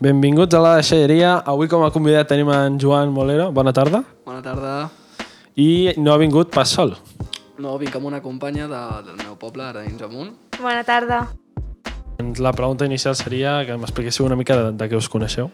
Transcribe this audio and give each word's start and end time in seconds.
Benvinguts 0.00 0.54
a 0.54 0.60
la 0.62 0.74
deixalleria. 0.78 1.36
Avui 1.46 1.66
com 1.68 1.82
a 1.84 1.90
convidat 1.90 2.28
tenim 2.30 2.50
en 2.54 2.78
Joan 2.78 3.10
Molero. 3.12 3.50
Bona 3.52 3.72
tarda. 3.74 4.04
Bona 4.26 4.42
tarda. 4.42 4.74
I 5.58 5.94
no 5.98 6.12
ha 6.14 6.18
vingut 6.20 6.52
pas 6.54 6.70
sol. 6.70 6.94
No, 7.58 7.74
vinc 7.82 7.96
amb 7.98 8.06
una 8.06 8.20
companya 8.22 8.68
de, 8.70 8.82
del 9.08 9.16
meu 9.24 9.34
poble, 9.40 9.64
ara 9.66 9.82
dins 9.82 10.02
amunt. 10.06 10.30
Bona 10.60 10.84
tarda. 10.86 11.24
Doncs 12.18 12.38
La 12.42 12.52
pregunta 12.54 12.86
inicial 12.86 13.16
seria 13.18 13.64
que 13.66 13.74
m'expliquéssiu 13.78 14.26
una 14.26 14.36
mica 14.38 14.54
de, 14.56 14.70
de 14.78 14.88
què 14.90 14.98
us 14.98 15.08
coneixeu. 15.10 15.50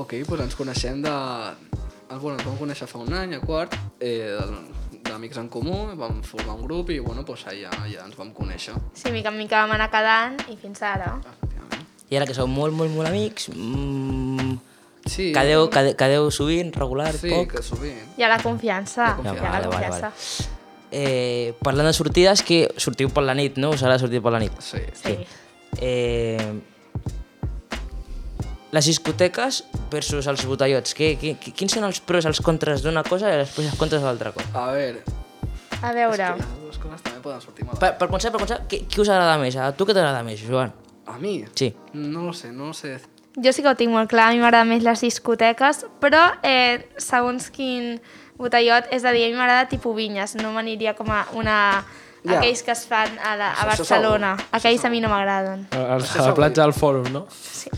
Ok, 0.00 0.16
doncs 0.28 0.46
ens 0.48 0.56
coneixem 0.56 1.02
de... 1.04 1.12
ah, 1.12 2.16
Bueno, 2.16 2.38
ens 2.38 2.46
vam 2.48 2.56
conèixer 2.56 2.88
fa 2.88 2.98
un 3.04 3.12
any, 3.14 3.36
a 3.36 3.40
quart, 3.44 3.76
eh, 4.00 4.32
de- 4.32 5.00
d'amics 5.04 5.36
en 5.38 5.48
comú, 5.52 5.82
vam 6.00 6.22
formar 6.24 6.54
un 6.56 6.64
grup 6.64 6.88
i, 6.90 6.98
bueno, 7.04 7.22
doncs 7.28 7.44
allà 7.52 7.68
ja 7.92 8.06
ens 8.08 8.16
vam 8.16 8.32
conèixer. 8.32 8.72
Sí, 8.96 9.12
mica 9.12 9.28
en 9.28 9.36
mica 9.38 9.60
vam 9.66 9.76
anar 9.76 9.90
quedant 9.92 10.40
i 10.48 10.56
fins 10.56 10.80
ara. 10.82 11.18
Efectivament. 11.20 11.53
I 12.10 12.18
ara 12.18 12.26
que 12.28 12.34
sou 12.36 12.46
molt, 12.50 12.74
molt, 12.76 12.92
molt 12.94 13.08
amics, 13.08 13.48
mmm, 13.54 14.58
Sí, 15.04 15.32
quedeu, 15.36 15.68
quedeu, 15.68 15.92
quedeu 16.00 16.30
sovint, 16.32 16.70
regular, 16.72 17.12
sí, 17.12 17.28
poc? 17.28 17.50
que 17.52 17.62
sovint. 17.62 17.98
Hi 18.16 18.24
ha 18.24 18.28
la 18.32 18.38
confiança. 18.40 19.10
Hi 19.10 19.16
confiança. 19.18 19.42
la 19.44 19.50
Vale, 19.50 19.66
vale, 19.68 19.90
confiança. 19.90 20.46
Eh, 20.90 21.52
parlant 21.60 21.90
de 21.90 21.92
sortides, 21.92 22.40
que 22.46 22.68
sortiu 22.80 23.10
per 23.12 23.24
la 23.26 23.34
nit, 23.36 23.58
no? 23.60 23.74
Us 23.76 23.82
agrada 23.82 24.00
sortir 24.00 24.22
per 24.24 24.32
la 24.32 24.40
nit. 24.40 24.54
Sí. 24.64 24.80
Sí. 24.96 25.18
Eh, 25.82 26.52
les 28.72 28.88
discoteques 28.88 29.64
versus 29.92 30.26
els 30.26 30.46
botellots, 30.48 30.94
que, 30.96 31.12
que, 31.20 31.34
que, 31.38 31.52
quins 31.52 31.76
són 31.76 31.84
els 31.86 32.00
pros 32.00 32.24
els 32.26 32.40
contres 32.42 32.82
d'una 32.82 33.04
cosa 33.06 33.28
i 33.30 33.36
després 33.42 33.68
els 33.70 33.78
contres 33.78 34.00
de 34.02 34.08
l'altra 34.08 34.32
cosa? 34.32 34.48
A 34.54 34.72
veure, 34.72 35.04
A 35.82 35.90
és 35.92 35.98
veure, 36.00 36.30
que 36.32 36.40
les 36.40 36.56
dues 36.62 36.80
coses 36.80 37.04
també 37.04 37.20
poden 37.20 37.44
sortir 37.44 37.68
mal. 37.68 37.76
Per, 37.78 37.92
per 38.00 38.08
començar, 38.08 38.32
per 38.32 38.40
començar, 38.40 38.62
què, 38.70 38.86
què 38.88 39.04
us 39.04 39.12
agrada 39.12 39.36
més? 39.42 39.58
A 39.60 39.68
tu 39.76 39.84
què 39.86 39.94
t'agrada 39.94 40.24
més, 40.26 40.40
Joan? 40.48 40.72
A 41.06 41.18
mi? 41.18 41.44
Sí. 41.54 41.74
No 41.92 42.22
lo 42.26 42.32
sé, 42.32 42.52
no 42.52 42.66
lo 42.68 42.72
sé. 42.74 43.00
jo 43.36 43.50
sí 43.52 43.62
que 43.62 43.68
ho 43.68 43.74
tinc 43.74 43.90
molt 43.90 44.08
clar, 44.10 44.28
a 44.30 44.32
mi 44.32 44.38
m'agraden 44.38 44.68
més 44.70 44.84
les 44.86 45.00
discoteques, 45.02 45.80
però 46.00 46.20
eh, 46.46 46.86
segons 47.02 47.48
quin 47.50 47.96
botellot, 48.38 48.86
és 48.94 49.02
a 49.04 49.10
dir, 49.12 49.24
a 49.26 49.32
mi 49.32 49.34
m'agrada 49.38 49.66
tipus 49.68 49.96
vinyes, 49.96 50.36
no 50.38 50.52
m'aniria 50.54 50.94
com 50.94 51.10
a 51.10 51.24
una... 51.34 51.58
Ja. 52.24 52.38
aquells 52.38 52.62
que 52.64 52.72
es 52.72 52.86
fan 52.88 53.18
a, 53.20 53.34
la, 53.36 53.50
a 53.52 53.66
Barcelona. 53.68 54.30
Aquells 54.56 54.84
a 54.86 54.88
mi 54.88 55.02
no 55.04 55.10
m'agraden. 55.12 55.66
A, 55.76 55.98
la 56.00 56.32
platja 56.34 56.62
del 56.62 56.72
fòrum, 56.72 57.10
no? 57.12 57.26
Sí. 57.28 57.68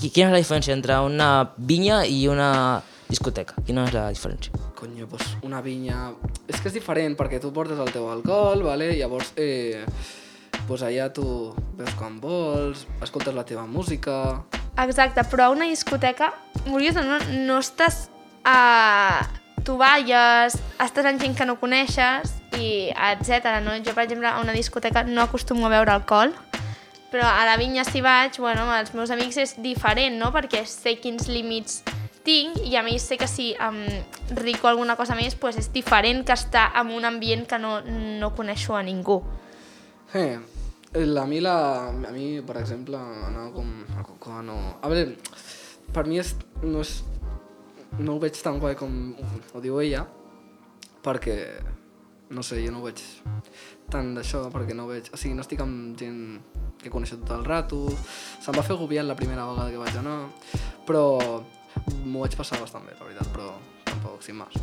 Qui- 0.00 0.10
Quina 0.10 0.30
és 0.30 0.34
la 0.34 0.40
diferència 0.42 0.74
entre 0.74 0.96
una 1.06 1.28
vinya 1.56 2.02
i 2.08 2.24
una 2.30 2.48
discoteca? 3.12 3.60
Quina 3.66 3.84
és 3.88 3.94
la 3.94 4.08
diferència? 4.14 4.56
Conyo, 4.78 5.06
doncs 5.10 5.36
una 5.46 5.60
vinya... 5.64 6.10
És 6.48 6.60
que 6.60 6.70
és 6.70 6.76
diferent 6.78 7.16
perquè 7.18 7.40
tu 7.42 7.52
portes 7.54 7.80
el 7.82 7.92
teu 7.94 8.08
alcohol, 8.10 8.64
vale? 8.66 8.92
llavors 8.96 9.32
eh, 9.40 9.84
doncs 10.68 10.84
allà 10.86 11.08
tu 11.14 11.26
veus 11.78 11.94
quan 11.98 12.18
vols, 12.22 12.86
escoltes 13.04 13.36
la 13.36 13.46
teva 13.48 13.66
música... 13.66 14.42
Exacte, 14.82 15.20
però 15.28 15.50
a 15.50 15.52
una 15.52 15.68
discoteca, 15.68 16.30
vulguis 16.64 16.96
o 16.96 17.04
no, 17.04 17.20
no 17.46 17.60
estàs 17.60 18.06
a... 18.44 19.28
Tu 19.62 19.76
balles, 19.78 20.56
estàs 20.82 21.06
amb 21.06 21.20
gent 21.22 21.36
que 21.38 21.44
no 21.46 21.54
coneixes 21.60 22.32
i 22.58 22.88
etc. 22.90 23.60
No? 23.62 23.76
Jo, 23.84 23.92
per 23.94 24.08
exemple, 24.08 24.26
a 24.26 24.40
una 24.42 24.56
discoteca 24.56 25.04
no 25.06 25.22
acostumo 25.22 25.68
a 25.68 25.70
beure 25.70 25.92
alcohol, 25.92 26.32
però 27.12 27.28
a 27.28 27.44
la 27.46 27.54
vinya 27.60 27.84
si 27.86 28.02
vaig, 28.02 28.40
bueno, 28.42 28.64
amb 28.64 28.74
els 28.80 28.90
meus 28.96 29.12
amics 29.14 29.38
és 29.38 29.54
diferent, 29.62 30.16
no? 30.18 30.32
Perquè 30.34 30.64
sé 30.66 30.96
quins 30.98 31.28
límits 31.30 31.78
tinc 32.24 32.58
i 32.62 32.76
a 32.78 32.82
més 32.86 33.04
sé 33.04 33.18
que 33.20 33.28
si 33.28 33.52
em 33.58 33.82
rico 34.38 34.68
alguna 34.70 34.96
cosa 34.96 35.16
més, 35.18 35.34
pues 35.34 35.58
és 35.60 35.70
diferent 35.74 36.24
que 36.26 36.34
estar 36.36 36.70
en 36.80 36.92
un 36.94 37.04
ambient 37.04 37.46
que 37.48 37.58
no, 37.58 37.80
no 37.82 38.32
coneixo 38.36 38.76
a 38.76 38.82
ningú. 38.86 39.20
Eh, 40.14 40.38
a 40.94 41.26
mi, 41.26 41.40
la, 41.40 41.88
a 41.88 42.12
mi, 42.12 42.40
per 42.46 42.58
exemple, 42.60 42.98
anar 42.98 43.50
com 43.54 43.68
a 43.96 44.04
Cocoa 44.04 44.42
no... 44.44 44.58
A 44.82 44.90
veure, 44.92 45.16
per 45.92 46.06
mi 46.06 46.20
és, 46.20 46.34
no 46.62 46.82
és... 46.84 47.00
No 48.00 48.16
ho 48.16 48.20
veig 48.22 48.38
tan 48.40 48.56
guai 48.56 48.76
com 48.78 49.12
ho 49.52 49.60
diu 49.60 49.76
ella, 49.82 50.06
perquè, 51.04 51.34
no 52.32 52.40
sé, 52.40 52.62
jo 52.64 52.70
no 52.72 52.80
ho 52.80 52.86
veig 52.86 53.02
tant 53.92 54.14
d'això, 54.16 54.46
perquè 54.52 54.76
no 54.76 54.86
veig... 54.88 55.10
O 55.12 55.20
sigui, 55.20 55.34
no 55.36 55.44
estic 55.44 55.60
amb 55.64 55.98
gent 56.00 56.22
que 56.82 56.90
coneixo 56.90 57.18
tot 57.20 57.34
el 57.36 57.44
rato, 57.44 57.84
se'm 58.40 58.56
va 58.56 58.64
fer 58.64 58.76
agobiant 58.78 59.08
la 59.08 59.16
primera 59.18 59.44
vegada 59.48 59.70
que 59.70 59.82
vaig 59.82 59.98
anar, 60.00 60.16
però 60.88 61.04
m'ho 62.04 62.22
vaig 62.24 62.36
passar 62.36 62.60
bastant 62.60 62.84
bé, 62.86 62.94
la 62.98 63.06
veritat, 63.06 63.28
però 63.34 63.52
tampoc, 63.88 64.22
sin 64.22 64.36
más. 64.40 64.54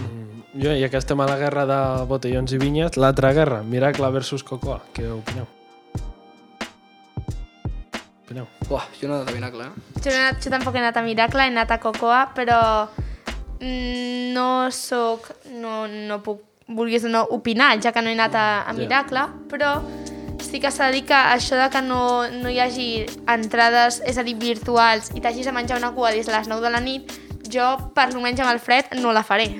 Mm, 0.00 0.42
Jo, 0.62 0.72
ja 0.72 0.88
que 0.88 0.96
estem 0.96 1.20
a 1.20 1.26
la 1.28 1.36
guerra 1.36 1.66
de 1.68 1.78
botellons 2.08 2.52
i 2.52 2.58
vinyes, 2.58 2.96
l'altra 2.96 3.32
guerra, 3.36 3.62
Miracle 3.62 4.08
versus 4.14 4.42
Cocoa. 4.44 4.80
Què 4.96 5.04
opineu? 5.12 5.46
Opineu? 8.24 8.46
Uah, 8.70 8.86
jo 9.00 9.08
no 9.08 9.14
he 9.14 9.20
anat 9.20 9.30
a 9.30 9.34
Miracle, 9.36 9.66
eh? 9.68 10.00
Jo, 10.00 10.10
no 10.10 10.16
he 10.16 10.22
anat, 10.22 10.40
jo 10.42 10.50
tampoc 10.50 10.74
he 10.74 10.80
anat 10.82 10.96
a 10.96 11.02
Miracle, 11.04 11.44
he 11.44 11.52
anat 11.52 11.70
a 11.70 11.78
Cocoa, 11.78 12.24
però 12.34 12.60
mm, 13.60 14.32
no 14.34 14.48
sóc, 14.74 15.28
no, 15.52 15.84
no 15.86 16.18
puc, 16.24 16.42
vulguis 16.66 17.04
o 17.06 17.12
no, 17.12 17.22
opinar, 17.36 17.76
ja 17.82 17.92
que 17.92 18.02
no 18.02 18.10
he 18.10 18.16
anat 18.18 18.34
a, 18.34 18.46
a. 18.66 18.74
Miracle, 18.74 19.22
però 19.50 19.76
sí 20.42 20.60
que 20.60 20.70
s'ha 20.70 20.86
de 20.90 20.98
dir 20.98 21.04
que 21.08 21.14
això 21.16 21.56
de 21.58 21.68
que 21.70 21.82
no, 21.82 22.28
no 22.30 22.50
hi 22.50 22.58
hagi 22.60 22.88
entrades, 23.26 24.00
és 24.06 24.18
a 24.18 24.24
dir, 24.26 24.36
virtuals, 24.40 25.10
i 25.14 25.20
t'hagis 25.20 25.46
de 25.46 25.52
menjar 25.52 25.78
una 25.78 25.92
cua 25.94 26.12
des 26.12 26.26
de 26.26 26.32
les 26.32 26.48
9 26.48 26.62
de 26.62 26.70
la 26.70 26.80
nit, 26.80 27.12
jo, 27.52 27.66
per 27.94 28.08
almenys 28.10 28.40
amb 28.42 28.52
el 28.52 28.60
fred, 28.60 28.92
no 29.00 29.12
la 29.12 29.22
faré. 29.22 29.50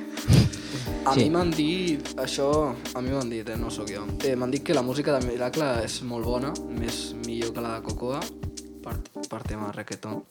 A 1.07 1.13
Sí. 1.15 1.21
mi 1.21 1.31
m'han 1.31 1.51
dit, 1.55 2.09
això, 2.19 2.75
a 2.95 3.01
mi 3.01 3.11
m'han 3.11 3.31
dit, 3.31 3.49
eh, 3.49 3.57
no 3.57 3.71
sóc 3.71 3.89
jo, 3.89 4.03
eh, 4.25 4.35
m'han 4.35 4.51
dit 4.51 4.65
que 4.65 4.75
la 4.75 4.83
música 4.83 5.17
de 5.17 5.25
Miracle 5.27 5.85
és 5.85 6.01
molt 6.03 6.25
bona, 6.27 6.53
més 6.69 7.15
millor 7.25 7.53
que 7.55 7.61
la 7.61 7.77
de 7.77 7.83
Cocoa, 7.83 8.19
per, 8.83 8.97
per 9.31 9.43
tema 9.47 9.71
reggaeton. 9.71 10.25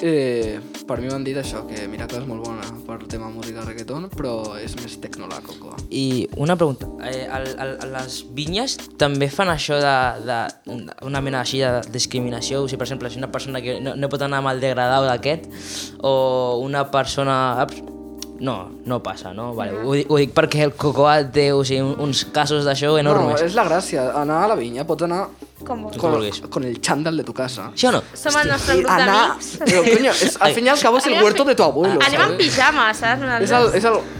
Eh, 0.00 0.60
per 0.86 1.00
mi 1.02 1.08
m'han 1.10 1.24
dit 1.26 1.36
això, 1.36 1.64
que 1.66 1.86
Miracle 1.90 2.20
és 2.20 2.26
molt 2.28 2.44
bona 2.46 2.66
per 2.86 3.00
tema 3.10 3.28
música 3.34 3.64
reggaeton, 3.66 4.06
però 4.12 4.54
és 4.60 4.76
més 4.78 4.94
tecno 5.02 5.26
la 5.30 5.40
Cocoa. 5.42 5.74
I 5.90 6.28
una 6.38 6.54
pregunta, 6.56 6.86
eh, 7.08 7.26
el, 7.26 7.48
el, 7.58 7.74
les 7.96 8.20
vinyes 8.36 8.78
també 9.00 9.26
fan 9.32 9.50
això 9.50 9.80
de, 9.82 9.96
de 10.28 10.38
una 11.08 11.22
mena 11.24 11.42
així 11.42 11.64
de 11.64 11.82
discriminació? 11.90 12.62
O 12.62 12.70
sigui, 12.70 12.78
per 12.78 12.86
exemple, 12.86 13.10
si 13.10 13.18
una 13.18 13.32
persona 13.34 13.62
que 13.64 13.80
no, 13.82 13.96
no 13.98 14.10
pot 14.12 14.22
anar 14.22 14.42
amb 14.42 14.52
el 14.54 14.62
degradau 14.62 15.08
d'aquest 15.08 15.50
o 15.98 16.14
una 16.62 16.86
persona... 16.94 17.38
No, 18.40 18.70
no 18.86 19.02
passa, 19.02 19.32
no? 19.34 19.52
Vale, 19.54 19.72
ho, 19.82 19.92
dic- 19.94 20.06
ho 20.08 20.16
dic 20.16 20.32
perquè 20.34 20.62
el 20.62 20.72
Cocoa 20.74 21.16
té 21.30 21.48
o 21.52 21.64
sigui, 21.64 21.80
un- 21.82 21.96
uns 22.06 22.24
casos 22.26 22.64
d'això 22.64 22.92
No, 22.92 22.98
enormes. 22.98 23.42
és 23.42 23.54
la 23.54 23.64
gràcia, 23.66 24.12
anar 24.14 24.44
a 24.44 24.48
la 24.48 24.54
vinya, 24.54 24.84
pots 24.86 25.02
anar 25.02 25.26
Com 25.64 25.82
vols. 25.82 25.96
con, 25.98 26.22
con 26.48 26.62
el 26.64 26.80
chándal 26.80 27.16
de 27.16 27.24
tu 27.24 27.34
casa. 27.34 27.72
Sí 27.74 27.86
o 27.86 27.92
no? 27.92 28.02
Som 28.14 28.36
el 28.40 28.48
nostre 28.48 28.76
grup 28.76 28.90
anar... 28.90 29.08
d'amics. 29.08 29.58
Però, 29.64 29.82
coño, 29.82 30.10
es, 30.12 30.36
al 30.40 30.52
fin 30.54 30.66
y 30.66 30.68
al 30.68 30.78
cabo 30.78 30.98
es 30.98 31.06
el 31.06 31.20
huerto 31.22 31.44
de 31.44 31.54
tu 31.56 31.62
abuelo, 31.64 31.98
Anem 32.06 32.20
en 32.30 32.36
pijama, 32.38 32.94
saps? 32.94 33.22
És 33.42 33.50
el, 33.50 33.74
és 33.74 33.84
el, 33.84 33.98
és 33.98 34.17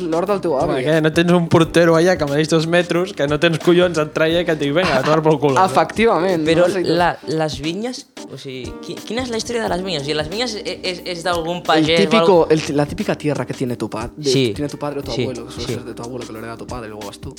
l'hort 0.00 0.28
del 0.28 0.40
teu 0.40 0.52
Home, 0.56 0.74
avi. 0.78 0.84
que 0.84 1.00
no 1.00 1.12
tens 1.12 1.32
un 1.32 1.48
portero 1.52 1.94
allà 1.96 2.16
que 2.18 2.26
medeix 2.26 2.48
dos 2.48 2.66
metres, 2.66 3.12
que 3.12 3.26
no 3.28 3.38
tens 3.40 3.58
collons 3.62 3.98
et 3.98 4.12
traia 4.14 4.44
que 4.44 4.52
et 4.52 4.58
dic, 4.60 4.72
vinga, 4.76 4.98
a 4.98 5.02
tomar 5.02 5.22
pel 5.22 5.38
cul. 5.42 5.58
Efectivament. 5.62 6.44
Però 6.46 6.66
no 6.66 6.72
sé, 6.74 6.82
la, 6.84 7.10
les 7.28 7.58
vinyes, 7.60 8.06
o 8.32 8.38
sigui, 8.38 8.72
qui, 8.84 8.94
quina 8.94 9.22
és 9.22 9.30
la 9.30 9.38
història 9.40 9.62
de 9.64 9.68
les 9.74 9.82
vinyes? 9.84 10.02
O 10.02 10.04
sigui, 10.08 10.18
les 10.18 10.30
vinyes 10.32 10.54
és, 10.60 10.78
és, 10.82 11.02
és 11.16 11.22
d'algun 11.26 11.62
pagès... 11.66 12.04
típico, 12.06 12.46
el, 12.50 12.62
la 12.76 12.86
típica 12.86 13.14
tierra 13.16 13.46
que 13.46 13.54
tiene 13.54 13.76
tu 13.76 13.88
padre, 13.90 14.12
Sí. 14.22 14.52
tiene 14.54 14.68
tu 14.68 14.78
padre 14.78 15.00
o 15.00 15.02
tu 15.02 15.12
Sí, 15.12 15.22
abuelo, 15.22 15.46
que 15.46 15.52
suele 15.52 15.66
sí. 15.68 15.74
ser 15.74 15.84
de 15.84 15.94
tu 15.94 16.02
abuelo, 16.02 16.26
que 16.26 16.32
lo 16.32 16.38
hereda 16.38 16.56
tu 16.56 16.66
padre 16.66 16.86
y 16.86 16.90
luego 16.90 17.06
vas 17.06 17.18
tú. 17.20 17.34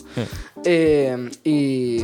Eh, 0.64 1.30
I... 1.46 2.04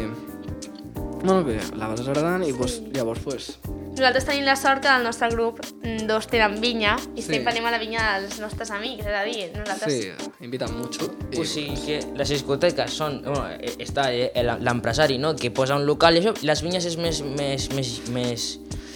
Bueno, 1.24 1.44
bé, 1.44 1.58
la 1.76 1.88
vas 1.90 2.02
agradant 2.06 2.44
i 2.48 2.54
pues, 2.54 2.80
llavors, 2.94 3.20
pues, 3.26 3.58
Nosaltres 3.98 4.28
tenim 4.28 4.44
la 4.46 4.54
sort 4.56 4.84
que 4.84 4.90
del 4.94 5.02
nostre 5.08 5.28
grup 5.32 5.58
mm, 5.82 6.04
dos 6.06 6.28
tenen 6.30 6.60
vinya 6.62 6.92
i 7.16 7.22
Sí. 7.24 7.32
sempre 7.34 7.50
anem 7.50 7.66
a 7.66 7.72
la 7.74 7.80
vinya 7.82 8.04
dels 8.22 8.36
nostres 8.40 8.70
amics, 8.70 9.02
és 9.10 9.16
a 9.18 9.24
dir, 9.26 9.48
nosaltres... 9.56 9.92
sí, 9.92 10.12
invitan 10.46 10.78
mucho. 10.78 11.10
O 11.34 11.44
sigui 11.44 11.74
que 11.82 11.98
les 12.16 12.30
discoteques 12.30 12.94
són... 12.94 13.24
Bueno, 13.26 13.48
eh, 13.58 13.74
està 13.82 14.12
eh, 14.14 14.30
el- 14.38 14.54
l'empresari, 14.62 15.18
no?, 15.18 15.34
que 15.36 15.50
posa 15.50 15.76
un 15.76 15.88
local 15.90 16.14
i 16.16 16.22
això, 16.22 16.36
les 16.46 16.62
vinyes 16.62 16.86
és 16.86 16.98
més, 17.02 17.24
més, 17.26 17.72
més, 17.74 17.96
més, 18.14 18.46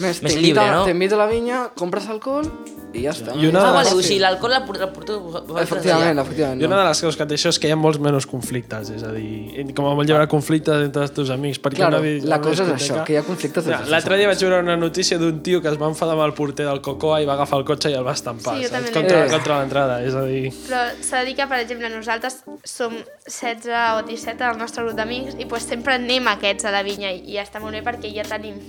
Més, 0.01 0.21
més 0.25 0.35
llibre, 0.41 0.67
no? 0.71 0.83
T'invita 0.87 1.15
a 1.15 1.23
la 1.23 1.27
vinya, 1.31 1.63
compres 1.77 2.07
alcohol 2.09 2.47
i 2.93 3.05
ja 3.05 3.11
està. 3.13 3.31
I 3.39 3.45
una 3.47 3.61
Ah, 3.61 3.71
vale, 3.71 3.85
les- 3.87 3.93
o 3.95 4.01
sigui, 4.03 4.17
l'alcohol 4.19 4.51
la, 4.51 4.59
la 4.81 4.87
porteu 4.91 5.19
vosaltres 5.23 5.61
Efectivament, 5.63 6.17
allà. 6.17 6.23
efectivament. 6.25 6.61
I 6.61 6.65
una 6.67 6.79
de 6.81 6.87
les 6.89 6.99
coses 7.01 7.15
que 7.15 7.25
té 7.29 7.35
això 7.37 7.47
és 7.53 7.59
que 7.61 7.69
hi 7.69 7.71
ha 7.71 7.77
molts 7.79 7.99
menys 8.03 8.25
conflictes, 8.27 8.89
és 8.97 9.03
a 9.07 9.11
dir, 9.13 9.63
com 9.77 9.85
a 9.87 9.93
molt 9.95 10.09
hi 10.09 10.11
haurà 10.11 10.27
conflictes 10.27 10.83
entre 10.83 11.03
els 11.05 11.13
teus 11.15 11.29
amics. 11.31 11.61
Perquè 11.63 11.77
Claro, 11.85 12.01
una, 12.01 12.09
la 12.27 12.35
una 12.35 12.41
cosa 12.41 12.65
és 12.65 12.73
això, 12.75 13.05
que 13.07 13.13
hi 13.13 13.19
ha 13.21 13.23
conflictes 13.23 13.63
Ja, 13.69 13.79
L'altre 13.87 14.17
dia 14.17 14.27
vaig 14.27 14.39
veure 14.43 14.59
una 14.59 14.75
notícia 14.75 15.17
d'un 15.17 15.39
tio 15.41 15.61
que 15.61 15.69
es 15.71 15.77
va 15.79 15.87
enfadar 15.87 16.15
amb 16.17 16.25
el 16.25 16.33
porter 16.33 16.65
del 16.65 16.81
Cocoa 16.81 17.21
i 17.21 17.25
va 17.25 17.33
agafar 17.39 17.59
el 17.59 17.65
cotxe 17.65 17.89
i 17.91 17.93
el 17.93 18.03
va 18.05 18.11
estampar, 18.11 18.57
Sí, 18.57 18.67
saps? 18.67 18.91
Contra, 18.91 19.21
vist. 19.23 19.33
contra 19.37 19.59
l'entrada, 19.61 20.01
és 20.03 20.13
a 20.13 20.25
dir... 20.25 20.51
Però 20.67 20.83
s'ha 20.99 21.19
de 21.21 21.25
dir 21.31 21.35
que, 21.39 21.47
per 21.47 21.59
exemple, 21.63 21.87
nosaltres 21.95 22.41
som 22.65 22.91
16 23.25 23.71
o 23.95 24.03
17 24.03 24.35
del 24.43 24.57
nostre 24.57 24.83
grup 24.83 24.97
d'amics 24.97 25.35
i 25.39 25.45
pues, 25.45 25.63
sempre 25.63 25.93
anem 25.95 26.27
aquests 26.27 26.65
a 26.65 26.71
la 26.75 26.83
vinya 26.83 27.09
i, 27.11 27.23
i 27.31 27.37
ja 27.39 27.43
està 27.47 27.61
molt 27.63 27.71
bé 27.71 27.83
perquè 27.87 28.11
ja 28.13 28.23
tenim 28.27 28.59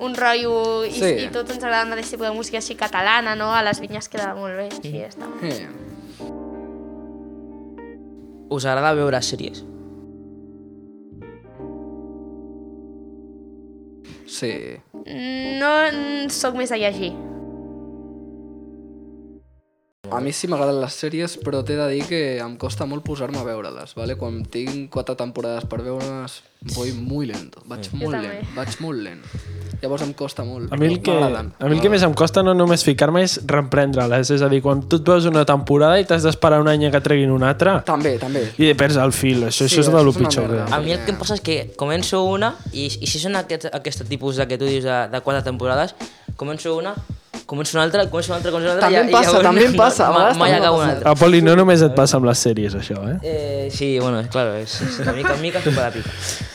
un 0.00 0.14
rotllo 0.14 0.84
i, 0.86 0.92
Sí. 0.92 1.10
i 1.24 1.28
tots 1.34 1.50
ens 1.54 1.62
agrada 1.64 1.82
el 1.84 1.90
mateix 1.90 2.10
tipus 2.10 2.26
de 2.28 2.34
música 2.34 2.58
així 2.58 2.74
catalana, 2.78 3.34
no? 3.36 3.52
A 3.54 3.62
les 3.66 3.80
vinyes 3.80 4.08
queda 4.08 4.34
molt 4.34 4.56
bé 4.56 4.68
i 4.82 4.92
ja 5.00 5.08
està. 5.08 5.26
Eh, 5.42 5.66
Us 8.50 8.64
agrada 8.64 8.94
veure 8.96 9.18
sèries? 9.20 9.64
sí. 14.26 14.52
No 15.58 15.70
mm, 15.92 16.28
sóc 16.30 16.54
més 16.54 16.70
a 16.72 16.76
llegir. 16.76 17.12
A 20.06 20.20
mi 20.22 20.30
sí 20.30 20.46
m'agraden 20.46 20.76
les 20.78 20.94
sèries, 20.94 21.32
però 21.42 21.64
t'he 21.66 21.74
de 21.74 21.86
dir 21.90 22.04
que 22.06 22.18
em 22.38 22.52
costa 22.56 22.86
molt 22.86 23.02
posar-me 23.02 23.40
a 23.40 23.44
veure-les, 23.44 23.96
¿vale? 23.98 24.14
Quan 24.16 24.44
tinc 24.46 24.92
quatre 24.94 25.16
temporades 25.18 25.66
per 25.66 25.80
veure-les, 25.82 26.36
voy 26.76 26.92
muy 26.94 27.26
lento. 27.26 27.64
Vaig 27.66 27.88
molt 27.98 28.14
també. 28.14 28.28
lent, 28.28 28.52
vaig 28.54 28.76
molt 28.78 29.02
lent. 29.02 29.24
Llavors 29.82 30.04
em 30.06 30.12
costa 30.14 30.46
molt. 30.46 30.70
A 30.72 30.78
mi, 30.78 30.86
el 30.86 31.02
que, 31.02 31.10
a 31.10 31.42
mi 31.66 31.74
el 31.74 31.82
que 31.82 31.90
més 31.90 32.06
em 32.06 32.14
costa 32.14 32.44
no 32.46 32.54
només 32.54 32.86
ficar-me 32.86 33.24
és 33.26 33.40
reprendre-les. 33.50 34.30
És 34.38 34.46
a 34.46 34.48
dir, 34.48 34.62
quan 34.62 34.86
tu 34.86 35.02
et 35.02 35.10
veus 35.10 35.26
una 35.26 35.42
temporada 35.50 35.98
i 35.98 36.06
t'has 36.06 36.22
d'esperar 36.22 36.62
un 36.62 36.70
any 36.70 36.86
a 36.86 36.94
que 36.94 37.02
treguin 37.02 37.34
una 37.34 37.50
altra 37.50 37.80
També, 37.82 38.16
també. 38.22 38.46
i 38.56 38.70
perds 38.78 39.02
el 39.02 39.12
fil. 39.12 39.44
Això, 39.50 39.66
Sí, 39.66 39.74
això 39.74 39.82
és 39.82 39.92
de 39.98 40.06
lo 40.06 40.14
pitjor. 40.14 40.46
Que... 40.54 40.74
A 40.78 40.78
mi 40.78 40.94
el 40.94 41.02
que 41.04 41.10
em 41.10 41.18
passa 41.18 41.34
és 41.34 41.42
que 41.42 41.60
començo 41.76 42.22
una 42.22 42.54
i, 42.70 42.86
i 42.86 43.10
si 43.10 43.18
són 43.18 43.34
aquest, 43.42 43.66
aquest 43.74 44.06
tipus 44.06 44.38
de 44.38 44.46
que 44.46 44.62
tu 44.62 44.70
dius 44.70 44.86
de, 44.86 45.00
de 45.10 45.20
quatre 45.26 45.42
temporades, 45.42 45.98
començo 46.38 46.78
una, 46.78 46.94
començo 47.48 47.76
una 47.78 47.84
altra, 47.86 48.02
començo 48.12 48.28
una 48.30 48.36
altra, 48.38 48.50
començo 48.52 48.68
una 48.68 48.74
altra... 48.76 48.86
També 48.88 49.00
em 49.00 49.08
i 49.08 49.12
passa, 49.14 49.30
llavors 49.32 49.46
també 49.46 49.62
em 49.64 49.72
no- 49.72 49.78
passa, 49.80 50.08
vegades 50.12 50.36
Mai 50.36 50.50
també 50.52 50.60
acabo 50.66 50.78
una 50.82 50.88
altra. 50.92 51.10
A 51.10 51.14
Poli, 51.16 51.40
no 51.46 51.54
només 51.56 51.82
et 51.86 51.94
passa 51.96 52.18
amb 52.18 52.28
les 52.28 52.42
sèries, 52.44 52.74
això, 52.76 52.98
eh? 53.08 53.14
Eh, 53.22 53.68
sí, 53.72 53.88
bueno, 54.02 54.20
claro, 54.30 54.52
és, 54.60 54.74
és 54.84 54.98
una 55.00 55.14
mica, 55.16 55.32
una 55.32 55.42
mica 55.42 55.62
super 55.64 55.86
èpic. 55.88 56.10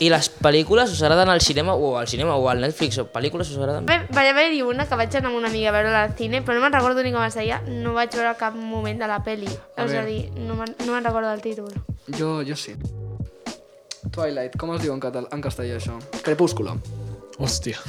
I 0.06 0.10
les 0.14 0.30
pel·lícules 0.38 0.92
us 0.94 1.02
agraden 1.02 1.32
al 1.34 1.42
cinema 1.42 1.74
o 1.74 1.96
al 1.98 2.06
cinema 2.08 2.36
o 2.38 2.46
al 2.52 2.62
Netflix 2.62 3.00
o 3.02 3.08
pel·lícules 3.10 3.50
us 3.50 3.58
agraden? 3.58 3.88
Va, 3.90 3.98
va 4.14 4.26
haver-hi 4.30 4.62
una 4.62 4.86
que 4.86 4.98
vaig 5.02 5.18
anar 5.18 5.32
amb 5.32 5.40
una 5.42 5.50
amiga 5.50 5.72
a 5.72 5.76
veure 5.76 5.94
al 6.04 6.14
cine, 6.18 6.42
però 6.46 6.54
no 6.60 6.64
me'n 6.68 6.76
recordo 6.78 7.02
ni 7.02 7.10
com 7.12 7.26
es 7.26 7.34
deia, 7.34 7.58
no 7.66 7.92
vaig 7.98 8.14
veure 8.14 8.36
cap 8.38 8.54
moment 8.54 9.02
de 9.02 9.10
la 9.10 9.18
peli. 9.26 9.50
A 9.76 9.88
és 9.88 9.98
a 9.98 10.04
dir, 10.06 10.28
no 10.38 10.54
me'n 10.60 10.76
no 10.86 10.92
me'n 10.94 11.04
recordo 11.10 11.28
del 11.34 11.42
títol. 11.42 11.74
Jo, 12.14 12.36
jo 12.46 12.54
sí. 12.54 12.76
Twilight, 14.14 14.54
com 14.60 14.70
es 14.76 14.82
diu 14.84 14.92
en, 14.94 15.00
català, 15.02 15.26
en 15.34 15.42
castellà 15.42 15.80
això? 15.80 15.98
Crepúsculo. 16.22 16.76
Hòstia. 17.42 17.80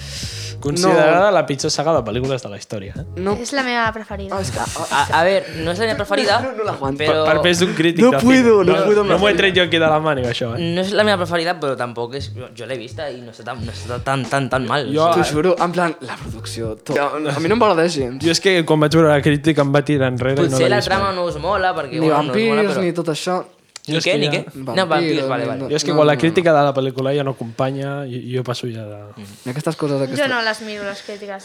Considerada 0.60 1.32
la 1.32 1.46
pitjor 1.46 1.72
saga 1.72 1.94
de 1.98 2.02
pel·lícules 2.08 2.42
de 2.44 2.50
la 2.50 2.58
història. 2.58 2.94
Eh? 2.98 3.04
No, 3.22 3.34
És 3.42 3.52
la 3.54 3.64
meva 3.64 3.86
preferida. 3.94 4.36
ah, 4.36 4.42
és 4.42 4.52
que... 4.52 4.60
Ah, 4.60 4.86
A, 4.92 5.20
a 5.20 5.24
veure, 5.24 5.46
no 5.64 5.72
és 5.72 5.80
la 5.80 5.86
meva 5.86 5.98
preferida, 6.02 6.40
No, 6.42 6.52
no 6.58 6.64
l'aguanto. 6.64 6.98
Per, 6.98 7.08
però... 7.10 7.26
per 7.26 7.42
pes 7.44 7.60
d'un 7.60 7.74
crític 7.78 8.04
No 8.04 8.12
de 8.12 8.20
puedo, 8.24 8.54
cine. 8.64 8.74
no 8.74 8.86
puedo 8.86 9.04
No 9.04 9.18
m'ho 9.20 9.30
he 9.30 9.34
tret 9.36 9.56
jo 9.56 9.64
aquí 9.64 9.78
de 9.82 9.90
la 9.92 10.00
màniga, 10.00 10.30
això, 10.34 10.54
eh? 10.56 10.62
No 10.76 10.82
és 10.82 10.92
la 10.94 11.04
meva 11.04 11.18
preferida, 11.24 11.56
però 11.60 11.76
tampoc 11.78 12.16
és... 12.16 12.32
Jo, 12.36 12.50
jo 12.58 12.66
l'he 12.66 12.78
vista 12.78 13.10
i 13.12 13.22
no 13.22 13.32
està 13.32 13.44
tan, 13.46 13.64
no 13.66 13.72
està 13.72 14.00
tan, 14.04 14.26
tan, 14.26 14.50
tan 14.50 14.66
mal. 14.68 14.88
Jo- 14.94 15.12
T'ho 15.14 15.24
juro, 15.32 15.56
en 15.60 15.72
plan, 15.76 15.96
la 16.02 16.16
producció... 16.22 16.76
To... 16.84 16.96
A 17.00 17.40
mi 17.40 17.50
no 17.52 17.56
m'agrada 17.60 17.88
gens. 17.90 18.24
Jo 18.24 18.32
és 18.32 18.40
que 18.42 18.58
quan 18.66 18.80
vaig 18.80 18.94
veure 18.96 19.10
la 19.14 19.22
crítica 19.22 19.62
em 19.62 19.74
va 19.76 19.82
tirar 19.86 20.10
enrere 20.14 20.42
i 20.42 20.46
no 20.46 20.50
Potser 20.52 20.66
l'he 20.66 20.70
la 20.70 20.82
vist 20.82 20.90
trama 20.90 21.12
no 21.16 21.26
us 21.30 21.38
mola, 21.38 21.74
perquè... 21.76 22.00
Ni 22.00 22.08
bueno, 22.08 22.24
no 22.24 22.34
mola, 22.34 22.62
vampirs, 22.64 22.74
però... 22.76 22.82
ni 22.84 22.94
tot 22.94 23.12
això. 23.14 23.44
Ni 23.88 23.98
és 24.00 24.06
què, 24.06 24.12
que 24.16 24.18
ni 24.18 24.26
ja- 24.26 24.32
què? 24.46 24.64
No, 24.66 24.86
vampirs, 24.90 25.28
vale, 25.30 25.46
vale. 25.46 25.68
Jo 25.70 25.76
és 25.78 25.84
que 25.86 25.92
No, 25.94 25.98
quan 26.00 26.08
la 26.08 26.16
crítica 26.18 26.54
de 26.56 26.64
la 26.66 26.74
pel·lícula 26.74 27.14
ja 27.16 27.24
no 27.24 27.32
acompanya, 27.36 27.92
jo, 28.10 28.20
jo 28.38 28.44
passo 28.44 28.68
ja 28.72 28.86
de... 28.90 29.00
I 29.46 29.50
aquestes 29.54 29.76
coses... 29.78 30.00
Jo 30.00 30.04
Aquestes... 30.08 30.30
no 30.32 30.42
les 30.42 30.62
miro, 30.66 30.84
les 30.88 31.02
crítiques. 31.06 31.44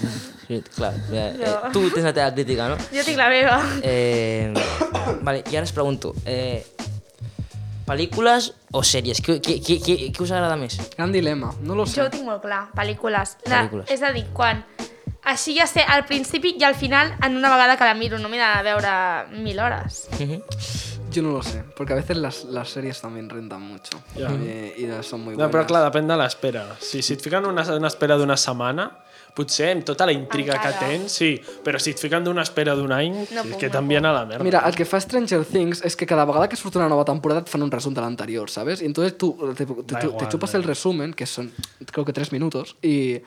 Sí, 0.48 0.62
clar. 0.76 0.94
Eh, 1.12 1.36
eh, 1.36 1.44
Jo. 1.44 1.72
tu 1.72 1.82
tens 1.90 2.04
la 2.08 2.12
teva 2.16 2.32
crítica, 2.32 2.68
no? 2.72 2.76
Jo 2.94 3.04
tinc 3.04 3.18
la 3.20 3.28
meva. 3.28 3.58
Eh, 3.82 4.52
vale, 5.22 5.44
i 5.50 5.56
ara 5.56 5.64
us 5.68 5.72
pregunto, 5.76 6.14
eh, 6.24 6.64
pel·lícules 7.86 8.52
o 8.72 8.82
sèries? 8.86 9.20
Què, 9.24 9.40
què, 9.42 9.56
què, 9.64 9.76
què, 9.82 9.96
què 10.14 10.22
us 10.24 10.30
agrada 10.30 10.56
més? 10.60 10.76
Gran 10.96 11.12
dilema, 11.12 11.52
no 11.66 11.74
lo 11.74 11.86
sé. 11.86 12.00
Jo 12.00 12.06
ho 12.06 12.12
tinc 12.12 12.24
molt 12.28 12.42
clar, 12.44 12.68
pel·lícules. 12.76 13.36
La, 13.50 13.64
Pel·lícules. 13.64 13.90
És 13.90 14.02
a 14.06 14.12
dir, 14.16 14.26
quan... 14.32 14.62
Així 15.22 15.54
ja 15.58 15.66
sé 15.68 15.82
al 15.86 16.06
principi 16.08 16.54
i 16.58 16.64
al 16.64 16.74
final 16.74 17.12
en 17.22 17.36
una 17.36 17.50
vegada 17.50 17.76
que 17.76 17.84
la 17.84 17.94
miro, 17.94 18.18
no 18.18 18.28
m'he 18.28 18.38
de 18.40 18.62
veure 18.64 18.92
mil 19.42 19.58
hores. 19.60 20.08
Mhm. 20.18 20.42
Yo 21.10 21.22
no 21.22 21.32
lo 21.32 21.42
sé, 21.42 21.64
porque 21.76 21.92
a 21.92 21.96
veces 21.96 22.16
las, 22.16 22.44
las 22.44 22.68
series 22.70 23.00
también 23.00 23.28
rentan 23.28 23.60
mucho. 23.62 24.00
Ya. 24.16 24.30
Y, 24.30 24.74
y 24.86 25.02
son 25.02 25.20
muy 25.22 25.34
No, 25.36 25.48
buenas. 25.48 25.52
però 25.52 25.66
clar, 25.66 25.82
depèn 25.90 26.06
de 26.06 26.16
l'espera. 26.16 26.76
Si, 26.80 27.02
si 27.02 27.14
et 27.14 27.20
fiquen 27.22 27.44
una, 27.50 27.64
una 27.74 27.88
espera 27.88 28.14
d'una 28.16 28.36
setmana, 28.38 28.84
potser 29.34 29.72
amb 29.74 29.82
tota 29.84 30.06
la 30.06 30.12
intriga 30.14 30.54
Encara. 30.54 30.78
que 30.78 30.86
tens, 30.86 31.10
sí, 31.12 31.32
però 31.64 31.80
si 31.82 31.90
et 31.90 31.98
fiquen 31.98 32.22
d'una 32.24 32.42
espera 32.46 32.76
d'un 32.78 32.92
any, 32.94 33.10
No 33.34 33.42
és 33.42 33.50
puc, 33.50 33.58
que 33.58 33.66
no 33.66 33.72
t'envien 33.74 34.06
a 34.06 34.12
la 34.14 34.24
merda. 34.24 34.44
Mira, 34.46 34.62
el 34.70 34.74
que 34.78 34.86
fa 34.86 35.00
Stranger 35.02 35.44
Things 35.44 35.82
es 35.84 35.96
que 35.96 36.06
cada 36.06 36.24
vegada 36.24 36.48
que 36.48 36.54
surt 36.56 36.76
una 36.76 36.86
nueva 36.88 37.04
temporada 37.04 37.42
te 37.44 37.50
fan 37.50 37.62
un 37.66 37.70
resumen 37.72 37.94
de 37.96 38.00
la 38.02 38.06
anterior, 38.06 38.48
¿sabes? 38.48 38.80
Y 38.80 38.86
entonces 38.86 39.18
tú 39.18 39.36
te, 39.56 39.66
te- 39.66 39.74
Da 39.94 39.98
te 39.98 40.06
igual, 40.06 40.28
chupas 40.28 40.52
da 40.52 40.58
el 40.58 40.64
resumen, 40.64 41.12
que 41.12 41.26
son 41.26 41.50
creo 41.90 42.04
que 42.04 42.12
tres 42.12 42.30
minutos, 42.30 42.76
y 42.82 43.18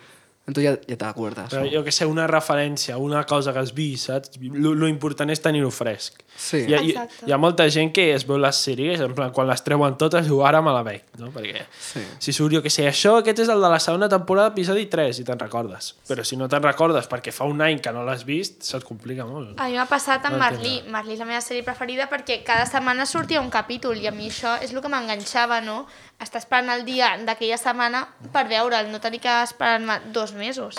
entonces 0.46 0.64
ya, 0.64 0.88
ya 0.88 0.98
te 0.98 1.06
acuerdas. 1.06 1.50
Però 1.54 1.64
jo 1.72 1.84
que 1.86 1.92
sé, 1.92 2.06
una 2.06 2.26
referència, 2.28 2.98
una 2.98 3.24
cosa 3.26 3.54
que 3.54 3.60
has 3.60 3.74
vist, 3.74 4.08
saps? 4.10 4.32
Lo, 4.42 4.74
lo 4.76 4.88
important 4.92 5.30
és 5.32 5.40
tenir-ho 5.42 5.70
fresc. 5.72 6.20
Sí. 6.36 6.64
Hi 6.68 6.74
ha, 6.74 6.82
hi, 6.82 6.96
hi 7.28 7.32
ha 7.32 7.38
molta 7.38 7.68
gent 7.72 7.92
que 7.94 8.10
es 8.16 8.26
veu 8.28 8.40
les 8.42 8.58
sèries, 8.66 9.00
en 9.06 9.14
plan, 9.16 9.32
quan 9.32 9.48
les 9.48 9.62
treuen 9.64 9.96
totes, 10.02 10.26
diu, 10.28 10.42
ara 10.44 10.60
me 10.66 10.74
la 10.74 10.82
veig, 10.84 11.04
no? 11.22 11.30
Perquè 11.32 11.64
Sí. 11.80 12.02
si 12.20 12.34
surt, 12.34 12.54
jo 12.58 12.62
que 12.66 12.72
sé, 12.74 12.88
això, 12.90 13.20
aquest 13.22 13.40
és 13.46 13.50
el 13.54 13.62
de 13.62 13.70
la 13.70 13.80
segona 13.80 14.10
temporada, 14.10 14.50
episodi 14.50 14.88
3, 14.92 15.20
i 15.20 15.24
te'n 15.28 15.40
recordes. 15.40 15.94
Però 16.10 16.26
si 16.26 16.36
no 16.36 16.50
te'n 16.50 16.64
recordes 16.64 17.08
perquè 17.08 17.32
fa 17.32 17.46
un 17.46 17.62
any 17.62 17.80
que 17.80 17.94
no 17.94 18.04
l'has 18.04 18.26
vist, 18.26 18.64
se't 18.64 18.84
complica 18.84 19.26
molt. 19.30 19.54
A 19.62 19.70
mi 19.70 19.78
m'ha 19.78 19.86
passat 19.88 20.26
amb 20.26 20.34
No 20.36 20.40
Marlí. 20.44 20.82
Marlí 20.90 21.14
és 21.14 21.20
la 21.20 21.26
meva 21.30 21.42
sèrie 21.42 21.64
preferida 21.64 22.10
perquè 22.10 22.42
cada 22.44 22.66
setmana 22.66 23.06
sortia 23.06 23.40
un 23.40 23.50
capítol 23.54 23.96
i 24.02 24.08
a 24.08 24.12
mi 24.12 24.28
això 24.30 24.58
és 24.62 24.74
el 24.74 24.82
que 24.82 24.90
m'enganxava, 24.90 25.62
no? 25.62 25.86
Estar 26.20 26.40
esperant 26.42 26.70
el 26.74 26.84
dia 26.86 27.14
d'aquella 27.24 27.58
setmana 27.58 28.08
per 28.34 28.48
veure'l, 28.50 28.90
no 28.92 29.00
tenir 29.00 29.20
que 29.22 29.32
esperar-me 29.44 30.00
dos 30.14 30.33
mesos. 30.36 30.76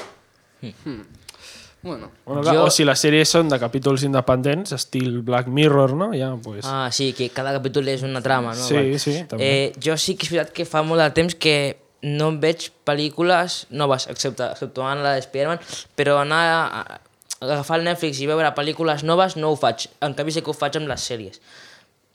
Bueno, 1.82 2.10
Bueno, 2.24 2.40
clar, 2.40 2.54
Jo- 2.56 2.64
O 2.64 2.70
si 2.72 2.84
les 2.88 2.96
sèries 3.04 3.28
són 3.28 3.50
de 3.52 3.58
capítols 3.60 4.02
independents, 4.06 4.72
estil 4.72 5.18
Black 5.22 5.48
Mirror, 5.52 5.92
no? 5.92 6.06
Ja, 6.16 6.30
pues... 6.42 6.64
Ah, 6.64 6.88
sí, 6.90 7.12
que 7.12 7.28
cada 7.28 7.52
capítol 7.52 7.86
és 7.92 8.02
una 8.02 8.22
trama, 8.24 8.54
no? 8.56 8.64
Sí, 8.64 8.74
Vale. 8.74 8.98
sí, 8.98 9.16
també. 9.28 9.44
Eh, 9.44 9.72
jo 9.84 9.96
sí 10.00 10.14
que 10.16 10.24
és 10.24 10.32
veritat 10.32 10.54
que 10.56 10.64
fa 10.64 10.80
molt 10.82 11.02
de 11.04 11.10
temps 11.12 11.34
que 11.36 11.76
no 12.04 12.30
veig 12.40 12.70
pel·lícules 12.88 13.66
noves, 13.68 14.06
excepte, 14.08 14.48
exceptuant 14.54 15.02
la 15.04 15.12
de 15.18 15.20
Spider-Man, 15.26 15.60
però 15.96 16.16
anar 16.22 16.40
a, 16.54 16.80
a 16.80 17.00
agafar 17.44 17.78
el 17.82 17.84
Netflix 17.84 18.20
i 18.24 18.26
veure 18.32 18.48
pel·lícules 18.56 19.04
noves 19.04 19.36
no 19.36 19.52
ho 19.52 19.56
faig. 19.60 19.84
En 20.00 20.16
canvi 20.16 20.32
sí 20.32 20.40
que 20.40 20.52
ho 20.52 20.56
faig 20.56 20.80
amb 20.80 20.88
les 20.88 21.04
sèries. 21.04 21.40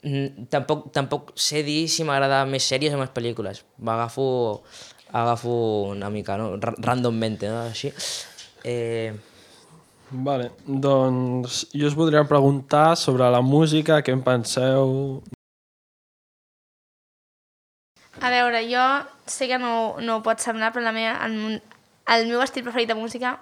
Mm, 0.02 0.48
tampoc, 0.50 0.88
tampoc 0.96 1.30
sé 1.38 1.62
dir 1.62 1.84
si 1.92 2.02
m'agrada 2.08 2.42
més 2.48 2.66
sèries 2.66 2.94
o 2.96 2.98
més 2.98 3.10
pel·lícules. 3.14 3.62
M'agafo 3.78 4.26
agafo 4.58 4.89
una 5.12 6.10
mica, 6.10 6.36
no? 6.36 6.56
Ra- 6.56 6.74
Randommente, 6.78 7.48
no? 7.48 7.60
Així. 7.62 7.92
Eh, 8.64 9.12
Vale, 10.10 10.50
doncs 10.66 11.68
jo 11.70 11.86
us 11.86 11.94
voldria 11.94 12.24
preguntar 12.26 12.96
sobre 12.98 13.28
la 13.30 13.40
música, 13.40 14.00
què 14.02 14.10
en 14.10 14.24
penseu... 14.26 15.22
A 18.20 18.30
veure, 18.32 18.64
jo 18.66 18.82
sé 19.30 19.46
que 19.46 19.58
no, 19.62 20.00
no 20.02 20.16
ho 20.18 20.22
pot 20.22 20.42
semblar, 20.42 20.72
però 20.74 20.82
la 20.82 20.92
meva, 20.92 21.14
el, 21.24 21.60
el 22.10 22.26
meu 22.26 22.42
estil 22.42 22.66
preferit 22.66 22.90
de 22.90 22.98
música 22.98 23.36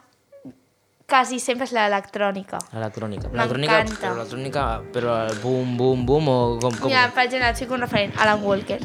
quasi 1.08 1.40
sempre 1.40 1.64
és 1.64 1.72
l'electrònica. 1.72 2.60
L'electrònica. 2.76 3.30
L'electrònica, 3.32 3.80
però 3.96 4.12
l'electrònica, 4.18 4.66
però 4.92 5.14
el 5.24 5.38
boom, 5.40 5.72
boom, 5.80 6.04
boom, 6.04 6.28
o 6.28 6.38
com... 6.60 6.76
com 6.76 6.92
Mira, 6.92 7.08
per 7.16 7.24
exemple, 7.24 7.48
et 7.48 7.62
fico 7.64 7.78
un 7.80 7.86
referent, 7.86 8.12
Alan 8.20 8.44
Walker. 8.44 8.82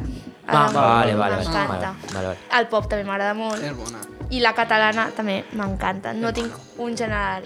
Ah, 0.47 0.67
Alan 0.67 0.73
vale, 0.73 1.15
vale, 1.15 1.35
M'encanta. 1.37 1.67
vale, 1.67 2.13
vale, 2.13 2.27
vale. 2.27 2.37
El 2.59 2.67
pop 2.67 2.87
també 2.89 3.03
m'agrada 3.07 3.33
molt. 3.33 3.63
es 3.63 3.75
buena. 3.77 3.99
I 4.29 4.39
la 4.41 4.53
catalana 4.53 5.09
també 5.15 5.45
m'encanta. 5.53 6.11
No 6.13 6.33
tinc 6.33 6.51
un 6.77 6.97
general, 6.97 7.43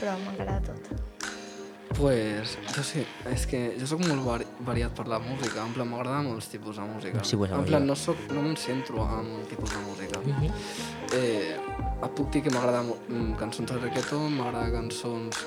però 0.00 0.12
m'agrada 0.24 0.60
tot. 0.60 0.90
Pues, 1.94 2.58
jo 2.74 2.82
sí, 2.82 3.04
és 3.30 3.46
que 3.46 3.76
jo 3.78 3.86
sóc 3.86 4.00
molt 4.02 4.24
vari 4.26 4.44
variat 4.66 4.90
per 4.98 5.06
la 5.06 5.20
música, 5.22 5.62
en 5.62 5.72
plan 5.72 5.86
m'agrada 5.88 6.22
molts 6.26 6.48
tipus 6.50 6.76
de 6.76 6.82
música. 6.82 7.22
Sí, 7.22 7.36
pues, 7.36 7.52
en 7.52 7.64
plan 7.64 7.86
no, 7.86 7.94
soc, 7.94 8.18
no 8.32 8.40
em 8.40 8.56
centro 8.56 9.04
en 9.06 9.30
un 9.38 9.44
tipus 9.46 9.70
de 9.70 9.78
música. 9.78 10.18
eh, 11.14 11.56
et 12.02 12.10
puc 12.16 12.30
dir 12.32 12.42
que 12.42 12.50
m'agrada 12.50 12.82
mm, 12.82 13.36
cançons 13.38 13.70
de 13.70 13.78
reggaeton, 13.78 14.32
m'agrada 14.36 14.72
cançons 14.72 15.46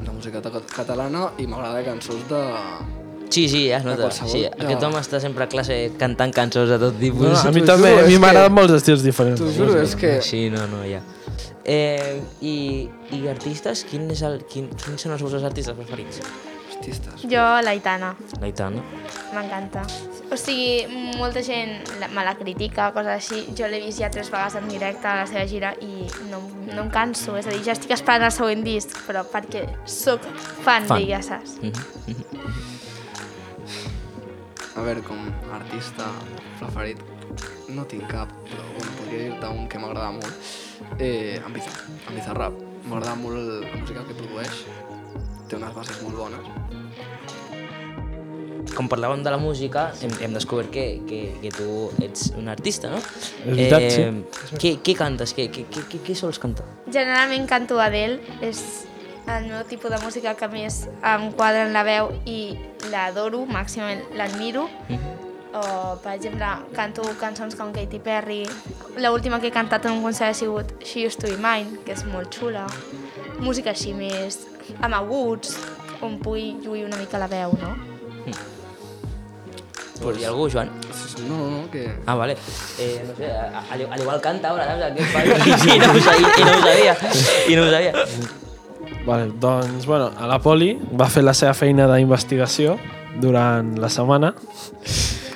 de 0.00 0.10
música 0.10 0.40
ta- 0.40 0.62
catalana 0.74 1.28
i 1.38 1.46
m'agrada 1.46 1.84
cançons 1.84 2.24
de... 2.28 2.42
Sí, 3.30 3.48
sí, 3.48 3.68
ja 3.68 3.76
es 3.78 3.84
nota. 3.84 4.10
Sí, 4.10 4.44
aquest 4.46 4.82
home 4.82 4.98
està 5.02 5.20
sempre 5.20 5.44
a 5.44 5.48
classe 5.48 5.92
cantant 6.00 6.32
cançons 6.34 6.68
de 6.70 6.78
tot 6.78 6.98
tipus. 6.98 7.26
No, 7.26 7.32
no, 7.34 7.48
a 7.48 7.52
mi 7.52 7.62
també, 7.62 7.92
a 8.00 8.06
mi 8.06 8.18
m'agraden 8.18 8.48
que- 8.48 8.60
molts 8.60 8.72
estils 8.72 9.02
diferents. 9.04 9.40
T'ho 9.40 9.50
juro, 9.52 9.80
és 9.82 9.94
que... 9.96 10.20
Sí, 10.22 10.48
no, 10.50 10.66
no, 10.66 10.82
ja. 10.88 11.00
Eh, 11.64 12.22
i, 12.40 12.88
I 13.12 13.26
artistes, 13.28 13.84
quin 13.84 14.10
és 14.10 14.22
el, 14.24 14.38
quin, 14.48 14.70
quins 14.80 15.02
són 15.04 15.12
els 15.12 15.22
vostres 15.22 15.44
artistes 15.44 15.76
preferits? 15.76 16.22
Artistes. 16.78 17.24
Jo, 17.28 17.42
l'Aitana. 17.66 18.14
L'Aitana. 18.40 18.80
M'encanta. 19.34 19.82
O 20.32 20.36
sigui, 20.36 20.86
molta 21.18 21.42
gent 21.42 21.84
la- 22.00 22.08
me 22.08 22.24
la 22.24 22.34
critica, 22.38 22.88
coses 22.96 23.12
així. 23.12 23.42
Jo 23.58 23.68
l'he 23.68 23.82
vist 23.84 24.00
ja 24.00 24.08
tres 24.10 24.30
vegades 24.32 24.54
en 24.62 24.68
directe 24.72 25.06
a 25.08 25.16
la 25.20 25.26
seva 25.26 25.44
gira 25.50 25.74
i 25.84 26.06
no, 26.30 26.40
no 26.72 26.82
em 26.86 26.90
canso. 26.94 27.36
És 27.36 27.46
a 27.46 27.50
dir, 27.52 27.60
ja 27.66 27.72
estic 27.76 27.90
esperant 27.96 28.24
el 28.30 28.32
següent 28.32 28.64
disc, 28.64 28.96
però 29.06 29.26
perquè 29.28 29.66
sóc 29.84 30.24
fan, 30.64 30.86
Fan. 30.86 30.96
d'ella, 30.96 31.20
saps? 31.22 31.58
Mm 31.60 31.72
-hmm. 31.72 32.76
A 34.78 34.82
veure, 34.86 35.02
com 35.02 35.18
a 35.50 35.56
artista 35.56 36.06
preferit, 36.60 37.00
no 37.74 37.82
tinc 37.90 38.06
cap, 38.12 38.30
però 38.46 38.62
bueno, 38.76 38.92
podria 39.00 39.24
dir-te 39.24 39.50
un 39.50 39.66
que 39.68 39.80
m'agrada 39.82 40.12
molt. 40.14 40.52
Eh, 41.02 41.40
en 41.42 41.52
Bizarrap. 41.52 41.88
En 42.06 42.14
Bizarrap. 42.14 42.60
M'agrada 42.88 43.16
molt 43.18 43.36
la 43.64 43.74
música 43.74 44.04
que 44.06 44.14
produeix. 44.14 44.62
Té 45.50 45.58
unes 45.58 45.74
bases 45.74 45.98
molt 46.04 46.16
bones. 46.22 46.46
Com 48.76 48.86
parlàvem 48.86 49.24
de 49.26 49.32
la 49.34 49.40
música, 49.42 49.88
hem, 50.04 50.14
hem 50.22 50.36
descobert 50.36 50.70
que, 50.70 50.86
que, 51.08 51.22
que 51.42 51.50
tu 51.56 51.88
ets 52.04 52.30
un 52.38 52.46
artista, 52.52 52.92
no? 52.92 53.00
És 53.02 53.48
veritat, 53.48 53.88
sí. 53.90 54.54
Què, 54.62 54.76
què 54.86 54.94
cantes? 55.00 55.34
Què, 55.34 55.48
què, 55.50 55.66
què, 55.72 55.88
què, 55.90 56.04
què 56.06 56.14
sols 56.14 56.38
cantar? 56.38 56.68
Generalment 56.86 57.48
canto 57.50 57.80
Adele, 57.82 58.20
és 58.46 58.62
el 59.36 59.46
meu 59.50 59.64
tipus 59.68 59.90
de 59.90 59.98
música 60.02 60.34
que 60.34 60.48
més 60.48 60.86
em 61.04 61.28
quadra 61.36 61.66
en 61.66 61.72
la 61.76 61.82
veu 61.84 62.10
i 62.26 62.56
l'adoro, 62.90 63.44
màximament 63.46 64.02
l'admiro. 64.16 64.68
O, 65.48 65.62
per 66.04 66.12
exemple, 66.14 66.46
canto 66.76 67.02
cançons 67.20 67.56
com 67.56 67.70
Katy 67.72 67.98
Perry. 68.04 68.42
L'última 69.00 69.40
que 69.40 69.48
he 69.48 69.54
cantat 69.54 69.86
en 69.88 69.96
un 69.98 70.02
concert 70.04 70.30
ha 70.30 70.36
sigut 70.36 70.74
She 70.84 71.06
Used 71.08 71.20
To 71.22 71.30
Be 71.30 71.36
Mine, 71.40 71.80
que 71.86 71.92
és 71.96 72.04
molt 72.08 72.32
xula. 72.36 72.66
Música 73.40 73.72
així 73.72 73.94
més 73.96 74.40
amb 74.80 74.94
aguts, 74.94 75.56
on 76.04 76.18
pugui 76.22 76.52
lluir 76.62 76.84
una 76.86 76.96
mica 77.00 77.18
la 77.18 77.26
veu, 77.32 77.54
no? 77.60 77.74
Pues, 80.00 80.18
hi 80.20 80.24
ha 80.24 80.28
algú, 80.30 80.44
Joan? 80.52 80.68
No, 81.26 81.36
no, 81.36 81.46
no, 81.50 81.70
que... 81.72 81.88
Ah, 82.06 82.14
vale. 82.14 82.36
Eh, 82.78 83.02
no 83.08 83.16
sé, 83.16 83.32
a- 83.32 83.64
al, 83.72 83.88
al 83.90 84.00
igual 84.00 84.20
canta 84.20 84.50
ahora, 84.50 84.66
¿sabes? 84.66 84.92
Aquest 84.92 85.12
paio. 85.12 85.34
I, 85.74 85.78
no 85.80 85.92
ho 85.92 86.00
sabia, 86.00 86.28
I 86.38 86.44
no 86.44 86.52
ho 86.52 86.60
sabia. 86.62 86.96
I 87.48 87.56
no 87.56 87.62
ho 87.66 87.70
sabia. 87.70 87.92
Vale, 89.06 89.30
doncs, 89.40 89.86
bueno, 89.86 90.10
a 90.16 90.26
la 90.28 90.38
Poli 90.42 90.74
va 91.00 91.08
fer 91.08 91.22
la 91.24 91.34
seva 91.36 91.54
feina 91.56 91.86
d'investigació 91.88 92.76
durant 93.20 93.74
la 93.80 93.88
setmana 93.88 94.34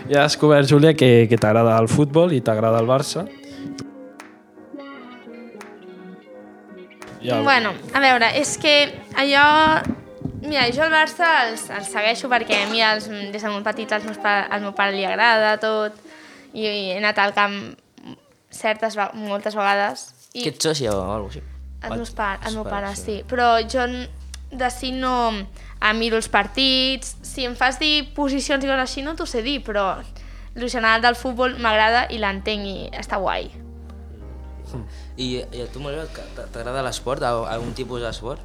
i 0.09 0.17
ha 0.17 0.27
descobert, 0.27 0.69
Júlia, 0.69 0.93
que, 0.99 1.27
que 1.31 1.39
t'agrada 1.41 1.79
el 1.81 1.89
futbol 1.89 2.35
i 2.35 2.43
t'agrada 2.45 2.81
el 2.83 2.89
Barça. 2.91 3.25
Ja, 7.23 7.41
Bueno, 7.41 7.71
a 7.95 8.01
veure, 8.03 8.33
és 8.39 8.57
que 8.59 8.75
allò... 9.15 9.47
Mira, 10.43 10.67
jo 10.75 10.83
el 10.83 10.91
Barça 10.91 11.29
el, 11.47 11.55
el 11.55 11.85
segueixo 11.87 12.29
perquè 12.29 12.65
a 12.65 12.67
mi 12.67 12.83
els, 12.83 13.07
des 13.07 13.39
de 13.39 13.53
molt 13.53 13.63
petit 13.63 13.93
els 13.95 14.05
meus 14.09 14.19
al 14.27 14.65
meu 14.65 14.75
pare 14.75 14.91
li 14.97 15.07
agrada 15.07 15.55
tot 15.63 15.95
i 16.53 16.67
he 16.67 16.97
anat 16.99 17.21
al 17.23 17.33
camp 17.37 17.57
certes, 18.51 18.99
moltes 19.15 19.55
vegades 19.55 20.09
i 20.35 20.43
Que 20.43 20.51
ets 20.51 20.67
soci 20.67 20.91
o 20.91 20.97
alguna 20.99 21.23
cosa 21.23 21.39
així? 21.39 21.52
El, 21.91 21.97
meus 21.99 22.11
pa, 22.17 22.39
el 22.47 22.55
meu 22.55 22.65
pare, 22.65 22.87
pares, 22.87 22.99
sí. 23.05 23.23
Però 23.29 23.57
jo 23.67 23.87
de 24.53 24.71
si 24.71 24.91
no 24.93 25.31
em 25.33 25.99
miro 25.99 26.17
els 26.21 26.29
partits, 26.29 27.17
si 27.23 27.47
em 27.49 27.55
fas 27.57 27.79
dir 27.81 28.11
posicions 28.15 28.63
i 28.65 28.69
coses 28.69 28.83
així 28.85 29.03
no 29.03 29.15
t'ho 29.17 29.27
sé 29.27 29.41
dir, 29.43 29.63
però 29.65 29.97
el 30.55 30.69
general 30.69 31.01
del 31.03 31.17
futbol 31.17 31.57
m'agrada 31.59 32.05
i 32.13 32.19
l'entenc 32.21 32.67
i 32.69 32.77
està 32.93 33.17
guai. 33.19 33.51
I, 35.17 35.43
i 35.53 35.63
a 35.63 35.67
tu, 35.73 35.81
t- 35.83 36.47
t'agrada 36.53 36.83
l'esport? 36.85 37.23
Al- 37.23 37.47
Algun 37.49 37.73
tipus 37.77 38.01
d'esport? 38.05 38.41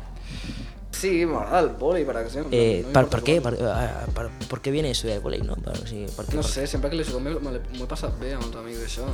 Sí, 0.92 1.26
m'agrada 1.30 1.60
el 1.60 1.70
vòlei, 1.78 2.06
per 2.08 2.16
exemple. 2.24 2.58
Eh, 2.58 2.84
No 2.86 2.94
per, 2.96 3.04
per 3.12 3.20
què? 3.22 3.36
Per, 3.44 3.54
eh, 3.54 4.06
per, 4.16 4.30
per 4.50 4.60
què 4.64 4.72
viene 4.72 4.90
eso 4.96 5.08
de 5.08 5.20
volei, 5.20 5.42
no? 5.46 5.56
Per, 5.62 5.76
o 5.78 5.86
sigui, 5.86 6.08
per 6.16 6.26
què? 6.26 6.36
No 6.40 6.42
per... 6.42 6.50
sé, 6.50 6.66
sempre 6.68 6.90
que 6.90 6.98
l'he 6.98 7.06
jugat 7.06 7.42
m'ho 7.44 7.84
he 7.84 7.90
passat 7.90 8.16
bé 8.22 8.32
amb 8.34 8.48
els 8.48 8.56
amics 8.56 8.80
d'això. 8.82 9.06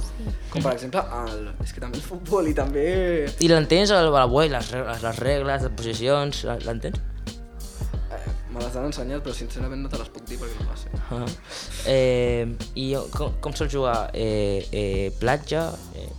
Com 0.53 0.63
per 0.63 0.74
exemple, 0.77 1.03
el... 1.24 1.50
és 1.65 1.74
que 1.74 1.82
també 1.84 1.98
el 2.00 2.06
futbol 2.06 2.48
i 2.48 2.53
també... 2.53 2.86
I 3.39 3.50
l'entens, 3.51 3.92
el, 3.92 4.08
el 4.13 4.30
boi, 4.32 4.48
les, 4.53 4.72
regles, 4.72 5.03
les 5.03 5.20
regles, 5.20 5.65
les 5.68 5.75
posicions, 5.82 6.44
l'entens? 6.63 7.01
Eh, 8.13 8.24
me 8.53 8.63
les 8.63 8.75
han 8.80 8.88
ensenyat, 8.88 9.24
però 9.25 9.36
sincerament 9.36 9.84
no 9.84 9.92
te 9.92 10.00
les 10.00 10.13
puc 10.13 10.24
dir 10.30 10.39
perquè 10.39 10.63
no 10.63 10.72
les 10.72 10.86
sé. 10.86 10.89
Uh 11.03 11.20
-huh. 11.20 11.38
eh, 11.88 12.48
I 12.75 12.96
com, 13.12 13.34
com 13.42 13.53
sols 13.53 13.74
jugar? 13.74 14.12
Eh, 14.13 14.68
eh, 14.72 15.12
platja? 15.20 15.74
Eh, 15.96 16.10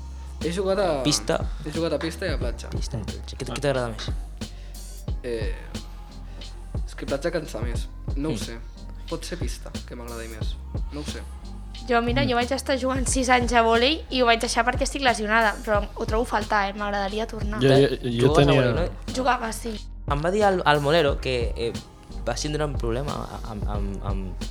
He 0.44 0.52
jugat 0.52 0.78
a... 0.78 1.02
Pista. 1.02 1.40
He 1.64 1.70
jugat 1.72 1.92
a 1.94 1.98
pista 1.98 2.26
i 2.26 2.34
a 2.34 2.38
platja. 2.38 2.68
pista? 2.68 2.98
Què, 2.98 3.38
què 3.38 3.60
t'agrada 3.60 3.88
més? 3.88 4.10
Eh... 5.24 5.54
És 6.84 6.94
que 6.98 7.08
platja 7.08 7.32
cansa 7.34 7.62
més. 7.64 7.88
No 8.16 8.34
ho 8.34 8.38
sé. 8.38 8.58
Pot 9.08 9.24
ser 9.26 9.38
pista, 9.40 9.72
que 9.88 9.96
m'agrada 9.96 10.26
més. 10.28 10.54
No 10.92 11.00
ho 11.00 11.08
sé. 11.08 11.24
Jo, 11.88 12.00
mira, 12.00 12.22
jo 12.24 12.36
vaig 12.38 12.52
estar 12.54 12.76
jugant 12.80 13.04
6 13.08 13.28
anys 13.34 13.52
a 13.52 13.62
vòlei 13.64 13.98
i 14.14 14.22
ho 14.22 14.28
vaig 14.28 14.40
deixar 14.40 14.64
perquè 14.64 14.86
estic 14.86 15.02
lesionada, 15.04 15.52
però 15.64 15.82
ho 15.84 16.06
trobo 16.08 16.24
a 16.24 16.30
faltar, 16.30 16.62
eh? 16.70 16.76
M'agradaria 16.78 17.26
tornar. 17.28 17.60
Jo, 17.60 17.74
jo, 17.76 17.98
jo 18.08 18.30
a 18.30 18.38
tenia... 18.38 18.60
vòlei, 18.60 18.76
no? 18.78 19.14
Jugava, 19.16 19.50
sí. 19.52 19.74
Em 20.08 20.22
va 20.24 20.32
dir 20.32 20.44
el, 20.48 20.62
el 20.64 20.80
Molero 20.84 21.16
que 21.20 21.36
eh, 21.56 21.72
va 22.24 22.36
tindre 22.40 22.64
un 22.64 22.76
problema 22.80 23.16
amb, 23.50 23.66
amb, 23.74 24.06
amb, 24.08 24.46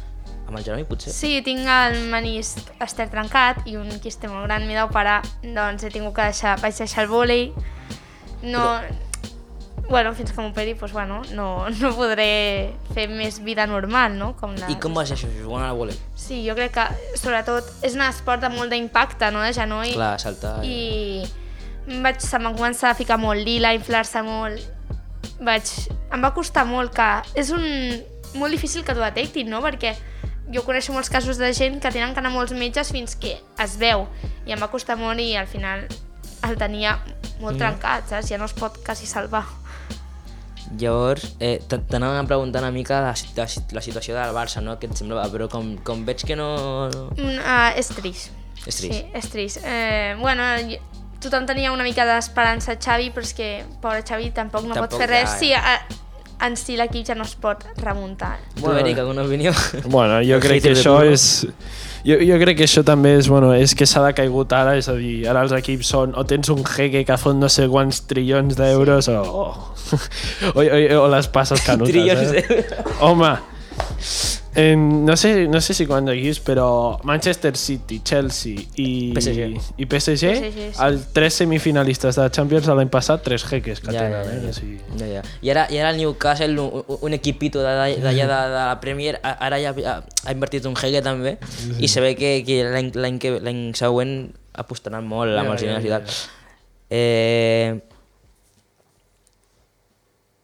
amb 0.45 0.57
el 0.59 0.65
Jeroni, 0.65 0.85
potser? 0.89 1.13
Sí, 1.13 1.39
tinc 1.45 1.65
el 1.69 1.97
menisc 2.13 2.69
ester 2.83 3.07
trencat 3.09 3.65
i 3.69 3.77
un 3.81 3.89
quiste 4.03 4.29
molt 4.29 4.45
gran, 4.49 4.67
m'he 4.69 4.77
d'operar, 4.77 5.21
doncs 5.41 5.87
he 5.87 5.93
tingut 5.93 6.13
que 6.17 6.29
deixar, 6.29 6.59
vaig 6.61 6.77
deixar 6.77 7.07
el 7.07 7.11
vòlei. 7.13 7.49
No... 8.45 8.67
Bueno, 9.93 10.15
fins 10.17 10.31
que 10.33 10.41
m'operi, 10.41 10.71
doncs, 10.73 10.89
bueno, 10.95 11.19
no, 11.37 11.69
no 11.69 11.91
podré 11.93 12.73
fer 12.95 13.03
més 13.11 13.35
vida 13.45 13.67
normal, 13.69 14.15
no? 14.17 14.31
Com 14.39 14.55
la... 14.57 14.65
I 14.73 14.79
com 14.81 14.95
va 14.97 15.03
ser 15.05 15.13
això, 15.13 15.29
jugant 15.37 15.67
al 15.67 15.77
vòlei? 15.77 15.99
Sí, 16.17 16.39
jo 16.47 16.55
crec 16.57 16.73
que, 16.73 16.85
sobretot, 17.21 17.69
és 17.85 17.93
un 17.93 18.01
esport 18.07 18.41
de 18.41 18.49
molt 18.49 18.73
d'impacte, 18.73 19.29
no?, 19.35 19.43
de 19.45 19.53
genoll. 19.53 19.91
Clar, 19.93 20.15
saltar... 20.23 20.55
I 20.65 21.21
vaig, 22.01 22.17
se 22.25 22.41
m'ha 22.41 22.55
començat 22.57 22.89
a 22.89 22.97
ficar 22.97 23.19
molt 23.21 23.45
lila, 23.45 23.69
a 23.69 23.77
inflar-se 23.77 24.25
molt. 24.25 24.65
Vaig... 25.45 25.75
Em 26.09 26.25
va 26.25 26.33
costar 26.33 26.65
molt 26.65 26.97
que... 26.97 27.09
És 27.37 27.53
un... 27.53 27.61
molt 28.33 28.49
difícil 28.57 28.81
que 28.81 28.97
t'ho 28.97 29.05
detectin, 29.05 29.53
no? 29.53 29.61
Perquè 29.61 29.93
jo 30.53 30.65
coneixo 30.65 30.97
molts 30.97 31.13
casos 31.13 31.37
de 31.37 31.53
gent 31.53 31.77
que 31.77 31.93
tenen 31.93 32.17
que 32.17 32.23
anar 32.25 32.33
a 32.33 32.39
molts 32.41 32.57
metges 32.57 32.89
fins 32.89 33.13
que 33.13 33.37
es 33.37 33.77
veu. 33.77 34.07
I 34.49 34.57
em 34.57 34.65
va 34.65 34.73
costar 34.73 34.97
molt 34.97 35.21
i 35.21 35.35
al 35.37 35.45
final 35.45 35.85
el 36.49 36.57
tenia 36.57 36.97
molt 37.43 37.61
trencat, 37.61 38.09
saps? 38.09 38.33
Ja 38.33 38.41
no 38.41 38.49
es 38.49 38.57
pot 38.57 38.81
quasi 38.81 39.05
salvar. 39.05 39.45
Llavors, 40.79 41.35
eh, 41.39 41.59
t- 41.69 41.81
t'anàvem 41.89 42.23
a 42.23 42.27
preguntar 42.29 42.63
una 42.63 42.71
mica 42.73 43.01
la, 43.03 43.13
la, 43.37 43.47
la 43.77 43.83
situació 43.83 44.15
del 44.15 44.33
Barça, 44.35 44.61
no? 44.63 44.77
Què 44.79 44.89
et 44.89 44.97
semblava? 44.97 45.27
Però 45.33 45.49
com, 45.51 45.75
com 45.85 46.05
veig 46.07 46.23
que 46.25 46.37
no... 46.39 46.49
no... 46.93 47.03
Uh, 47.13 47.69
és 47.77 47.91
trist. 47.93 48.31
És 48.65 48.79
trist. 48.79 48.93
Sí, 48.93 49.03
és 49.13 49.29
trist. 49.29 49.61
Eh, 49.67 50.15
bueno, 50.21 50.47
tothom 51.23 51.45
tenia 51.49 51.71
una 51.73 51.85
mica 51.85 52.05
d'esperança 52.07 52.73
a 52.75 52.79
Xavi, 52.79 53.11
però 53.15 53.25
és 53.27 53.33
que, 53.37 53.49
pobre 53.83 54.03
Xavi, 54.07 54.31
tampoc 54.35 54.65
no 54.67 54.75
Tampoc, 54.77 54.95
pot 54.95 55.03
fer 55.03 55.09
res 55.11 55.29
ja, 55.29 55.37
si 55.39 55.51
a, 55.53 55.77
en 56.41 56.57
si 56.59 56.77
l'equip 56.79 57.07
ja 57.07 57.15
no 57.15 57.25
es 57.27 57.35
pot 57.39 57.63
remuntar. 57.77 58.37
Tu, 58.57 58.69
Eric, 58.71 58.99
alguna 58.99 59.23
opinió? 59.23 59.53
Bueno, 59.85 60.21
jo 60.25 60.39
crec 60.43 60.63
que 60.63 60.73
això 60.75 60.99
és... 61.05 61.45
Jo, 62.03 62.17
jo 62.19 62.35
crec 62.41 62.57
que 62.59 62.65
això 62.67 62.81
també 62.83 63.13
és, 63.15 63.29
bueno, 63.31 63.53
és 63.55 63.71
que 63.79 63.85
s'ha 63.87 64.01
de 64.03 64.11
caigut 64.17 64.51
ara, 64.51 64.73
és 64.75 64.89
a 64.91 64.95
dir, 64.97 65.21
ara 65.29 65.45
els 65.45 65.53
equips 65.55 65.93
són 65.93 66.17
o 66.19 66.25
tens 66.27 66.51
un 66.51 66.59
jeque 66.67 67.05
que 67.07 67.17
fot 67.21 67.37
no 67.39 67.47
sé 67.47 67.69
quants 67.71 68.01
trillons 68.09 68.59
d'euros 68.59 69.07
o, 69.07 69.21
o, 69.23 69.45
o, 70.51 70.59
o, 70.59 70.83
o 70.99 71.07
les 71.15 71.31
passes 71.31 71.63
canutes. 71.63 71.93
Trillons 71.93 72.35
eh? 72.41 72.83
Home, 72.99 73.31
en, 74.55 75.03
no, 75.05 75.15
sé, 75.17 75.47
no 75.49 75.59
sé 75.65 75.73
si 75.73 75.87
quants 75.89 76.11
equips, 76.13 76.39
però 76.45 76.99
Manchester 77.09 77.55
City, 77.57 78.01
Chelsea 78.05 78.61
i 78.77 79.11
PSG. 79.15 79.47
i 79.81 79.87
PSG, 79.87 79.87
PSG, 79.87 80.51
sí. 80.53 80.67
els 80.85 81.07
tres 81.15 81.39
semifinalistes 81.41 82.19
de 82.19 82.27
Champions 82.29 82.67
de 82.69 82.75
l'any 82.77 82.91
passat, 82.93 83.23
tres 83.25 83.41
jeques 83.49 83.81
que 83.81 83.89
Ja, 83.95 84.03
ja, 84.03 84.21
tenen. 84.21 84.43
ja, 84.43 84.45
Eh? 84.45 84.49
O 84.51 84.53
sigui, 84.53 84.77
ja, 84.99 85.07
ja. 85.15 85.23
I, 85.41 85.49
ara, 85.55 85.65
I 85.73 85.79
ara 85.81 85.89
el 85.95 85.97
Newcastle, 85.97 86.59
un, 86.61 86.85
un 87.01 87.13
equipito 87.17 87.63
d'allà 87.65 87.87
de, 87.95 88.01
de, 88.03 88.13
de, 88.13 88.27
de 88.27 88.53
la 88.59 88.77
Premier, 88.83 89.17
ara 89.23 89.57
ja 89.63 89.73
ha, 89.73 89.95
ha 90.25 90.35
invertit 90.37 90.69
un 90.69 90.77
jeque 90.77 91.01
també 91.01 91.37
i 91.79 91.89
se 91.89 92.01
ve 92.05 92.13
que, 92.15 92.35
que 92.45 92.61
l'any 92.93 93.73
següent 93.73 94.33
apostaran 94.53 95.01
molt 95.09 95.33
amb 95.33 95.49
Ja, 95.49 95.53
els 95.57 95.61
ja, 95.65 95.67
diners 95.67 95.85
i 95.85 95.89
ja, 95.89 95.99
tal. 95.99 96.21
Eh, 96.93 97.79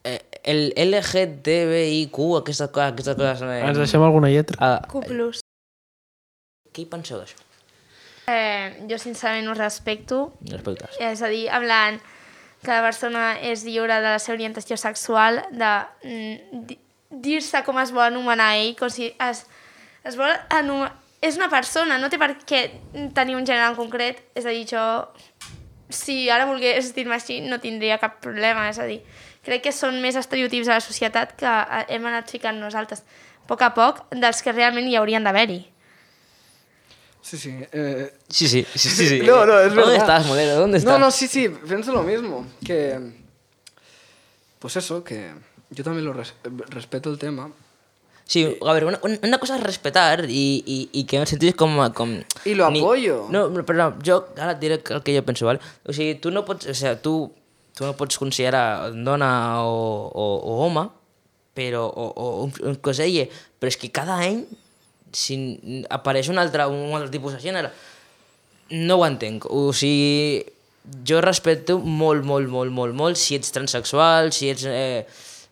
eh, 0.03 0.19
el 0.49 0.61
LGTBIQ, 0.75 2.17
aquestes 2.41 2.69
coses... 2.73 2.93
Aquestes 2.93 3.15
coses 3.19 3.43
eh, 3.45 3.59
ens 3.67 3.77
deixem 3.79 4.03
alguna 4.05 4.31
lletra? 4.33 4.57
ah, 4.59 4.79
Q+. 4.89 5.03
què 6.73 6.83
hi 6.83 6.89
penseu 6.89 7.19
d'això? 7.21 7.37
Eh, 8.29 8.85
jo 8.89 8.97
sincerament 9.01 9.47
ho 9.49 9.55
respecto. 9.57 10.19
Respecte. 10.51 10.89
És 11.01 11.21
a 11.25 11.29
dir, 11.31 11.47
hablant 11.49 11.97
que 12.61 12.69
la 12.75 12.83
persona 12.83 13.23
és 13.47 13.63
lliure 13.65 13.95
de 14.03 14.11
la 14.13 14.19
seva 14.21 14.35
orientació 14.37 14.75
sexual, 14.77 15.39
de 15.55 15.69
mm, 16.03 16.63
di- 16.69 16.77
dir-se 17.09 17.63
com 17.65 17.79
es 17.81 17.89
vol 17.95 18.05
anomenar 18.09 18.51
ell, 18.59 18.75
com 18.77 18.91
si 18.93 19.09
es, 19.29 19.45
es 20.05 20.17
vol 20.19 20.33
anomenar... 20.53 20.93
És 21.19 21.35
una 21.35 21.49
persona, 21.51 21.97
no 21.99 22.07
té 22.07 22.15
per 22.21 22.29
què 22.47 22.59
tenir 23.17 23.33
un 23.35 23.43
gènere 23.47 23.71
en 23.73 23.75
concret, 23.75 24.21
és 24.39 24.45
a 24.47 24.53
dir, 24.55 24.61
jo 24.69 24.83
si 25.91 26.29
ara 26.31 26.45
volgués 26.47 26.93
dir-me 26.95 27.17
així 27.17 27.41
no 27.43 27.57
tindria 27.59 27.97
cap 27.99 28.19
problema, 28.23 28.69
és 28.69 28.77
a 28.79 28.85
dir, 28.87 29.01
crec 29.49 29.65
que 29.65 29.73
són 29.75 29.97
més 30.03 30.15
estereotips 30.19 30.69
a 30.69 30.77
la 30.77 30.85
societat 30.85 31.33
que 31.39 31.49
eh, 31.49 31.83
hem 31.95 32.05
anat 32.05 32.29
ficant 32.31 32.61
nosaltres 32.61 33.01
a 33.01 33.47
poc 33.49 33.65
a 33.65 33.73
poc 33.73 34.05
dels 34.13 34.43
que 34.45 34.53
realment 34.53 34.87
hi 34.87 34.95
haurien 35.01 35.25
d'haver-hi. 35.25 35.59
Sí, 37.21 37.37
sí. 37.37 37.51
Eh, 37.73 38.13
Sí, 38.29 38.47
sí, 38.47 38.65
sí, 38.75 38.89
sí. 38.89 39.07
sí. 39.09 39.19
No, 39.25 39.45
no, 39.45 39.59
es 39.59 39.67
¿Dónde 39.75 39.81
verdad. 39.91 39.95
estás, 39.97 40.25
Molero? 40.25 40.55
¿Dónde 40.55 40.77
estás? 40.77 40.93
No, 40.93 40.99
no, 40.99 41.11
sí, 41.11 41.27
sí, 41.27 41.49
pienso 41.49 41.91
lo 41.91 42.03
mismo. 42.03 42.45
Que. 42.65 42.97
Pues 44.59 44.75
eso, 44.77 45.03
que 45.03 45.31
yo 45.69 45.83
también 45.83 46.05
lo 46.05 46.13
res- 46.13 46.33
respeto 46.69 47.09
el 47.09 47.17
tema. 47.19 47.51
Sí, 48.25 48.57
a 48.65 48.73
ver, 48.73 48.85
una, 48.85 48.99
una 49.23 49.37
cosa 49.39 49.55
es 49.57 49.63
respetar 49.63 50.25
y, 50.29 50.63
y, 50.65 50.89
y 50.93 51.03
que 51.05 51.25
sentido 51.25 51.49
es 51.49 51.55
como... 51.55 51.91
com, 51.93 52.21
Y 52.45 52.53
lo 52.53 52.67
apoyo. 52.67 53.25
No, 53.29 53.49
no, 53.49 53.65
però 53.65 53.73
no, 53.89 53.95
jo 54.05 54.19
ara 54.37 54.51
et 54.53 54.59
diré 54.61 54.75
el 54.77 55.01
que 55.01 55.15
jo 55.17 55.23
penso, 55.25 55.47
¿vale? 55.47 55.59
O 55.83 55.93
sigui, 55.93 56.13
tu 56.21 56.29
no 56.29 56.43
pots, 56.45 56.67
o 56.69 56.73
sigui, 56.77 56.95
tu, 57.01 57.33
tu 57.79 57.87
no 57.87 57.95
pots 57.95 58.19
considerar 58.19 58.91
dona 58.91 59.63
o, 59.63 60.09
o, 60.11 60.25
o 60.43 60.55
home, 60.65 60.89
però, 61.55 61.85
o, 61.87 62.09
o 62.11 62.25
un, 62.43 62.51
un 62.67 62.75
cosella, 62.83 63.23
però 63.55 63.71
és 63.71 63.79
que 63.79 63.87
cada 63.95 64.19
any 64.19 64.43
si 65.15 65.37
apareix 65.89 66.29
un 66.29 66.37
altre, 66.41 66.67
un 66.67 66.93
altre 66.93 67.11
tipus 67.13 67.37
de 67.37 67.41
gènere, 67.41 67.71
no 68.75 68.99
ho 68.99 69.05
entenc. 69.07 69.47
O 69.49 69.71
sigui, 69.73 70.43
jo 71.07 71.21
respeto 71.23 71.79
molt, 71.79 72.25
molt, 72.27 72.49
molt, 72.51 72.73
molt, 72.73 72.95
molt 72.97 73.19
si 73.19 73.39
ets 73.39 73.55
transexual, 73.55 74.33
si 74.35 74.51
ets... 74.53 74.67
Eh, 74.67 75.05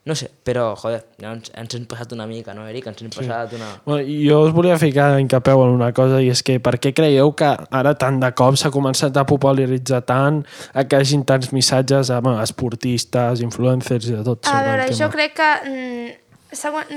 no 0.07 0.15
sé, 0.15 0.29
però, 0.47 0.69
joder, 0.79 1.01
ja 1.19 1.33
ens, 1.35 1.49
ens 1.59 1.75
hem 1.75 1.85
passat 1.89 2.13
una 2.15 2.25
mica, 2.29 2.53
no, 2.55 2.63
Eric? 2.69 2.85
Ens 2.87 3.01
hem 3.03 3.09
passat 3.11 3.51
una... 3.57 3.67
Bueno, 3.85 4.05
jo 4.07 4.37
us 4.47 4.53
volia 4.55 4.77
ficar 4.79 5.09
en 5.19 5.27
capeu 5.27 5.65
en 5.65 5.73
una 5.75 5.89
cosa 5.95 6.21
i 6.23 6.29
és 6.31 6.41
que 6.47 6.55
per 6.63 6.77
què 6.79 6.93
creieu 6.95 7.33
que 7.37 7.49
ara 7.75 7.91
tant 7.99 8.21
de 8.21 8.29
cop 8.39 8.55
s'ha 8.55 8.71
començat 8.71 9.17
a 9.19 9.25
popularitzar 9.27 9.99
tant 10.07 10.39
a 10.73 10.85
que 10.87 11.01
hagin 11.01 11.25
tants 11.27 11.51
missatges 11.51 12.09
a 12.09 12.21
bueno, 12.23 12.39
esportistes, 12.41 13.43
influencers 13.43 14.07
i 14.07 14.15
de 14.15 14.23
tot 14.23 14.47
A 14.47 14.63
veure, 14.63 14.87
jo 14.95 15.11
crec 15.11 15.35
que 15.41 15.49
mm, 15.67 16.15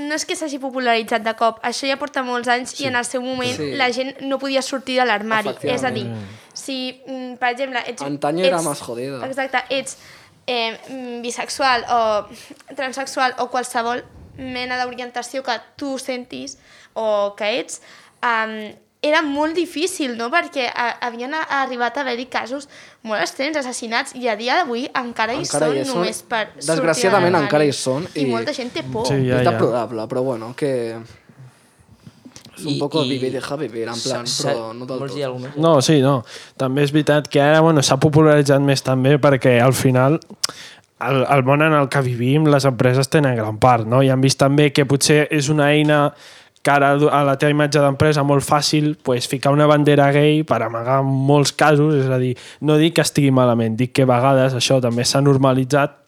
no 0.07 0.15
és 0.15 0.23
que 0.25 0.37
s'hagi 0.39 0.61
popularitzat 0.63 1.25
de 1.27 1.33
cop, 1.35 1.59
això 1.67 1.89
ja 1.89 1.97
porta 1.99 2.23
molts 2.23 2.47
anys 2.47 2.71
sí. 2.77 2.85
i 2.85 2.87
en 2.87 2.95
el 2.95 3.03
seu 3.05 3.21
moment 3.21 3.51
Sí. 3.51 3.73
sí. 3.73 3.75
la 3.75 3.91
gent 3.91 4.23
no 4.23 4.39
podia 4.39 4.61
sortir 4.63 4.95
de 5.01 5.05
l'armari. 5.05 5.51
És 5.67 5.83
a 5.83 5.91
dir, 5.91 6.05
si, 6.53 7.01
mm, 7.05 7.35
per 7.41 7.51
exemple, 7.51 7.83
ets... 7.87 8.01
Antaño 8.07 8.45
era 8.45 8.57
ets- 8.61 8.69
más 8.69 8.79
jodido. 8.79 9.19
Exacte, 9.27 9.65
ets 9.69 9.97
eh, 10.51 10.75
mm, 10.89 11.21
bisexual 11.23 11.85
o 11.87 12.01
transexual 12.75 13.35
o 13.39 13.47
qualsevol 13.53 14.03
mena 14.37 14.77
d'orientació 14.81 15.43
que 15.47 15.55
tu 15.79 15.95
sentis 16.01 16.57
o 16.93 17.33
que 17.39 17.53
ets, 17.61 17.79
um, 18.25 18.55
era 19.01 19.23
molt 19.25 19.55
difícil, 19.57 20.11
no? 20.17 20.27
Perquè 20.29 20.67
a, 20.69 20.89
havien 21.07 21.31
a- 21.33 21.45
arribat 21.63 21.95
a 21.97 22.01
haver-hi 22.03 22.27
casos 22.29 22.67
molt 23.01 23.23
extrems, 23.23 23.57
assassinats, 23.57 24.13
i 24.13 24.27
a 24.29 24.35
dia 24.37 24.59
d'avui 24.59 24.83
encara 24.93 25.33
hi 25.33 25.41
Encara 25.41 25.69
són 25.71 25.77
hi 25.79 25.85
són. 25.85 25.95
només 25.95 26.19
per 26.29 26.43
Desgraciadament 26.59 27.37
encara 27.39 27.65
hi 27.65 27.73
són, 27.73 28.05
I, 28.13 28.27
i- 28.27 28.29
molta 28.29 28.53
gent 28.53 28.69
té 28.75 28.83
por. 28.83 29.07
Sí, 29.09 29.17
ja, 29.25 29.39
es 29.39 29.45
ja. 29.47 29.51
deplorable, 29.55 30.05
pero 30.11 30.21
bueno, 30.27 30.51
que. 30.55 30.99
Es 32.57 32.65
un 32.65 32.73
I- 32.73 32.79
poco 32.79 33.03
i- 33.05 33.17
deja 33.17 33.55
vivir, 33.55 33.87
en 33.87 33.99
plan, 34.03 34.25
però 34.25 34.73
no 34.73 34.85
del 34.85 34.99
dir 35.09 35.23
tot. 35.25 35.39
més? 35.39 35.55
No, 35.57 35.81
sí, 35.81 36.01
no. 36.01 36.23
També 36.57 36.83
és 36.83 36.91
veritat 36.91 37.27
que 37.27 37.41
ara 37.41 37.61
bueno, 37.61 37.81
s'ha 37.81 37.97
popularitzat 37.97 38.59
més 38.61 38.83
també 38.83 39.17
perquè 39.19 39.59
al 39.61 39.73
final 39.73 40.19
el, 41.01 41.25
el 41.29 41.43
món 41.43 41.61
en 41.65 41.73
el 41.73 41.87
que 41.89 42.01
vivim 42.05 42.45
les 42.51 42.65
empreses 42.65 43.09
tenen 43.09 43.35
gran 43.35 43.57
part, 43.57 43.87
no? 43.87 44.03
I 44.03 44.09
han 44.13 44.21
vist 44.21 44.37
també 44.39 44.71
que 44.71 44.85
potser 44.85 45.27
és 45.31 45.49
una 45.49 45.71
eina 45.73 46.13
que 46.61 46.69
ara 46.69 46.91
a 46.93 47.23
la 47.25 47.33
teva 47.41 47.49
imatge 47.55 47.79
d'empresa 47.81 48.21
molt 48.21 48.43
fàcil 48.45 48.91
pues, 49.01 49.25
ficar 49.27 49.49
una 49.51 49.65
bandera 49.65 50.11
gay 50.13 50.43
per 50.43 50.59
amagar 50.61 50.99
molts 51.01 51.55
casos, 51.57 51.95
és 52.03 52.05
a 52.13 52.19
dir, 52.21 52.35
no 52.61 52.75
dic 52.77 52.93
que 52.99 53.01
estigui 53.01 53.31
malament, 53.33 53.73
dic 53.79 53.95
que 53.97 54.03
a 54.05 54.05
vegades 54.11 54.53
això 54.53 54.77
també 54.79 55.01
s'ha 55.03 55.23
normalitzat 55.25 56.00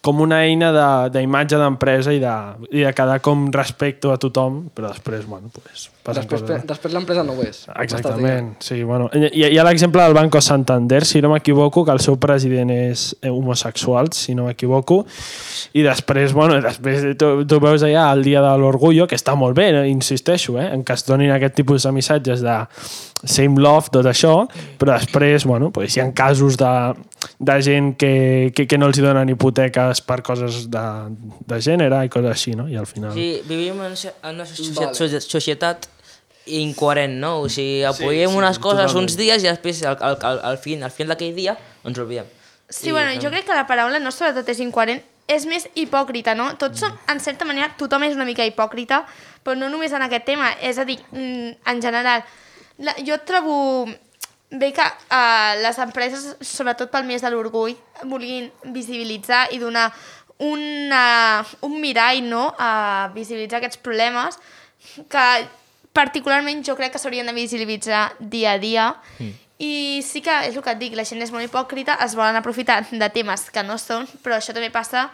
com 0.00 0.20
una 0.20 0.42
eina 0.46 0.70
de- 0.72 1.10
d'imatge 1.18 1.58
d'empresa 1.58 2.12
i, 2.14 2.18
de, 2.22 2.34
i 2.70 2.84
de 2.86 2.92
quedar 2.94 3.20
com 3.20 3.48
respecte 3.52 4.10
a 4.12 4.16
tothom, 4.16 4.68
però 4.74 4.88
després, 4.92 5.26
bueno, 5.26 5.50
pues, 5.52 5.88
passen 6.02 6.22
Després, 6.22 6.42
coses. 6.42 6.66
després 6.66 6.94
l'empresa 6.94 7.22
no 7.24 7.32
ho 7.34 7.42
és. 7.42 7.64
Exactament, 7.82 8.54
sí, 8.64 8.82
bueno. 8.82 9.10
Hi, 9.12 9.30
hi 9.50 9.58
ha 9.58 9.64
l'exemple 9.66 10.02
del 10.02 10.14
Banco 10.14 10.40
Santander, 10.40 11.04
si 11.04 11.20
no 11.20 11.30
m'equivoco, 11.34 11.84
que 11.84 11.92
el 11.92 12.00
seu 12.00 12.16
president 12.18 12.70
és 12.70 13.16
eh, 13.20 13.28
homosexual, 13.30 14.08
si 14.12 14.34
no 14.34 14.46
m'equivoco, 14.46 15.02
i 15.74 15.82
després, 15.82 16.32
bueno, 16.32 16.60
després 16.62 17.04
tu, 17.18 17.44
tu 17.48 17.60
veus 17.60 17.82
allà 17.82 18.06
el 18.14 18.22
dia 18.24 18.40
de 18.44 18.54
l'orgullo, 18.58 19.06
que 19.10 19.18
està 19.18 19.34
molt 19.36 19.56
bé, 19.58 19.68
eh, 19.82 19.88
insisteixo, 19.90 20.58
eh, 20.60 20.70
en 20.72 20.84
què 20.84 20.94
es 20.94 21.04
donin 21.06 21.30
aquest 21.34 21.54
tipus 21.58 21.82
de 21.84 21.92
missatges 21.92 22.40
de 22.46 22.56
same 23.24 23.58
love, 23.60 23.90
tot 23.90 24.06
això, 24.06 24.46
però 24.78 24.94
després, 24.98 25.44
bueno, 25.48 25.72
pues 25.74 25.96
hi 25.96 26.00
ha 26.00 26.06
casos 26.14 26.56
de, 26.60 26.70
de 27.38 27.56
gent 27.62 27.96
que, 27.98 28.52
que, 28.54 28.66
que 28.70 28.78
no 28.78 28.86
els 28.86 29.00
donen 29.02 29.28
hipoteques 29.32 30.00
per 30.06 30.20
coses 30.22 30.68
de, 30.70 30.84
de 31.50 31.60
gènere 31.64 32.04
i 32.06 32.08
coses 32.12 32.30
així, 32.30 32.54
no? 32.54 32.68
I 32.70 32.76
al 32.78 32.86
final... 32.86 33.12
Sí, 33.14 33.42
vivim 33.48 33.80
en 33.82 33.94
en 33.98 34.34
una 34.36 34.46
societat, 34.46 34.94
Vale. 35.00 35.20
societat 35.20 35.88
incoherent, 36.46 37.18
no? 37.20 37.40
O 37.42 37.48
sigui, 37.52 37.82
apoyem 37.84 38.30
sí, 38.30 38.36
unes 38.38 38.58
coses 38.58 38.86
totalment. 38.86 39.04
uns 39.10 39.16
dies 39.18 39.42
i 39.44 39.48
després 39.50 39.82
al, 39.84 39.98
al, 40.00 40.16
al, 40.22 40.40
al, 40.52 40.58
fin, 40.62 40.82
al 40.86 40.90
final 40.94 41.14
d'aquell 41.16 41.34
dia 41.36 41.56
ens 41.84 41.98
oblidem. 42.00 42.26
Sí, 42.68 42.88
I 42.88 42.92
bueno, 42.92 43.12
fem- 43.12 43.22
jo 43.24 43.30
crec 43.34 43.46
que 43.48 43.56
la 43.56 43.66
paraula 43.68 43.98
no 44.00 44.12
sobretot 44.12 44.48
és 44.52 44.60
incoherent, 44.64 45.02
és 45.28 45.44
més 45.44 45.66
hipòcrita, 45.76 46.34
no? 46.38 46.50
Tots 46.60 46.80
som, 46.86 46.94
en 47.12 47.20
certa 47.20 47.44
manera, 47.44 47.68
tothom 47.76 48.06
és 48.06 48.14
una 48.16 48.24
mica 48.28 48.46
hipòcrita, 48.48 49.02
però 49.44 49.56
no 49.58 49.68
només 49.72 49.92
en 49.92 50.04
aquest 50.06 50.24
tema, 50.24 50.54
és 50.64 50.78
a 50.80 50.86
dir, 50.88 50.98
mm, 51.12 51.58
en 51.68 51.82
general. 51.84 52.24
La, 52.78 52.94
jo 53.02 53.16
trobo 53.26 53.86
bé 54.50 54.70
que 54.72 54.84
uh, 54.84 55.58
les 55.60 55.78
empreses, 55.82 56.36
sobretot 56.40 56.90
pel 56.92 57.06
mes 57.08 57.22
de 57.22 57.30
l'orgull, 57.32 57.74
vulguin 58.08 58.48
visibilitzar 58.72 59.48
i 59.52 59.58
donar 59.60 59.90
una, 60.38 61.44
un 61.66 61.80
mirall 61.82 62.22
no? 62.24 62.46
a 62.58 63.10
visibilitzar 63.14 63.58
aquests 63.58 63.80
problemes 63.82 64.38
que 65.10 65.24
particularment 65.92 66.62
jo 66.64 66.76
crec 66.78 66.94
que 66.94 67.02
s'haurien 67.02 67.26
de 67.26 67.34
visibilitzar 67.34 68.12
dia 68.20 68.54
a 68.54 68.62
dia 68.62 68.86
mm. 69.18 69.32
i 69.58 69.72
sí 70.06 70.22
que 70.22 70.36
és 70.46 70.54
el 70.54 70.62
que 70.62 70.74
et 70.76 70.80
dic, 70.80 70.94
la 70.94 71.04
gent 71.08 71.24
és 71.24 71.32
molt 71.34 71.44
hipòcrita, 71.44 71.98
es 72.06 72.14
volen 72.14 72.38
aprofitar 72.38 72.84
de 72.86 73.10
temes 73.10 73.48
que 73.50 73.66
no 73.66 73.76
són, 73.82 74.06
però 74.22 74.38
això 74.38 74.54
també 74.54 74.70
passa 74.70 75.08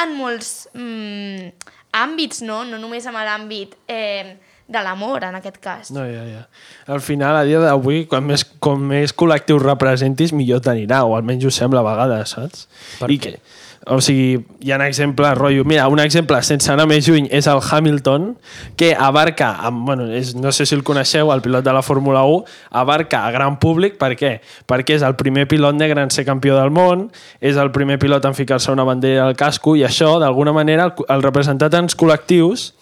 en 0.00 0.14
molts 0.14 0.70
mm, 0.72 1.50
àmbits, 1.98 2.44
no? 2.46 2.62
No 2.64 2.78
només 2.78 3.06
en 3.10 3.18
l'àmbit 3.18 3.74
eh, 3.90 4.36
de 4.70 4.82
l'amor, 4.86 5.24
en 5.26 5.38
aquest 5.40 5.58
cas. 5.62 5.90
No, 5.94 6.04
ja, 6.06 6.22
ja. 6.28 6.44
Al 6.86 7.02
final, 7.02 7.36
a 7.36 7.46
dia 7.48 7.60
d'avui, 7.62 8.04
quan 8.10 8.26
més, 8.26 8.46
com 8.62 8.82
més 8.92 9.14
col·lectius 9.16 9.62
representis, 9.64 10.34
millor 10.36 10.62
t'anirà, 10.64 11.02
o 11.04 11.16
almenys 11.18 11.48
ho 11.48 11.54
sembla 11.54 11.82
a 11.82 11.88
vegades, 11.90 12.36
saps? 12.36 12.68
Per 13.00 13.10
I 13.10 13.18
què? 13.18 13.34
que, 13.34 13.58
o 13.88 13.96
sigui, 14.04 14.44
hi 14.60 14.70
ha 14.70 14.78
exemples, 14.86 15.32
rotllo... 15.38 15.64
Mira, 15.64 15.88
un 15.88 16.02
exemple, 16.02 16.36
sense 16.44 16.68
anar 16.70 16.84
més 16.86 17.06
lluny, 17.08 17.26
és 17.32 17.48
el 17.50 17.62
Hamilton, 17.64 18.34
que 18.78 18.92
abarca, 18.92 19.54
amb, 19.66 19.86
bueno, 19.88 20.06
és, 20.12 20.34
no 20.36 20.52
sé 20.52 20.66
si 20.68 20.76
el 20.76 20.84
coneixeu, 20.84 21.32
el 21.32 21.40
pilot 21.42 21.64
de 21.64 21.72
la 21.72 21.82
Fórmula 21.82 22.22
1, 22.28 22.44
abarca 22.82 23.24
a 23.26 23.30
gran 23.32 23.56
públic, 23.62 23.96
per 23.98 24.12
què? 24.20 24.34
Perquè 24.68 24.98
és 24.98 25.06
el 25.06 25.16
primer 25.20 25.46
pilot 25.48 25.78
negre 25.78 26.04
en 26.04 26.12
ser 26.12 26.26
campió 26.28 26.58
del 26.60 26.70
món, 26.70 27.08
és 27.40 27.56
el 27.56 27.72
primer 27.72 27.98
pilot 27.98 28.28
en 28.28 28.36
ficar-se 28.36 28.70
una 28.70 28.84
bandera 28.84 29.24
al 29.26 29.38
casco, 29.40 29.74
i 29.74 29.86
això, 29.88 30.18
d'alguna 30.20 30.52
manera, 30.54 30.90
el, 30.90 31.08
el 31.16 31.24
representar 31.24 31.72
tants 31.72 31.96
col·lectius, 31.96 32.74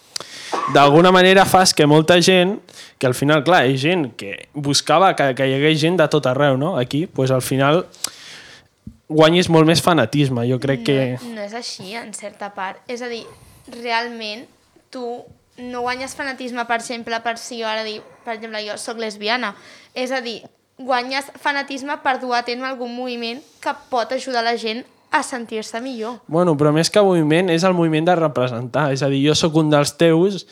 d'alguna 0.73 1.11
manera 1.11 1.45
fas 1.45 1.73
que 1.73 1.87
molta 1.89 2.19
gent, 2.21 2.59
que 2.99 3.07
al 3.07 3.15
final, 3.17 3.43
clar, 3.47 3.63
és 3.69 3.81
gent 3.81 4.09
que 4.19 4.35
buscava 4.53 5.15
que, 5.17 5.31
que 5.37 5.47
hi 5.47 5.57
hagués 5.57 5.79
gent 5.81 5.97
de 5.99 6.07
tot 6.11 6.27
arreu, 6.29 6.57
no? 6.57 6.75
Aquí, 6.77 7.05
pues 7.07 7.31
al 7.31 7.41
final 7.45 7.85
guanyis 9.09 9.49
molt 9.49 9.67
més 9.69 9.81
fanatisme. 9.81 10.45
Jo 10.49 10.59
crec 10.61 10.85
que... 10.85 10.99
No, 11.23 11.33
no 11.39 11.47
és 11.47 11.55
així, 11.57 11.93
en 11.97 12.13
certa 12.13 12.51
part. 12.55 12.83
És 12.91 13.01
a 13.01 13.09
dir, 13.11 13.23
realment, 13.79 14.45
tu 14.93 15.03
no 15.59 15.81
guanyes 15.83 16.15
fanatisme, 16.15 16.63
per 16.69 16.79
exemple, 16.79 17.17
per 17.25 17.35
si 17.41 17.59
jo 17.59 17.67
ara 17.67 17.83
dic, 17.87 18.05
per 18.25 18.37
exemple, 18.37 18.61
jo 18.67 18.77
sóc 18.79 19.01
lesbiana. 19.01 19.55
És 19.97 20.13
a 20.15 20.21
dir, 20.23 20.39
guanyes 20.79 21.33
fanatisme 21.41 21.97
per 22.03 22.19
dur 22.21 22.37
a 22.37 22.45
terme 22.47 22.69
algun 22.69 22.93
moviment 22.95 23.41
que 23.63 23.73
pot 23.91 24.13
ajudar 24.15 24.45
la 24.45 24.55
gent 24.59 24.85
a 25.11 25.23
sentir-se 25.23 25.81
millor. 25.81 26.19
Bueno, 26.27 26.55
però 26.57 26.71
més 26.75 26.91
que 26.93 27.01
moviment 27.01 27.49
és 27.49 27.65
el 27.65 27.73
moviment 27.73 28.05
de 28.05 28.15
representar. 28.19 28.89
És 28.93 29.03
a 29.03 29.09
dir, 29.09 29.23
jo 29.25 29.35
sóc 29.37 29.57
un 29.57 29.71
dels 29.73 29.95
teus 29.97 30.45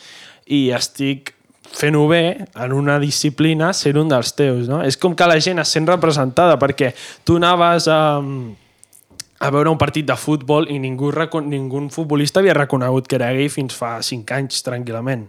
i 0.46 0.68
estic 0.74 1.34
fent-ho 1.68 2.06
bé 2.08 2.44
en 2.56 2.72
una 2.72 2.98
disciplina 2.98 3.72
ser 3.76 3.96
un 4.00 4.08
dels 4.08 4.32
teus, 4.34 4.68
no? 4.68 4.80
És 4.82 4.96
com 4.96 5.14
que 5.14 5.28
la 5.28 5.38
gent 5.40 5.60
es 5.60 5.74
sent 5.74 5.86
representada 5.88 6.56
perquè 6.60 6.94
tu 7.28 7.36
anaves 7.36 7.88
a, 7.92 8.00
a 9.38 9.50
veure 9.54 9.70
un 9.70 9.78
partit 9.78 10.06
de 10.08 10.16
futbol 10.16 10.68
i 10.72 10.78
ningú, 10.82 11.12
ningú 11.44 11.84
futbolista 11.94 12.40
havia 12.40 12.56
reconegut 12.56 13.06
que 13.06 13.18
era 13.20 13.30
gay 13.36 13.50
fins 13.52 13.76
fa 13.76 13.98
5 14.02 14.34
anys 14.40 14.64
tranquil·lament. 14.66 15.28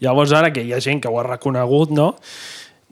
Llavors 0.00 0.32
ara 0.32 0.52
que 0.52 0.64
hi 0.64 0.72
ha 0.72 0.80
gent 0.80 1.02
que 1.02 1.10
ho 1.10 1.18
ha 1.20 1.26
reconegut, 1.28 1.90
no? 1.90 2.14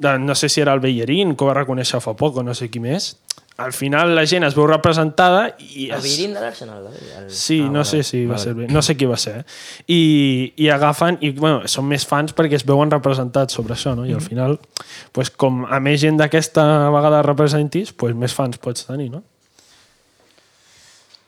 No 0.00 0.34
sé 0.34 0.48
si 0.48 0.62
era 0.62 0.72
el 0.72 0.80
Bellerín, 0.80 1.36
que 1.36 1.44
ho 1.44 1.50
va 1.50 1.58
reconèixer 1.60 2.00
fa 2.00 2.16
poc 2.16 2.40
o 2.40 2.44
no 2.44 2.54
sé 2.56 2.70
qui 2.72 2.80
més, 2.80 3.14
al 3.60 3.72
final 3.76 4.14
la 4.16 4.22
gent 4.26 4.44
es 4.46 4.54
veu 4.56 4.66
representada 4.70 5.42
i 5.60 5.86
El 5.90 5.98
es... 5.98 6.04
Virín 6.06 6.32
de 6.34 6.40
l'Arsenal. 6.40 6.86
eh? 6.88 7.00
El... 7.18 7.30
Sí, 7.30 7.58
Ah, 7.60 7.66
no 7.68 7.80
vale. 7.82 7.84
sé 7.90 8.02
si 8.08 8.24
va 8.26 8.34
Vale. 8.34 8.42
ser 8.44 8.54
bé. 8.58 8.68
No 8.72 8.82
sé 8.82 8.96
qui 8.96 9.06
va 9.10 9.16
ser. 9.20 9.34
Eh? 9.40 9.44
I, 9.92 10.00
I 10.64 10.68
agafen... 10.74 11.18
I, 11.20 11.30
bueno, 11.36 11.66
són 11.68 11.88
més 11.90 12.06
fans 12.08 12.32
perquè 12.36 12.56
es 12.58 12.64
veuen 12.68 12.90
representats 12.90 13.54
sobre 13.58 13.74
això, 13.76 13.92
no? 13.98 14.06
I 14.08 14.14
al 14.16 14.22
final, 14.24 14.58
pues, 15.12 15.30
com 15.30 15.64
a 15.68 15.80
més 15.84 16.00
gent 16.02 16.16
d'aquesta 16.20 16.64
vegada 16.94 17.20
representis, 17.26 17.92
pues, 17.92 18.14
més 18.16 18.32
fans 18.36 18.56
pots 18.58 18.86
tenir, 18.88 19.10
no? 19.12 19.22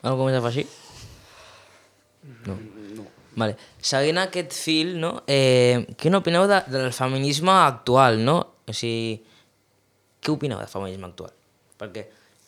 Algo 0.03 0.25
més 0.27 0.35
a 0.35 0.41
afegir? 0.43 0.65
No. 2.47 2.55
no. 2.97 3.05
Vale. 3.39 3.55
Seguint 3.83 4.19
aquest 4.21 4.51
fil, 4.57 4.95
no? 4.99 5.13
Eh, 5.27 5.85
què 5.99 6.11
n'opineu 6.11 6.47
de, 6.49 6.59
del 6.71 6.89
feminisme 6.95 7.51
actual, 7.55 8.19
no? 8.23 8.35
O 8.67 8.75
sigui, 8.75 9.15
què 10.23 10.31
opineu 10.33 10.59
del 10.59 10.69
feminisme 10.71 11.07
actual? 11.09 11.31
Perquè 11.79 12.03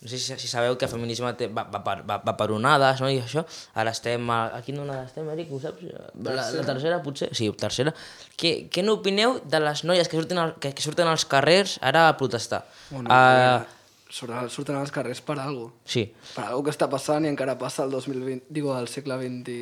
no 0.05 0.09
sé 0.09 0.19
si, 0.19 0.35
si 0.37 0.47
sabeu 0.47 0.75
que 0.77 0.85
el 0.85 0.91
feminisme 0.91 1.31
té, 1.33 1.47
va, 1.49 1.63
va, 1.65 1.79
per, 1.81 1.95
va, 2.05 2.19
va 2.21 2.33
per 2.37 2.45
onades, 2.53 2.99
no? 3.01 3.07
I 3.09 3.23
això, 3.23 3.41
ara 3.73 3.89
estem... 3.95 4.27
A, 4.29 4.37
a 4.53 4.59
quina 4.61 4.83
onada 4.83 5.07
estem, 5.07 5.31
Eric? 5.33 5.49
Ho 5.49 5.57
saps? 5.63 5.81
La, 6.27 6.35
la 6.53 6.65
tercera, 6.67 6.99
potser? 7.01 7.31
Sí, 7.33 7.47
tercera. 7.57 7.95
Què, 8.37 8.51
què 8.69 8.83
n'opineu 8.85 9.39
de 9.49 9.63
les 9.63 9.81
noies 9.89 10.11
que 10.11 10.19
surten, 10.19 10.43
al, 10.43 10.53
que, 10.61 10.75
que 10.77 10.85
surten 10.85 11.09
als 11.09 11.25
carrers 11.31 11.79
ara 11.81 12.05
a 12.11 12.13
protestar? 12.19 12.61
Bueno, 12.91 13.09
uh, 13.09 14.13
surten, 14.13 14.53
surten 14.53 14.77
als 14.77 14.93
carrers 14.93 15.23
per 15.25 15.39
alguna 15.39 15.71
cosa. 15.71 15.89
sí, 15.95 16.05
Per 16.35 16.45
alguna 16.45 16.69
que 16.69 16.75
està 16.77 16.91
passant 16.91 17.25
i 17.25 17.33
encara 17.33 17.57
passa 17.57 17.89
el 17.89 17.97
2020, 17.97 18.45
digo, 18.53 18.75
al 18.77 18.91
segle 18.93 19.17
XX... 19.23 19.57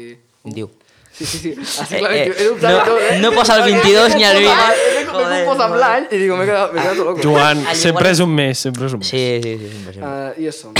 diu. 0.59 0.67
Sí, 1.13 1.25
sí, 1.25 1.39
sí, 1.53 1.85
segle 1.85 2.09
Eh, 2.09 2.21
eh, 2.23 2.31
XXI. 2.33 2.41
He 2.43 2.47
dubtat 2.49 2.71
no- 2.73 2.83
tot, 2.87 3.01
eh? 3.01 3.19
no 3.21 3.31
passa 3.35 3.55
el 3.57 3.63
22 3.71 4.15
ni 4.15 4.23
el 4.25 4.37
20. 4.43 4.63
He 4.73 5.05
Joder, 5.13 5.45
confós 5.45 5.59
amb 5.67 5.75
l'any 5.77 6.07
i 6.09 6.17
digo, 6.23 6.37
m'he 6.39 6.45
quedat, 6.49 6.71
m'he 6.73 6.81
quedat 6.81 6.97
loco. 6.97 7.21
Joan, 7.21 7.61
sempre 7.77 8.09
és 8.09 8.19
un 8.23 8.31
mes, 8.33 8.57
sempre 8.65 8.87
és 8.89 8.93
un 8.97 9.03
mes. 9.03 9.09
Sí, 9.11 9.23
sí, 9.43 9.51
sí, 9.61 9.69
sempre, 9.75 9.93
sempre. 9.93 10.09
Uh, 10.09 10.41
I 10.41 10.47
això. 10.49 10.73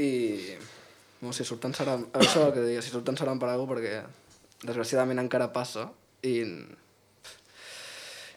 I... 0.00 0.10
No, 1.22 1.32
si 1.36 1.44
surten 1.44 1.74
seran... 1.76 2.06
Això 2.18 2.48
que 2.54 2.64
deia, 2.64 2.80
si 2.82 2.90
surten 2.90 3.14
seran 3.20 3.38
per 3.38 3.50
alguna 3.52 3.74
perquè 3.74 4.00
desgraciadament 4.64 5.20
encara 5.22 5.50
passa 5.52 5.90
i... 6.24 6.38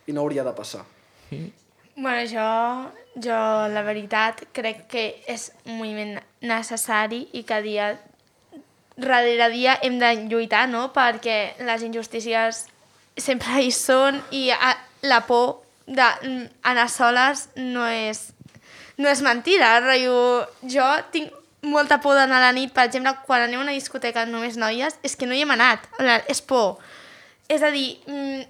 I 0.05 0.13
no 0.13 0.21
hauria 0.21 0.43
de 0.45 0.51
passar. 0.53 0.83
Bueno, 1.95 2.21
jo, 2.29 2.91
jo 3.23 3.37
la 3.71 3.81
veritat 3.87 4.43
crec 4.53 4.83
que 4.91 5.05
és 5.31 5.47
un 5.65 5.79
moviment 5.79 6.19
necessari 6.45 7.23
i 7.33 7.41
que 7.47 7.61
dia 7.63 7.87
darrere 8.97 9.49
dia 9.51 9.77
hem 9.83 9.99
de 9.99 10.11
lluitar, 10.29 10.65
no? 10.71 10.89
Perquè 10.95 11.55
les 11.65 11.83
injustícies 11.83 12.65
sempre 13.17 13.61
hi 13.63 13.71
són 13.71 14.19
i 14.35 14.49
a, 14.51 14.75
la 15.07 15.21
por 15.27 15.61
d'anar 15.85 16.87
soles 16.89 17.47
no 17.59 17.85
és, 17.87 18.31
no 18.97 19.09
és 19.11 19.21
mentida. 19.25 19.75
Rotllo, 19.83 20.45
jo 20.71 20.87
tinc 21.13 21.33
molta 21.65 21.99
por 22.01 22.15
d'anar 22.17 22.39
a 22.39 22.47
la 22.47 22.55
nit, 22.55 22.73
per 22.73 22.87
exemple, 22.87 23.13
quan 23.25 23.45
anem 23.45 23.59
a 23.59 23.65
una 23.67 23.75
discoteca 23.75 24.25
només 24.29 24.57
noies, 24.57 24.99
és 25.03 25.15
que 25.17 25.27
no 25.27 25.35
hi 25.35 25.43
hem 25.43 25.55
anat, 25.55 25.87
és 26.31 26.41
por. 26.41 26.77
És 27.49 27.63
a 27.65 27.71
dir, 27.73 27.99
mm, 28.07 28.45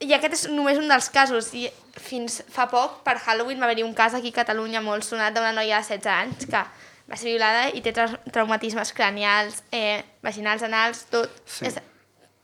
i 0.00 0.14
aquest 0.16 0.36
és 0.36 0.44
només 0.48 0.78
un 0.80 0.88
dels 0.88 1.08
casos. 1.12 1.52
I 1.54 1.68
fins 2.00 2.40
fa 2.52 2.66
poc, 2.72 3.02
per 3.04 3.18
Halloween, 3.18 3.60
va 3.60 3.68
haver-hi 3.68 3.84
un 3.84 3.94
cas 3.94 4.14
aquí 4.14 4.32
a 4.32 4.38
Catalunya 4.40 4.80
molt 4.80 5.04
sonat 5.04 5.34
d'una 5.34 5.52
noia 5.52 5.80
de 5.80 5.88
16 5.88 6.06
anys 6.06 6.46
que 6.48 6.64
va 7.10 7.16
ser 7.18 7.32
violada 7.32 7.68
i 7.74 7.82
té 7.82 7.92
tra 7.92 8.06
traumatismes 8.32 8.92
cranials, 8.94 9.62
eh, 9.72 10.02
vaginals, 10.22 10.62
anals, 10.62 11.04
tot. 11.10 11.30
Sí. 11.44 11.66
És, 11.66 11.76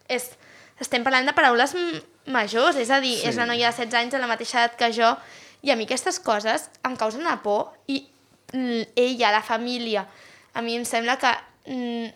és, 0.08 0.28
estem 0.82 1.04
parlant 1.06 1.26
de 1.26 1.32
paraules 1.36 1.74
majors, 2.26 2.76
és 2.76 2.90
a 2.90 3.00
dir, 3.00 3.16
Sí. 3.20 3.28
és 3.28 3.36
una 3.38 3.46
noia 3.46 3.70
de 3.70 3.76
16 3.76 3.94
anys 3.94 4.12
de 4.12 4.18
la 4.18 4.26
mateixa 4.26 4.64
edat 4.64 4.76
que 4.76 4.90
jo, 4.92 5.16
i 5.62 5.70
a 5.70 5.76
mi 5.76 5.84
aquestes 5.86 6.18
coses 6.20 6.68
em 6.84 6.96
causen 6.96 7.20
una 7.22 7.40
por, 7.42 7.72
i 7.86 8.04
ella, 8.96 9.30
la 9.32 9.42
família, 9.42 10.06
a 10.54 10.62
mi 10.62 10.76
em 10.76 10.84
sembla 10.84 11.16
que 11.18 11.32
mm, 11.66 12.12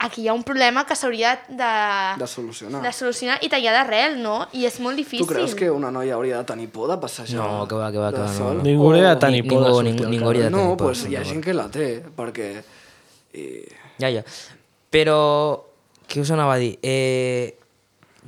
aquí 0.00 0.22
hi 0.24 0.28
ha 0.28 0.34
un 0.34 0.42
problema 0.48 0.86
que 0.88 0.96
s'hauria 0.96 1.34
de, 1.48 1.70
De 2.20 2.26
solucionar. 2.26 2.80
de 2.82 2.92
solucionar 2.96 3.38
i 3.44 3.48
tallar 3.52 3.74
d'arrel, 3.76 4.16
no? 4.22 4.46
I 4.56 4.64
és 4.66 4.78
molt 4.80 4.96
difícil. 4.96 5.26
Tu 5.26 5.32
creus 5.32 5.54
que 5.54 5.68
una 5.70 5.90
noia 5.92 6.14
hauria 6.16 6.38
de 6.40 6.44
tenir 6.48 6.68
por 6.72 6.88
de 6.90 6.96
passejar? 7.02 7.36
No, 7.38 7.66
que 7.68 7.74
va, 7.76 7.90
que 7.92 7.98
va, 8.00 8.10
que 8.10 8.18
va, 8.24 8.32
no, 8.38 8.54
no. 8.54 8.62
Ningú 8.64 8.88
hauria 8.88 9.10
de 9.14 9.20
tenir 9.20 9.42
Ni- 9.44 9.50
por 9.50 9.62
de 9.64 9.70
sortir 9.70 9.92
ningú- 9.92 10.04
al 10.06 10.10
ningú 10.10 10.24
carrer. 10.24 10.26
hauria 10.26 10.44
de 10.44 10.50
tenir 10.56 10.64
No, 10.70 10.76
por, 10.76 10.86
pues 10.88 10.98
sí, 11.04 11.10
hi 11.12 11.16
ha 11.16 11.20
no. 11.20 11.26
gent 11.30 11.44
que 11.44 11.54
la 11.54 11.68
té, 11.70 11.88
perquè... 12.16 12.48
I... 13.34 13.44
Ja, 14.00 14.08
ja. 14.10 14.24
Però, 14.90 15.18
què 16.08 16.20
us 16.24 16.30
anava 16.34 16.54
a 16.54 16.58
dir? 16.58 16.78
Eh, 16.82 17.56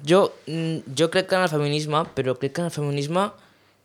jo, 0.06 0.32
mm, 0.46 0.92
jo 0.98 1.08
crec 1.10 1.26
que 1.28 1.34
en 1.40 1.42
el 1.42 1.48
feminisme, 1.48 2.04
però 2.14 2.36
crec 2.38 2.52
que 2.52 2.60
en 2.60 2.66
el 2.68 2.74
feminisme 2.74 3.30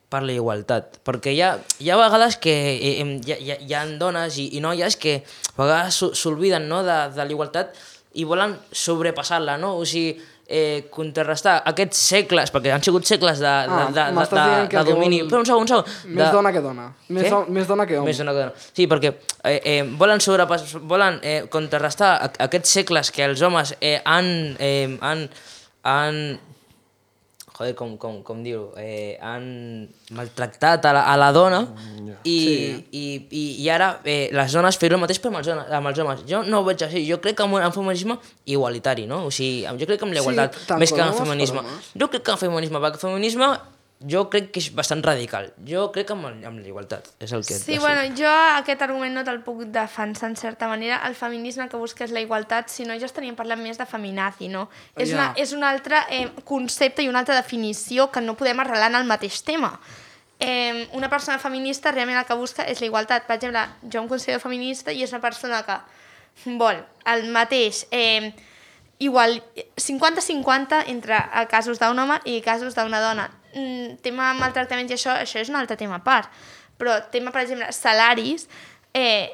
per 0.10 0.22
la 0.24 0.32
igualtat. 0.32 1.00
Perquè 1.04 1.34
hi 1.36 1.42
ha, 1.44 1.52
hi 1.84 1.90
ha 1.92 1.98
vegades 2.00 2.38
que 2.40 2.54
eh, 2.78 2.96
hi, 3.04 3.34
hi, 3.36 3.58
hi 3.68 3.74
ha 3.76 3.86
dones 4.00 4.38
i, 4.40 4.50
i 4.58 4.62
noies 4.64 4.96
que 4.96 5.18
a 5.24 5.62
vegades 5.62 5.96
s'o- 6.00 6.14
s'olviden 6.16 6.68
no, 6.70 6.84
de, 6.88 6.96
de 7.16 7.24
la 7.26 7.32
igualtat 7.36 7.76
i 8.18 8.24
volen 8.26 8.56
sobrepassar-la, 8.72 9.58
no? 9.62 9.76
O 9.78 9.86
sigui, 9.86 10.16
eh, 10.48 10.88
contrarrestar 10.90 11.58
aquests 11.68 12.00
segles, 12.08 12.54
perquè 12.56 12.72
han 12.72 12.82
sigut 12.82 13.04
segles 13.06 13.42
de, 13.44 13.52
de, 13.68 13.76
Ah, 13.76 13.90
de, 13.92 14.06
de, 14.16 14.30
de, 14.32 14.78
de 14.78 14.84
domini... 14.88 15.20
vol- 15.26 15.30
Però 15.34 15.42
un 15.44 15.46
segon, 15.50 15.66
un 15.66 15.68
segon. 15.68 15.92
Més 16.08 16.24
de- 16.24 16.32
dona 16.38 16.54
que 16.56 16.62
dona. 16.64 16.86
Més, 17.10 17.28
do- 17.30 17.44
més 17.52 17.68
dona 17.68 17.86
que 17.86 17.98
home. 18.00 18.08
més 18.08 18.18
dona 18.24 18.32
que 18.32 18.46
dona. 18.46 18.54
Sí, 18.72 18.88
perquè 18.88 19.12
eh, 19.44 19.60
eh, 19.60 19.84
volen, 20.00 20.24
sobrepas 20.24 20.64
volen 20.88 21.20
eh, 21.22 21.42
contrarrestar 21.52 22.14
aquests 22.48 22.78
segles 22.80 23.12
que 23.12 23.28
els 23.28 23.44
homes 23.44 23.76
eh, 23.82 23.98
han, 24.06 24.56
eh, 24.58 24.98
han, 25.02 25.28
han 25.84 26.22
joder, 27.58 27.74
com, 27.76 27.96
com, 27.98 28.20
com 28.24 28.44
dir-ho, 28.46 28.68
eh, 28.78 29.18
han 29.22 29.88
maltractat 30.14 30.86
a 30.86 30.94
la, 30.94 31.04
a 31.10 31.16
la 31.18 31.32
dona 31.34 31.64
i, 32.24 32.38
i, 32.92 33.06
i, 33.32 33.44
i 33.64 33.70
ara 33.74 33.96
eh, 34.06 34.30
les 34.36 34.54
dones 34.54 34.78
fer 34.78 34.92
el 34.92 35.02
mateix 35.02 35.22
però 35.24 35.34
amb 35.34 35.42
els, 35.42 35.50
homes, 35.54 35.72
amb 35.80 35.92
els 35.92 36.02
homes. 36.04 36.22
Jo 36.30 36.44
no 36.46 36.62
ho 36.62 36.68
veig 36.68 36.86
així, 36.86 37.02
jo 37.10 37.18
crec 37.24 37.40
que 37.40 37.48
amb 37.48 37.58
un 37.58 37.74
feminisme 37.74 38.20
igualitari, 38.46 39.08
no? 39.10 39.24
O 39.28 39.34
sigui, 39.34 39.66
jo 39.66 39.90
crec 39.90 40.04
que 40.04 40.08
amb 40.08 40.18
la 40.18 40.26
Sí, 40.28 40.78
més 40.78 40.94
que 40.94 41.02
per 41.02 41.08
amb 41.08 41.16
el 41.16 41.18
per 41.18 41.26
feminisme. 41.26 41.66
Jo 41.98 42.12
crec 42.14 42.28
que 42.28 42.36
amb 42.36 42.44
el 42.44 42.46
feminisme, 42.46 42.84
perquè 42.84 43.02
el 43.02 43.06
feminisme 43.08 43.50
jo 44.00 44.28
crec 44.30 44.52
que 44.54 44.60
és 44.62 44.68
bastant 44.78 45.02
radical. 45.04 45.48
Jo 45.66 45.88
crec 45.92 46.06
que 46.08 46.14
amb, 46.14 46.28
el- 46.30 46.44
amb 46.46 46.60
la 46.62 46.68
igualtat, 46.70 47.08
és 47.20 47.32
el 47.34 47.42
que... 47.46 47.56
Sí, 47.58 47.80
bueno, 47.82 48.04
jo 48.16 48.30
aquest 48.30 48.82
argument 48.86 49.16
no 49.18 49.24
te'l 49.26 49.40
puc 49.42 49.64
defensar 49.74 50.30
en 50.30 50.36
certa 50.38 50.68
manera. 50.70 51.00
El 51.08 51.16
feminisme 51.16 51.68
que 51.70 51.78
busca 51.82 52.04
és 52.06 52.12
la 52.14 52.22
igualtat, 52.22 52.70
si 52.70 52.86
no 52.86 52.94
ja 53.00 53.06
estaríem 53.10 53.36
parlant 53.36 53.62
més 53.64 53.78
de 53.80 53.86
feminazi, 53.90 54.48
no? 54.54 54.68
És, 54.96 55.10
Ja. 55.10 55.16
una, 55.16 55.28
és 55.36 55.54
un 55.54 55.64
altre 55.64 56.04
eh, 56.10 56.28
concepte 56.46 57.02
i 57.02 57.10
una 57.10 57.20
altra 57.26 57.36
definició 57.36 58.12
que 58.12 58.22
no 58.22 58.36
podem 58.38 58.60
arrelar 58.60 58.92
en 58.92 59.00
el 59.02 59.06
mateix 59.10 59.42
tema. 59.44 59.80
Eh, 60.40 60.88
una 60.94 61.10
persona 61.10 61.40
feminista 61.40 61.92
realment 61.92 62.20
el 62.20 62.26
que 62.30 62.36
busca 62.38 62.62
és 62.70 62.80
la 62.80 62.86
igualtat. 62.86 63.26
Per 63.26 63.38
exemple, 63.40 63.64
jo 63.92 64.04
em 64.04 64.08
considero 64.08 64.40
feminista 64.40 64.92
i 64.94 65.02
és 65.02 65.12
una 65.12 65.22
persona 65.22 65.64
que 65.66 65.80
vol 66.58 66.84
el 67.06 67.32
mateix... 67.32 67.88
Eh, 67.90 68.34
igual 69.00 69.44
50-50 69.76 70.84
entre 70.88 71.20
casos 71.50 71.80
d'un 71.80 72.00
home 72.00 72.20
i 72.26 72.42
casos 72.42 72.76
d'una 72.76 73.02
dona. 73.02 73.30
Mm, 73.54 73.98
tema 74.02 74.34
maltractaments 74.38 74.92
i 74.92 74.98
això, 74.98 75.14
això 75.22 75.42
és 75.42 75.50
un 75.50 75.60
altre 75.60 75.78
tema 75.78 76.00
a 76.02 76.04
part. 76.04 76.30
Però 76.78 76.98
tema, 77.12 77.32
per 77.34 77.44
exemple, 77.46 77.72
salaris, 77.74 78.48
eh, 78.94 79.30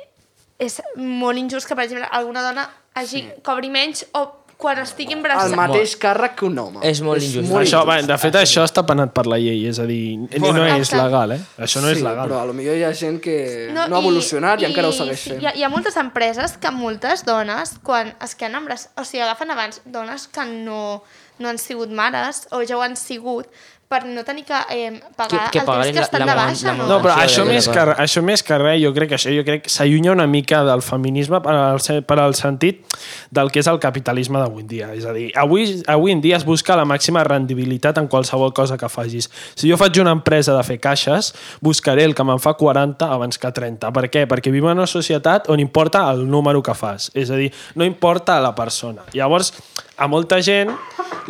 és 0.59 0.79
molt 0.95 1.39
injust 1.39 1.67
que, 1.67 1.75
per 1.75 1.85
exemple, 1.87 2.07
alguna 2.11 2.43
dona 2.43 2.69
hagi, 2.93 3.23
sí. 3.23 3.41
cobri 3.43 3.71
menys 3.73 4.05
o 4.13 4.27
quan 4.57 4.79
estigui 4.83 5.13
El 5.13 5.19
embarassada... 5.19 5.55
mateix 5.57 5.95
càrrec 5.99 6.35
que 6.39 6.45
un 6.47 6.59
home. 6.59 6.83
És 6.87 7.01
molt 7.05 7.21
injust. 7.21 7.49
Això, 7.49 7.81
injust. 7.81 7.89
va, 7.89 7.97
de 8.07 8.17
fet, 8.21 8.37
això 8.39 8.65
està 8.67 8.85
penat 8.87 9.13
per 9.15 9.25
la 9.29 9.39
llei, 9.41 9.65
és 9.69 9.79
a 9.81 9.87
dir, 9.89 10.17
no 10.19 10.53
és 10.67 10.85
Exacte. 10.85 11.01
legal, 11.01 11.35
eh? 11.37 11.41
Això 11.67 11.83
no 11.83 11.91
és 11.91 11.99
sí, 11.99 12.05
legal. 12.05 12.29
però 12.29 12.39
potser 12.53 12.77
hi 12.77 12.85
ha 12.87 12.93
gent 12.97 13.19
que 13.23 13.37
no, 13.73 13.87
ha 13.87 14.03
evolucionat 14.03 14.63
i, 14.63 14.69
encara 14.69 14.91
ho 14.91 14.95
segueix 14.95 15.27
fent. 15.27 15.43
Hi 15.43 15.49
ha, 15.49 15.55
hi 15.57 15.65
ha 15.65 15.71
moltes 15.73 15.97
empreses 15.99 16.57
que 16.61 16.71
moltes 16.71 17.25
dones, 17.27 17.77
quan 17.83 18.13
es 18.23 18.37
queden 18.39 18.61
embarassades, 18.61 18.95
o 18.99 19.07
sigui, 19.07 19.23
agafen 19.25 19.53
abans 19.53 19.81
dones 19.85 20.27
que 20.31 20.45
no, 20.49 21.03
no 21.39 21.49
han 21.49 21.59
sigut 21.61 21.91
mares 21.91 22.45
o 22.51 22.63
ja 22.63 22.77
ho 22.77 22.83
han 22.85 22.95
sigut, 22.99 23.49
per 23.93 24.01
no 24.09 24.23
tenir 24.25 24.43
que 24.47 24.57
eh, 24.73 24.89
pagar 25.15 25.51
Que- 25.51 25.59
que 25.59 25.59
el 25.61 25.65
temps 25.93 26.09
que 26.09 26.19
la 26.19 26.25
de 26.25 26.35
baixa, 26.39 26.67
la 26.71 26.73
no? 26.79 26.87
No, 26.89 26.97
però 27.03 27.13
això 27.21 27.45
més, 27.45 27.67
que, 27.69 27.79
això 28.01 28.23
més 28.25 28.41
que 28.43 28.57
res, 28.57 28.79
jo 28.81 28.89
crec 28.95 29.11
que 29.13 29.19
això 29.19 29.29
jo 29.35 29.43
crec 29.45 29.69
s'allunya 29.69 30.11
una 30.15 30.25
mica 30.25 30.63
del 30.65 30.81
feminisme 30.81 31.39
per 31.45 31.53
al, 31.53 31.77
per 32.09 32.17
al 32.23 32.33
sentit 32.39 32.81
del 33.29 33.51
que 33.53 33.61
és 33.61 33.69
el 33.69 33.77
capitalisme 33.83 34.41
d'avui 34.41 34.63
en 34.63 34.67
dia. 34.71 34.89
És 34.97 35.05
a 35.05 35.13
dir, 35.13 35.29
avui, 35.37 35.67
avui 35.87 36.11
en 36.15 36.21
dia 36.25 36.37
es 36.41 36.45
busca 36.47 36.75
la 36.79 36.85
màxima 36.89 37.23
rendibilitat 37.27 37.97
en 38.01 38.07
qualsevol 38.09 38.53
cosa 38.53 38.77
que 38.81 38.89
facis. 38.89 39.29
Si 39.55 39.69
jo 39.69 39.77
faig 39.77 39.99
una 40.01 40.11
empresa 40.17 40.55
de 40.57 40.63
fer 40.65 40.79
caixes, 40.81 41.33
buscaré 41.61 42.03
el 42.07 42.15
que 42.17 42.25
me'n 42.25 42.41
fa 42.41 42.55
40 42.57 43.11
abans 43.13 43.37
que 43.37 43.51
30. 43.53 43.91
Per 43.93 44.05
què? 44.09 44.25
Perquè 44.27 44.49
vivim 44.51 44.71
en 44.73 44.81
una 44.83 44.87
societat 44.89 45.49
on 45.53 45.59
importa 45.61 46.07
el 46.11 46.25
número 46.29 46.63
que 46.65 46.73
fas. 46.73 47.11
És 47.13 47.29
a 47.29 47.37
dir, 47.37 47.51
no 47.75 47.85
importa 47.85 48.39
la 48.41 48.55
persona. 48.55 49.03
Llavors, 49.13 49.53
a 49.97 50.07
molta 50.09 50.41
gent 50.41 50.71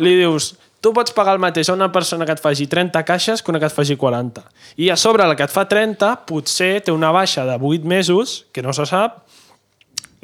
li 0.00 0.14
dius 0.16 0.54
tu 0.84 0.92
pots 0.92 1.14
pagar 1.16 1.32
el 1.38 1.40
mateix 1.40 1.70
a 1.72 1.74
una 1.78 1.88
persona 1.92 2.26
que 2.28 2.34
et 2.36 2.42
faci 2.44 2.66
30 2.68 3.00
caixes 3.08 3.40
que 3.42 3.50
una 3.54 3.60
que 3.62 3.70
et 3.70 3.72
faci 3.72 3.96
40. 3.96 4.42
I 4.84 4.90
a 4.92 4.96
sobre 5.00 5.24
la 5.24 5.32
que 5.38 5.46
et 5.46 5.52
fa 5.52 5.64
30 5.70 6.10
potser 6.28 6.82
té 6.84 6.92
una 6.92 7.08
baixa 7.14 7.46
de 7.48 7.56
8 7.56 7.88
mesos, 7.88 8.42
que 8.52 8.60
no 8.62 8.74
se 8.76 8.84
sap, 8.90 9.22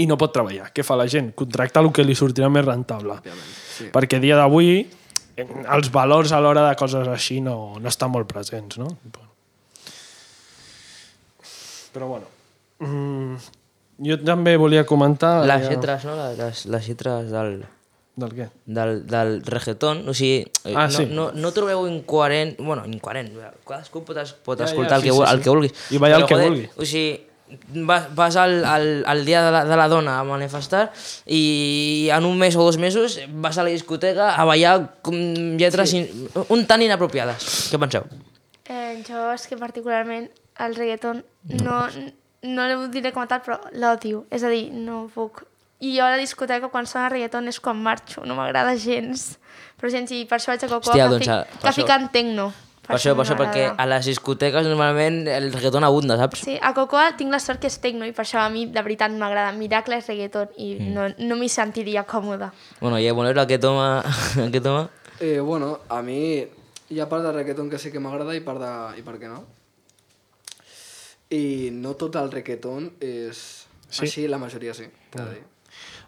i 0.01 0.05
no 0.09 0.17
pot 0.21 0.33
treballar. 0.37 0.69
Què 0.77 0.85
fa 0.85 0.97
la 1.01 1.07
gent? 1.09 1.33
Contracta 1.37 1.81
el 1.81 1.89
que 1.97 2.05
li 2.05 2.15
sortirà 2.17 2.49
més 2.53 2.65
rentable. 2.69 3.17
sí. 3.77 3.89
Perquè 3.93 4.21
a 4.21 4.25
dia 4.25 4.37
d'avui 4.37 4.71
eh, 4.81 5.47
els 5.77 5.89
valors 5.93 6.33
a 6.37 6.41
l'hora 6.45 6.67
de 6.69 6.77
coses 6.77 7.09
així 7.09 7.41
no, 7.41 7.79
no 7.81 7.89
estan 7.89 8.13
molt 8.13 8.29
presents, 8.29 8.77
no? 8.81 8.89
Però 11.93 12.07
bueno. 12.07 12.29
Mm, 12.81 13.37
jo 14.07 14.17
també 14.25 14.57
volia 14.61 14.85
comentar... 14.87 15.41
Les 15.49 15.65
ja- 15.65 15.73
lletres, 15.75 16.05
no? 16.09 16.17
Les, 16.39 16.67
les 16.71 16.89
lletres 16.89 17.33
del, 17.33 17.65
Del 18.17 18.33
què? 18.37 18.49
del, 18.67 19.07
del 19.07 19.37
reggaeton, 19.47 20.03
o 20.09 20.13
sigui, 20.13 20.43
eh, 20.65 20.75
Ah, 20.77 20.87
no, 20.89 20.91
sí. 20.93 21.07
no, 21.07 21.31
no 21.33 21.53
trobeu 21.57 21.87
incoherent, 21.89 22.57
bueno, 22.59 22.83
incoherent, 22.87 23.31
cadascú 23.67 24.03
pot, 24.05 24.19
es- 24.19 24.33
pot 24.35 24.59
Ja, 24.59 24.67
ja, 24.67 24.71
escoltar 24.73 24.97
el, 24.99 25.03
sí, 25.03 25.09
que, 25.09 25.15
sí, 25.15 25.19
vol- 25.21 25.31
el 25.31 25.39
sí. 25.39 25.43
que 25.45 25.51
vulgui. 25.51 25.71
I 25.91 25.99
ballar 25.99 26.21
el 26.21 26.27
que 26.27 26.35
joder, 26.35 26.49
vulgui. 26.51 26.69
O 26.77 26.85
sigui, 26.85 27.21
vas, 27.87 28.15
vas 28.15 28.37
al, 28.37 28.65
al, 28.65 29.05
al 29.07 29.25
dia 29.25 29.43
de 29.47 29.51
la, 29.53 29.65
de 29.65 29.77
la 29.77 29.89
dona 29.89 30.19
a 30.21 30.25
manifestar 30.25 30.93
i 31.27 32.09
en 32.13 32.25
un 32.27 32.37
mes 32.39 32.55
o 32.57 32.63
dos 32.63 32.77
mesos 32.79 33.21
vas 33.33 33.57
a 33.59 33.63
la 33.65 33.71
discoteca 33.71 34.35
a 34.37 34.45
ballar 34.45 34.97
com 35.03 35.15
lletres 35.57 35.91
sí. 35.91 35.99
in, 36.05 36.29
un 36.49 36.67
tant 36.67 36.83
inapropiades. 36.83 37.71
Què 37.73 37.79
penseu? 37.79 38.05
Eh, 38.71 39.03
jo 39.07 39.31
és 39.33 39.47
que 39.51 39.57
particularment 39.59 40.29
el 40.61 40.75
reggaeton 40.77 41.25
no, 41.63 41.87
no 42.43 42.67
ho 42.77 42.89
diré 42.93 43.11
com 43.15 43.23
a 43.25 43.27
tal, 43.31 43.41
però 43.43 43.57
l'odio. 43.73 44.27
És 44.31 44.45
a 44.45 44.51
dir, 44.53 44.69
no 44.75 45.09
puc. 45.15 45.43
I 45.81 45.95
jo 45.97 46.05
a 46.05 46.11
la 46.11 46.17
discoteca 46.21 46.69
quan 46.69 46.87
sona 46.87 47.09
reggaeton 47.09 47.49
és 47.49 47.59
quan 47.61 47.77
marxo, 47.83 48.25
no 48.29 48.35
m'agrada 48.37 48.77
gens. 48.77 49.39
Però 49.81 49.89
gens, 49.91 50.11
i 50.13 50.27
per 50.29 50.37
això 50.39 50.53
vaig 50.53 50.65
a 50.65 50.69
Cocoa 50.69 50.93
Hòstia, 50.93 51.07
que, 51.07 51.11
doncs, 51.15 51.25
fic, 51.25 51.31
a- 51.33 51.45
per 51.45 51.61
que 51.61 51.69
això- 51.69 51.83
fiquen 51.83 52.09
tecno. 52.13 52.53
Per 52.91 52.97
això, 52.99 53.15
per 53.15 53.25
això, 53.25 53.37
perquè 53.39 53.75
a 53.79 53.87
les 53.87 54.05
discoteques 54.07 54.67
normalment 54.67 55.29
el 55.29 55.53
reggaeton 55.53 55.85
abunda, 55.85 56.17
saps? 56.19 56.41
Sí, 56.43 56.59
a 56.61 56.73
Cocoa 56.75 57.13
tinc 57.17 57.31
la 57.31 57.39
sort 57.39 57.61
que 57.61 57.69
és 57.69 57.79
tecno 57.81 58.05
i 58.05 58.11
per 58.13 58.25
això 58.25 58.41
a 58.45 58.49
mi 58.51 58.67
de 58.67 58.83
veritat 58.83 59.13
m'agrada. 59.13 59.53
Miracle 59.53 59.97
és 59.97 60.07
reggaeton 60.09 60.49
i 60.59 60.75
Mm. 60.75 60.93
no, 60.95 61.09
no 61.19 61.37
m'hi 61.37 61.49
sentiria 61.49 62.05
còmoda. 62.05 62.53
Bueno, 62.81 62.99
i 62.99 63.07
a 63.09 63.15
Monero, 63.15 63.41
què 63.47 63.59
toma? 63.61 64.03
què 64.53 64.61
toma? 64.61 64.89
Eh, 65.21 65.39
bueno, 65.41 65.79
a 65.89 66.03
mi 66.03 66.45
hi 66.91 66.99
ha 67.01 67.09
part 67.09 67.23
de 67.23 67.33
reggaeton 67.33 67.71
que 67.71 67.79
sí 67.79 67.93
que 67.93 68.01
m'agrada 68.01 68.35
i 68.35 68.41
part 68.41 68.59
de... 68.61 68.99
i 68.99 69.03
per 69.03 69.15
què 69.21 69.29
no? 69.29 69.45
I 71.31 71.71
no 71.73 71.95
tot 71.95 72.17
el 72.17 72.31
reggaeton 72.33 72.91
és 73.01 73.67
Sí. 73.91 74.03
així, 74.07 74.27
la 74.29 74.39
majoria 74.39 74.75
sí. 74.75 74.85
T'he 75.11 75.23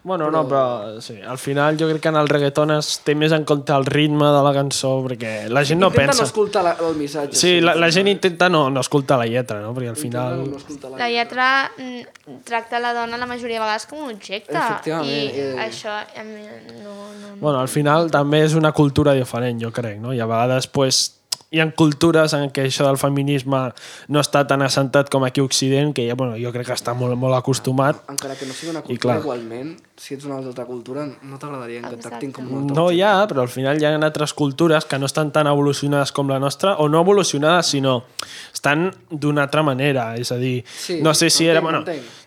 Bueno, 0.03 0.29
no, 0.29 0.41
però 0.43 0.99
sí, 0.99 1.15
al 1.21 1.37
final 1.39 1.77
jo 1.79 1.87
crec 1.87 2.01
que 2.03 2.11
en 2.11 2.17
el 2.19 2.27
reggaeton 2.27 2.73
es 2.75 2.89
té 3.07 3.13
més 3.15 3.31
en 3.31 3.45
compte 3.47 3.71
el 3.71 3.85
ritme 3.87 4.27
de 4.35 4.41
la 4.43 4.51
cançó, 4.51 4.97
perquè 5.05 5.47
la 5.47 5.63
gent 5.63 5.79
no 5.79 5.87
Intenta 5.93 6.11
pensa... 6.11 6.25
no 6.25 6.27
escoltar 6.27 6.63
la, 6.67 6.73
el 6.89 6.97
missatge. 6.99 7.39
Sí, 7.39 7.53
la, 7.63 7.77
la 7.79 7.89
gent 7.95 8.11
intenta 8.11 8.49
no, 8.51 8.65
no 8.69 8.83
escoltar 8.83 9.21
la 9.21 9.29
lletra, 9.31 9.61
no? 9.63 9.71
Perquè 9.77 9.93
al 9.93 10.01
final... 10.01 10.43
no 10.51 10.59
la, 10.91 10.97
La 11.05 11.09
lletra 11.09 11.47
mm, 11.77 12.35
tracta 12.43 12.83
la 12.83 12.91
dona 12.99 13.17
la 13.17 13.29
majoria 13.31 13.61
de 13.61 13.63
vegades 13.63 13.87
com 13.87 14.03
un 14.03 14.11
objecte. 14.11 14.51
Efectivament, 14.51 15.31
I 15.31 15.47
eh. 15.47 15.55
això 15.69 15.95
a 15.95 16.27
mi 16.27 16.43
no... 16.83 16.91
no, 16.91 17.09
no. 17.23 17.35
Bueno, 17.39 17.57
al 17.63 17.71
final 17.71 18.11
també 18.11 18.43
és 18.43 18.59
una 18.59 18.75
cultura 18.75 19.15
diferent, 19.15 19.63
jo 19.63 19.71
crec, 19.71 20.03
no? 20.03 20.11
I 20.11 20.19
a 20.19 20.27
vegades, 20.27 20.67
pues, 20.67 21.05
hi 21.53 21.61
ha 21.61 21.67
cultures 21.77 22.33
en 22.33 22.47
què 22.49 22.65
això 22.65 22.85
del 22.87 22.97
feminisme 22.97 23.59
no 24.09 24.21
està 24.23 24.41
tan 24.49 24.63
assentat 24.65 25.11
com 25.13 25.23
aquí 25.27 25.41
a 25.41 25.45
Occident, 25.45 25.93
que 25.93 26.07
ja, 26.07 26.15
bueno, 26.17 26.33
jo 26.41 26.49
crec 26.55 26.65
que 26.71 26.73
està 26.73 26.95
molt, 26.97 27.13
molt 27.19 27.37
acostumat. 27.37 27.99
Encara 28.09 28.37
que 28.39 28.47
no 28.49 28.57
sigui 28.57 28.71
una 28.73 28.81
I 28.81 28.87
cultura, 28.87 29.19
clar. 29.19 29.21
igualment, 29.21 29.75
si 29.95 30.15
ets 30.15 30.25
una 30.25 30.39
altra 30.39 30.65
cultura, 30.65 31.05
no 31.05 31.37
t'agradaria 31.37 31.83
que 31.83 31.91
et 31.93 32.01
tractin 32.01 32.31
com 32.33 32.47
una 32.47 32.61
altra. 32.63 32.77
No 32.79 32.85
hi 32.91 33.01
ha, 33.05 33.13
però 33.29 33.43
al 33.45 33.51
final 33.51 33.77
hi 33.77 33.85
ha 33.85 33.93
altres 33.93 34.33
cultures 34.33 34.87
que 34.89 34.97
no 34.97 35.05
estan 35.05 35.29
tan 35.31 35.47
evolucionades 35.47 36.11
com 36.11 36.31
la 36.31 36.39
nostra, 36.41 36.75
o 36.81 36.87
no 36.89 37.01
evolucionades, 37.05 37.69
sinó 37.75 37.99
estan 38.53 38.89
d'una 39.11 39.45
altra 39.45 39.61
manera. 39.63 40.13
És 40.17 40.33
a 40.33 40.39
dir, 40.41 40.63
Sí, 40.65 40.99
no 41.01 41.13
sé 41.13 41.29
si 41.29 41.47
era... 41.47 41.61
Bueno, 41.61 41.83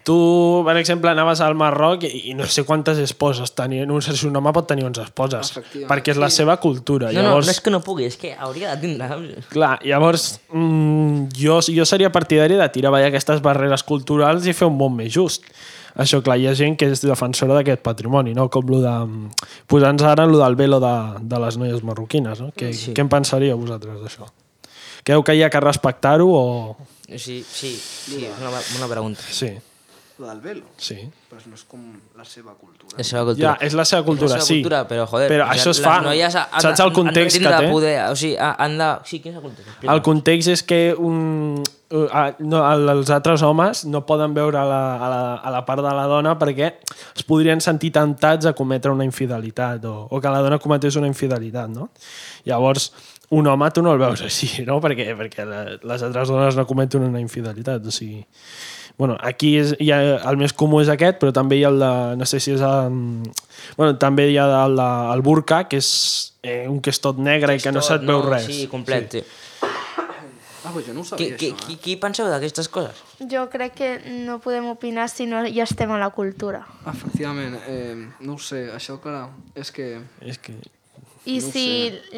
tu, 0.07 0.63
per 0.65 0.77
exemple, 0.79 1.11
anaves 1.11 1.41
al 1.43 1.57
Marroc 1.59 2.05
i, 2.07 2.31
i 2.31 2.35
no 2.39 2.47
sé 2.47 2.63
quantes 2.65 3.01
esposes 3.03 3.51
tenien. 3.59 3.89
No 3.91 3.99
sé 4.01 4.15
si 4.15 4.29
un 4.29 4.39
home 4.39 4.53
pot 4.55 4.69
tenir 4.71 4.87
11 4.87 5.03
esposes, 5.09 5.57
perquè 5.91 6.15
és 6.15 6.21
la 6.23 6.31
sí. 6.31 6.45
seva 6.45 6.61
cultura. 6.63 7.11
No, 7.11 7.19
no, 7.19 7.33
llavors, 7.33 7.51
no 7.51 7.57
és 7.57 7.63
que 7.65 7.73
no 7.75 7.83
pugui, 7.83 8.07
és 8.07 8.19
que 8.21 8.37
hauria 8.39 8.77
de 8.77 8.87
tindre. 8.87 9.43
Clar, 9.51 9.81
llavors 9.83 10.37
mm, 10.53 11.33
jo, 11.35 11.59
jo 11.67 11.89
seria 11.89 12.13
partidari 12.15 12.55
de 12.61 12.69
tirar 12.71 12.95
avall 12.95 13.09
aquestes 13.09 13.43
barreres 13.43 13.83
culturals 13.83 14.47
i 14.47 14.55
fer 14.55 14.71
un 14.71 14.79
món 14.79 14.95
més 14.95 15.11
just. 15.17 15.51
Això, 15.97 16.21
clar, 16.21 16.37
hi 16.37 16.49
ha 16.51 16.55
gent 16.57 16.75
que 16.77 16.91
és 16.93 17.01
defensora 17.01 17.57
d'aquest 17.57 17.81
patrimoni, 17.85 18.35
no? 18.37 18.51
Com 18.53 18.69
lo 18.69 18.83
de... 18.83 18.97
Posant-nos 19.71 20.09
ara 20.11 20.27
en 20.29 20.35
lo 20.35 20.43
del 20.43 20.57
velo 20.59 20.81
de, 20.83 20.97
de 21.25 21.41
les 21.41 21.57
noies 21.61 21.85
marroquines, 21.87 22.43
no? 22.45 22.51
Què, 22.57 22.73
sí. 22.77 22.93
què 22.97 23.05
en 23.05 23.13
pensaríeu 23.13 23.57
vosaltres 23.61 24.03
d'això? 24.03 24.29
Creu 25.07 25.25
que 25.25 25.37
hi 25.39 25.45
ha 25.47 25.49
que 25.53 25.63
respectar-ho 25.63 26.27
o...? 26.29 26.45
Sí, 27.07 27.39
sí, 27.47 27.71
sí, 27.79 28.25
és 28.27 28.43
una, 28.43 28.53
una 28.81 28.91
pregunta. 28.91 29.23
Sí, 29.31 29.53
La 30.19 30.29
del 30.33 30.41
velo. 30.41 30.65
sí. 30.81 30.97
Però 31.29 31.43
no 31.45 31.57
és 31.59 31.65
com 31.69 31.81
la 32.17 32.25
seva 32.25 32.55
cultura. 32.57 32.97
La 32.97 33.05
seva 33.05 33.25
cultura. 33.27 33.51
Ja, 33.51 33.67
és 33.67 33.75
la 33.77 33.85
seva 33.85 34.05
cultura, 34.07 34.31
és 34.31 34.33
la 34.33 34.39
seva 34.41 34.49
sí. 34.49 34.61
cultura, 34.63 34.79
però 34.89 35.07
joder... 35.11 35.27
Però 35.29 35.49
això 35.53 35.73
es 35.75 35.81
fa... 35.85 35.97
Noies 36.07 36.37
han, 36.41 36.61
Saps 36.65 36.83
el 36.85 36.93
context 36.97 37.37
han, 37.37 37.43
que 37.43 37.51
han 37.51 37.59
té? 37.59 37.67
de 37.67 37.73
poder, 37.75 37.97
o 38.09 38.15
sigui, 38.17 38.37
han 38.41 38.79
de... 38.81 38.87
Sí, 39.11 39.19
quin 39.21 39.35
és 39.35 39.41
el 39.41 39.45
context? 39.45 39.69
Explica. 39.75 39.93
El 39.93 40.03
context 40.07 40.53
és 40.55 40.63
que 40.71 40.79
un, 40.97 41.19
ah, 42.09 42.31
no, 42.39 42.63
els 42.71 43.13
altres 43.13 43.45
homes 43.45 43.83
no 43.91 44.05
poden 44.09 44.33
veure 44.39 44.63
a 44.63 44.65
la, 44.71 44.81
a, 44.97 45.11
la, 45.13 45.21
a 45.37 45.53
la 45.53 45.65
part 45.69 45.85
de 45.85 45.93
la 45.99 46.07
dona 46.11 46.33
perquè 46.41 46.71
es 46.87 47.27
podrien 47.29 47.61
sentir 47.61 47.93
tentats 47.99 48.49
a 48.49 48.55
cometre 48.57 48.95
una 48.95 49.05
infidelitat 49.05 49.85
o, 49.91 49.99
o 50.09 50.23
que 50.23 50.33
la 50.33 50.41
dona 50.47 50.61
cometés 50.63 50.97
una 50.97 51.11
infidelitat, 51.11 51.69
no? 51.75 51.91
Llavors, 52.49 52.89
un 53.37 53.53
home 53.53 53.69
tu 53.75 53.85
no 53.85 53.93
el 53.93 54.01
veus 54.01 54.25
així, 54.25 54.65
no? 54.65 54.81
Perquè, 54.81 55.13
perquè 55.19 55.45
les 55.51 56.09
altres 56.09 56.33
dones 56.33 56.57
no 56.57 56.65
cometen 56.65 57.05
una 57.11 57.21
infidelitat, 57.21 57.85
o 57.85 57.95
sigui... 57.95 58.25
Bueno, 58.99 59.17
aquí 59.21 59.57
és, 59.61 59.75
hi 59.79 59.91
ha, 59.93 59.99
el 60.31 60.39
més 60.41 60.55
comú 60.57 60.79
és 60.81 60.89
aquest, 60.89 61.19
però 61.21 61.33
també 61.37 61.59
hi 61.59 61.65
ha 61.67 61.69
el 61.69 61.79
de, 61.83 61.91
no 62.17 62.25
sé 62.25 62.39
si 62.41 62.55
és 62.55 62.63
el, 62.65 62.95
bueno, 63.77 63.97
també 64.01 64.31
hi 64.31 64.39
ha 64.41 64.47
el, 64.65 64.77
de, 64.79 64.87
el 65.13 65.21
burka, 65.27 65.65
que 65.69 65.77
és 65.83 65.91
eh, 66.43 66.65
un 66.69 66.79
que 66.81 66.89
és 66.95 67.01
tot 67.05 67.19
negre 67.21 67.59
i 67.59 67.61
que 67.61 67.73
no 67.77 67.83
se't 67.85 68.07
veu 68.09 68.23
res. 68.25 68.47
Sí, 68.49 68.67
complet, 68.73 69.19
sí. 69.19 69.25
Ah, 70.67 70.73
però 70.75 70.81
jo 70.83 70.95
no 70.97 71.05
ho 71.05 71.07
sabia, 71.07 71.37
qui, 71.39 71.51
això. 71.53 71.67
qui, 71.67 71.75
Eh? 71.77 71.79
qui 71.85 71.97
penseu 72.03 72.27
d'aquestes 72.27 72.67
coses? 72.73 73.03
Jo 73.31 73.45
crec 73.53 73.75
que 73.79 73.91
no 74.27 74.41
podem 74.43 74.65
opinar 74.73 75.05
si 75.13 75.27
no 75.31 75.45
ja 75.47 75.63
estem 75.69 75.93
a 75.95 75.99
la 76.01 76.09
cultura. 76.11 76.65
Efectivament, 76.91 77.55
eh, 77.69 77.95
no 78.21 78.35
ho 78.35 78.39
sé, 78.43 78.65
això, 78.75 78.97
clar, 79.03 79.29
és 79.55 79.71
que... 79.71 80.01
És 80.27 80.41
que... 80.43 80.57
I 81.27 81.41
si 81.43 81.67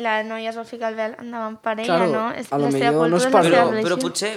la 0.05 0.23
noia 0.23 0.51
es 0.51 0.57
vol 0.57 0.67
ficar 0.69 0.91
el 0.93 0.97
vel, 0.97 1.15
endavant 1.21 1.59
per 1.65 1.75
ella, 1.81 1.87
Claro, 1.97 2.09
no? 2.13 2.25
És 2.37 2.49
a 2.53 2.59
lo 2.61 2.69
la 2.69 2.73
seva 2.73 2.91
millor 2.93 3.09
no 3.11 3.17
és 3.19 3.25
cultura, 3.27 3.43
per- 3.43 3.75
Però, 3.75 3.85
però 3.91 4.01
potser... 4.07 4.33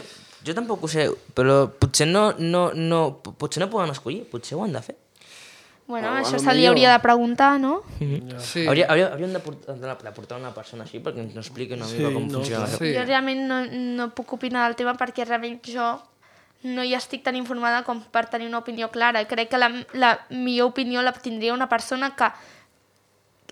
Jo 0.46 0.56
tampoc 0.58 0.84
ho 0.84 0.90
sé, 0.90 1.08
però 1.38 1.68
potser 1.70 2.08
no, 2.10 2.32
no, 2.40 2.72
no, 2.74 3.02
potser 3.22 3.62
no 3.62 3.70
poden 3.70 3.94
escollir, 3.94 4.24
potser 4.32 4.58
ho 4.58 4.64
han 4.66 4.74
de 4.74 4.82
fer. 4.82 4.98
Bueno, 5.92 6.08
O 6.08 6.12
a 6.16 6.20
això 6.22 6.40
se 6.40 6.54
li 6.56 6.64
hauria 6.66 6.94
de 6.94 7.00
preguntar, 7.04 7.60
no? 7.60 7.82
Sí, 8.00 8.64
Hauria, 8.64 8.86
hauria, 8.88 9.10
hauríem 9.12 9.34
de 9.36 9.42
portar, 9.44 9.76
de, 9.76 9.96
de 10.06 10.14
portar 10.16 10.38
una 10.40 10.54
persona 10.56 10.86
així 10.86 11.02
perquè 11.04 11.20
ens 11.26 11.36
expliqui 11.42 11.76
una 11.76 11.90
mica 11.90 12.14
com 12.14 12.30
no, 12.30 12.40
funciona 12.40 12.70
sí. 12.72 12.94
Jo 12.96 13.04
realment 13.04 13.44
no, 13.50 13.58
no 13.98 14.08
puc 14.16 14.38
opinar 14.38 14.70
del 14.70 14.78
tema 14.80 14.94
perquè 14.96 15.26
realment 15.28 15.60
jo 15.68 15.90
no 16.64 16.86
hi 16.86 16.94
estic 16.96 17.26
tan 17.26 17.36
informada 17.36 17.82
com 17.84 18.00
per 18.14 18.28
tenir 18.32 18.48
una 18.48 18.62
opinió 18.62 18.88
clara. 18.94 19.26
Crec 19.28 19.50
que 19.52 19.60
la, 19.60 19.72
la 19.94 20.14
millor 20.30 20.72
opinió 20.72 21.02
la 21.02 21.12
tindria 21.12 21.54
una 21.54 21.68
persona 21.68 22.14
que 22.16 22.30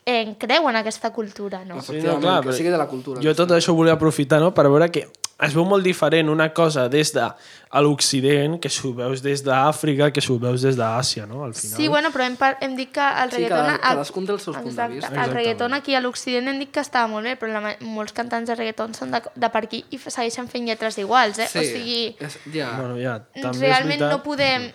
eh, 0.10 0.36
creu 0.42 0.68
en 0.72 0.76
aquesta 0.82 1.12
cultura, 1.14 1.62
no? 1.66 1.78
efectivament, 1.80 2.22
clar, 2.26 2.42
que 2.42 2.50
però 2.50 2.58
sigui 2.58 2.74
de 2.74 2.78
la 2.82 2.88
cultura. 2.90 3.22
Jo 3.24 3.34
tot 3.38 3.52
això 3.58 3.74
ho 3.76 3.80
volia 3.80 3.94
aprofitar 4.00 4.40
no? 4.42 4.54
per 4.58 4.66
veure 4.70 4.90
que 4.92 5.06
es 5.40 5.54
veu 5.56 5.64
molt 5.64 5.86
diferent 5.88 6.28
una 6.28 6.50
cosa 6.52 6.90
des 6.92 7.14
de 7.16 7.22
a 7.24 7.82
l'Occident 7.86 8.58
que 8.60 8.68
si 8.68 8.82
ho 8.88 8.90
veus 8.98 9.22
des 9.24 9.40
d'Àfrica 9.46 10.10
que 10.12 10.20
si 10.20 10.34
ho 10.34 10.36
veus 10.42 10.66
des 10.66 10.76
d'Àsia, 10.76 11.24
no? 11.30 11.46
Al 11.46 11.54
final. 11.56 11.78
Sí, 11.78 11.88
bueno, 11.88 12.10
però 12.12 12.26
hem, 12.28 12.36
hem 12.66 12.74
dit 12.76 12.92
que 12.92 13.00
el 13.24 13.32
Sí, 13.32 13.38
reggaeton... 13.38 13.62
cada- 13.70 13.76
a- 13.78 13.94
cadascun 13.94 14.26
té 14.28 14.34
els 14.36 14.44
seus 14.44 14.58
punts 14.58 14.76
de 14.76 14.88
vista. 14.92 15.14
El 15.24 15.32
reggaeton 15.32 15.74
aquí 15.78 15.96
a 15.96 16.02
l'Occident 16.04 16.50
hem 16.52 16.60
dit 16.60 16.72
que 16.76 16.84
estava 16.84 17.08
molt 17.08 17.24
bé, 17.30 17.38
però 17.40 17.54
la, 17.56 17.72
molts 17.88 18.12
cantants 18.18 18.50
de 18.52 18.58
reggaeton 18.60 18.94
són 19.00 19.16
de, 19.16 19.22
de 19.36 19.50
per 19.54 19.64
aquí 19.70 19.84
i 19.96 20.02
segueixen 20.02 20.50
fent 20.52 20.68
lletres 20.68 20.98
iguals, 21.00 21.40
eh? 21.40 21.48
Sí, 21.48 21.60
O 21.64 21.64
sigui, 21.72 22.02
és, 22.20 22.36
ja, 22.58 22.74
Bueno, 22.82 23.00
ja, 23.00 23.16
també 23.40 23.70
realment 23.70 23.96
és 23.96 24.04
veritat. 24.04 24.12
no 24.12 24.24
podem, 24.28 24.68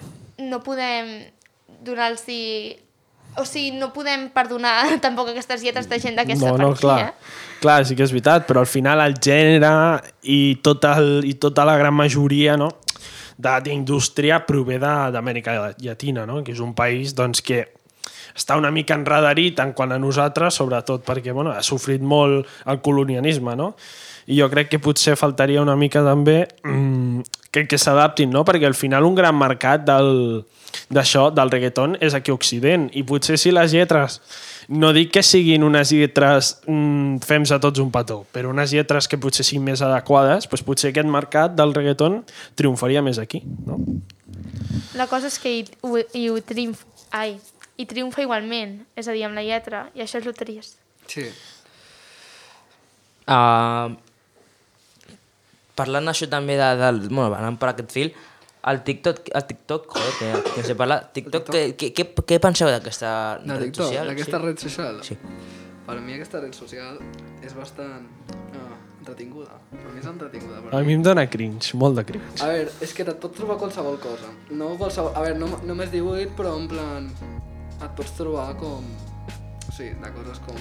no 0.48 0.62
podem 0.64 1.12
donar-los... 1.84 2.24
O 3.40 3.44
sigui, 3.48 3.74
no 3.80 3.90
podem 3.94 4.28
perdonar 4.34 4.76
tampoc 5.04 5.32
aquestes 5.32 5.64
lletres 5.64 5.88
de 5.90 5.98
gent 6.02 6.18
d'aquesta 6.18 6.46
no, 6.46 6.54
per 6.54 6.62
no, 6.62 6.70
aquí, 6.72 6.84
clar. 6.86 6.98
eh? 7.08 7.60
Clar, 7.64 7.78
sí 7.88 7.96
que 7.96 8.04
és 8.04 8.12
veritat, 8.12 8.46
però 8.48 8.62
al 8.62 8.70
final 8.70 9.00
el 9.04 9.16
gènere 9.18 9.70
i, 10.22 10.56
tot 10.62 10.84
el, 10.90 11.24
i 11.24 11.34
tota 11.40 11.64
la 11.66 11.78
gran 11.80 11.96
majoria 11.96 12.58
no, 12.60 12.68
d'indústria 13.38 14.42
prové 14.46 14.78
d'Amèrica 14.78 15.74
Llatina, 15.80 16.26
no? 16.28 16.42
que 16.44 16.52
és 16.54 16.60
un 16.62 16.74
país 16.76 17.14
doncs, 17.16 17.42
que 17.42 17.64
està 18.34 18.56
una 18.58 18.70
mica 18.74 18.96
enredarit 18.98 19.60
en 19.62 19.72
quant 19.78 19.94
a 19.94 19.98
nosaltres, 19.98 20.58
sobretot 20.58 21.04
perquè 21.06 21.32
bueno, 21.32 21.54
ha 21.54 21.62
sofrit 21.62 22.02
molt 22.02 22.50
el 22.66 22.80
colonialisme, 22.82 23.54
no? 23.56 23.74
I 24.26 24.38
jo 24.40 24.48
crec 24.50 24.70
que 24.72 24.78
potser 24.80 25.16
faltaria 25.20 25.60
una 25.62 25.76
mica 25.76 26.00
també 26.04 26.46
mm, 26.64 27.20
que, 27.52 27.66
que 27.68 27.78
s'adaptin, 27.78 28.30
no? 28.32 28.44
Perquè 28.44 28.66
al 28.66 28.74
final 28.78 29.04
un 29.04 29.14
gran 29.14 29.36
mercat 29.36 29.84
del- 29.84 30.44
d'això, 30.90 31.28
del 31.30 31.50
reggaeton, 31.52 31.98
és 32.02 32.14
aquí 32.16 32.32
a 32.32 32.34
Occident. 32.34 32.88
I 32.98 33.04
potser 33.06 33.36
si 33.38 33.52
les 33.54 33.70
lletres, 33.72 34.16
no 34.68 34.90
dic 34.96 35.12
que 35.14 35.22
siguin 35.22 35.62
unes 35.62 35.92
lletres 35.94 36.54
mm, 36.66 37.20
fems 37.22 37.52
a 37.54 37.60
tots 37.62 37.78
un 37.84 37.92
petó, 37.94 38.24
però 38.34 38.50
unes 38.50 38.72
lletres 38.74 39.06
que 39.08 39.18
potser 39.22 39.44
siguin 39.46 39.68
més 39.68 39.82
adequades, 39.86 40.48
doncs 40.50 40.64
potser 40.66 40.90
aquest 40.90 41.06
mercat 41.06 41.54
del 41.54 41.74
reggaeton 41.76 42.22
triomfaria 42.58 43.02
més 43.06 43.20
aquí, 43.22 43.42
no? 43.68 43.78
La 44.98 45.06
cosa 45.06 45.28
és 45.30 45.38
que 45.38 45.52
hi, 45.60 45.64
ho, 45.86 45.94
hi, 46.12 46.28
ho 46.32 46.40
triomf, 46.42 46.82
ai, 47.14 47.36
hi 47.78 47.86
triomfa 47.86 48.22
igualment, 48.24 48.80
és 48.98 49.06
a 49.06 49.14
dir, 49.14 49.24
amb 49.28 49.38
la 49.38 49.44
lletra, 49.46 49.86
i 49.94 50.02
això 50.02 50.18
és 50.18 50.26
el 50.26 50.34
trist. 50.34 50.80
sí. 51.06 51.28
Uh, 53.24 53.94
parlant 55.78 56.12
això 56.12 56.28
també 56.30 56.56
de, 56.60 56.70
del... 56.80 57.02
Bueno, 57.08 57.32
anant 57.36 57.58
per 57.60 57.72
aquest 57.72 57.92
fil, 57.94 58.14
El 58.64 58.80
TikTok, 58.80 59.28
el 59.34 59.44
TikTok, 59.44 59.90
joder, 59.92 60.12
que, 60.18 60.50
que 60.54 60.62
no 60.62 60.66
sé 60.66 60.74
parlar. 60.74 60.96
TikTok, 61.12 61.50
què, 61.52 61.90
què, 61.92 62.06
què, 62.16 62.38
penseu 62.40 62.70
d'aquesta 62.72 63.10
De 63.42 63.58
red 63.58 63.66
TikTok, 63.66 63.90
social? 63.90 64.08
d'aquesta 64.08 64.38
sí. 64.38 64.44
red 64.46 64.62
social. 64.62 65.02
Sí. 65.04 65.16
Per 65.84 65.96
mi 66.00 66.16
aquesta 66.16 66.40
red 66.40 66.56
social 66.56 66.96
és 67.44 67.52
bastant 67.52 68.06
uh, 68.32 68.78
entretinguda. 69.02 69.58
Per 69.74 69.92
mi 69.92 70.00
és 70.00 70.08
entretinguda. 70.08 70.62
Per 70.64 70.72
A 70.78 70.82
mi 70.86 70.96
em 70.96 71.04
dóna 71.04 71.26
cringe, 71.28 71.76
molt 71.76 72.00
de 72.00 72.06
cringe. 72.08 72.40
A 72.40 72.48
veure, 72.54 72.72
és 72.88 72.96
que 72.96 73.04
et 73.04 73.12
pots 73.20 73.36
trobar 73.36 73.58
qualsevol 73.60 74.00
cosa. 74.00 74.32
No 74.48 74.72
qualsevol... 74.80 75.12
A 75.12 75.26
veure, 75.26 75.36
no, 75.44 75.52
només 75.68 75.92
18, 75.92 76.32
però 76.38 76.56
en 76.56 76.70
plan... 76.72 77.12
Et 77.74 77.90
pots 78.00 78.16
trobar 78.16 78.54
com... 78.56 78.88
Sí, 79.74 79.90
de 79.92 80.16
coses 80.16 80.40
com 80.46 80.56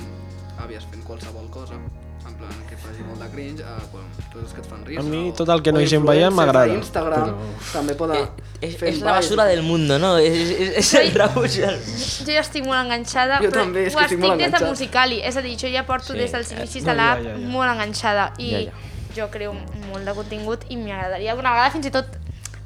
àvies 0.59 0.83
fent 0.91 1.07
qualsevol 1.07 1.47
cosa. 1.55 1.79
En 2.27 2.35
plan, 2.39 2.53
que 2.69 2.77
faci 2.79 3.03
molt 3.03 3.19
de 3.19 3.27
cringe, 3.33 3.63
a 3.67 3.73
quan, 3.91 4.05
coses 4.33 4.53
que 4.55 4.61
et 4.61 4.67
fan 4.69 4.85
risa. 4.87 5.01
A 5.01 5.03
mi 5.03 5.33
tot 5.35 5.49
el 5.49 5.61
que 5.65 5.73
no 5.75 5.81
hi 5.83 5.87
gent 5.91 6.05
veient 6.07 6.33
m'agrada, 6.33 6.71
a 6.71 6.77
Instagram 6.79 7.25
però- 7.33 7.73
també 7.73 7.95
poden... 7.99 8.17
Eh, 8.23 8.67
és, 8.69 8.77
fent 8.79 8.93
és 8.93 9.01
la 9.03 9.17
basura 9.17 9.43
del 9.49 9.61
mundo, 9.67 9.97
no? 9.99 10.13
És, 10.17 10.37
és, 10.55 10.69
és 10.79 10.93
el 11.01 11.11
rebuig. 11.19 11.57
Jo 11.59 12.31
ja 12.31 12.39
estic 12.45 12.63
molt 12.65 12.79
enganxada, 12.85 13.41
Jo 13.43 13.49
però 13.51 13.65
també, 13.65 13.83
és 13.89 13.93
ho 13.93 13.99
que 13.99 14.05
estic 14.05 14.17
estic 14.19 14.23
molt 14.29 14.39
des 14.39 14.51
de. 14.55 14.63
Musicali. 14.71 15.19
És 15.21 15.35
a 15.37 15.43
dir, 15.43 15.57
jo 15.59 15.67
ja 15.73 15.83
porto 15.85 16.13
Sí, 16.13 16.19
des 16.23 16.31
dels 16.31 16.51
eh, 16.51 16.57
inicis 16.61 16.83
no, 16.85 16.91
de 16.91 16.95
l'app 17.01 17.19
ja, 17.23 17.29
ja, 17.33 17.37
ja. 17.37 17.47
molt 17.57 17.71
enganxada 17.75 18.29
i 18.39 18.49
Ja, 18.53 18.59
ja. 18.69 18.89
jo 19.17 19.27
creo 19.35 19.53
molt 19.91 20.05
de 20.07 20.13
contingut 20.17 20.63
i 20.69 20.77
m'agradaria 20.79 21.31
alguna 21.35 21.51
vegada 21.57 21.71
fins 21.75 21.85
i 21.91 21.91
tot 21.91 22.07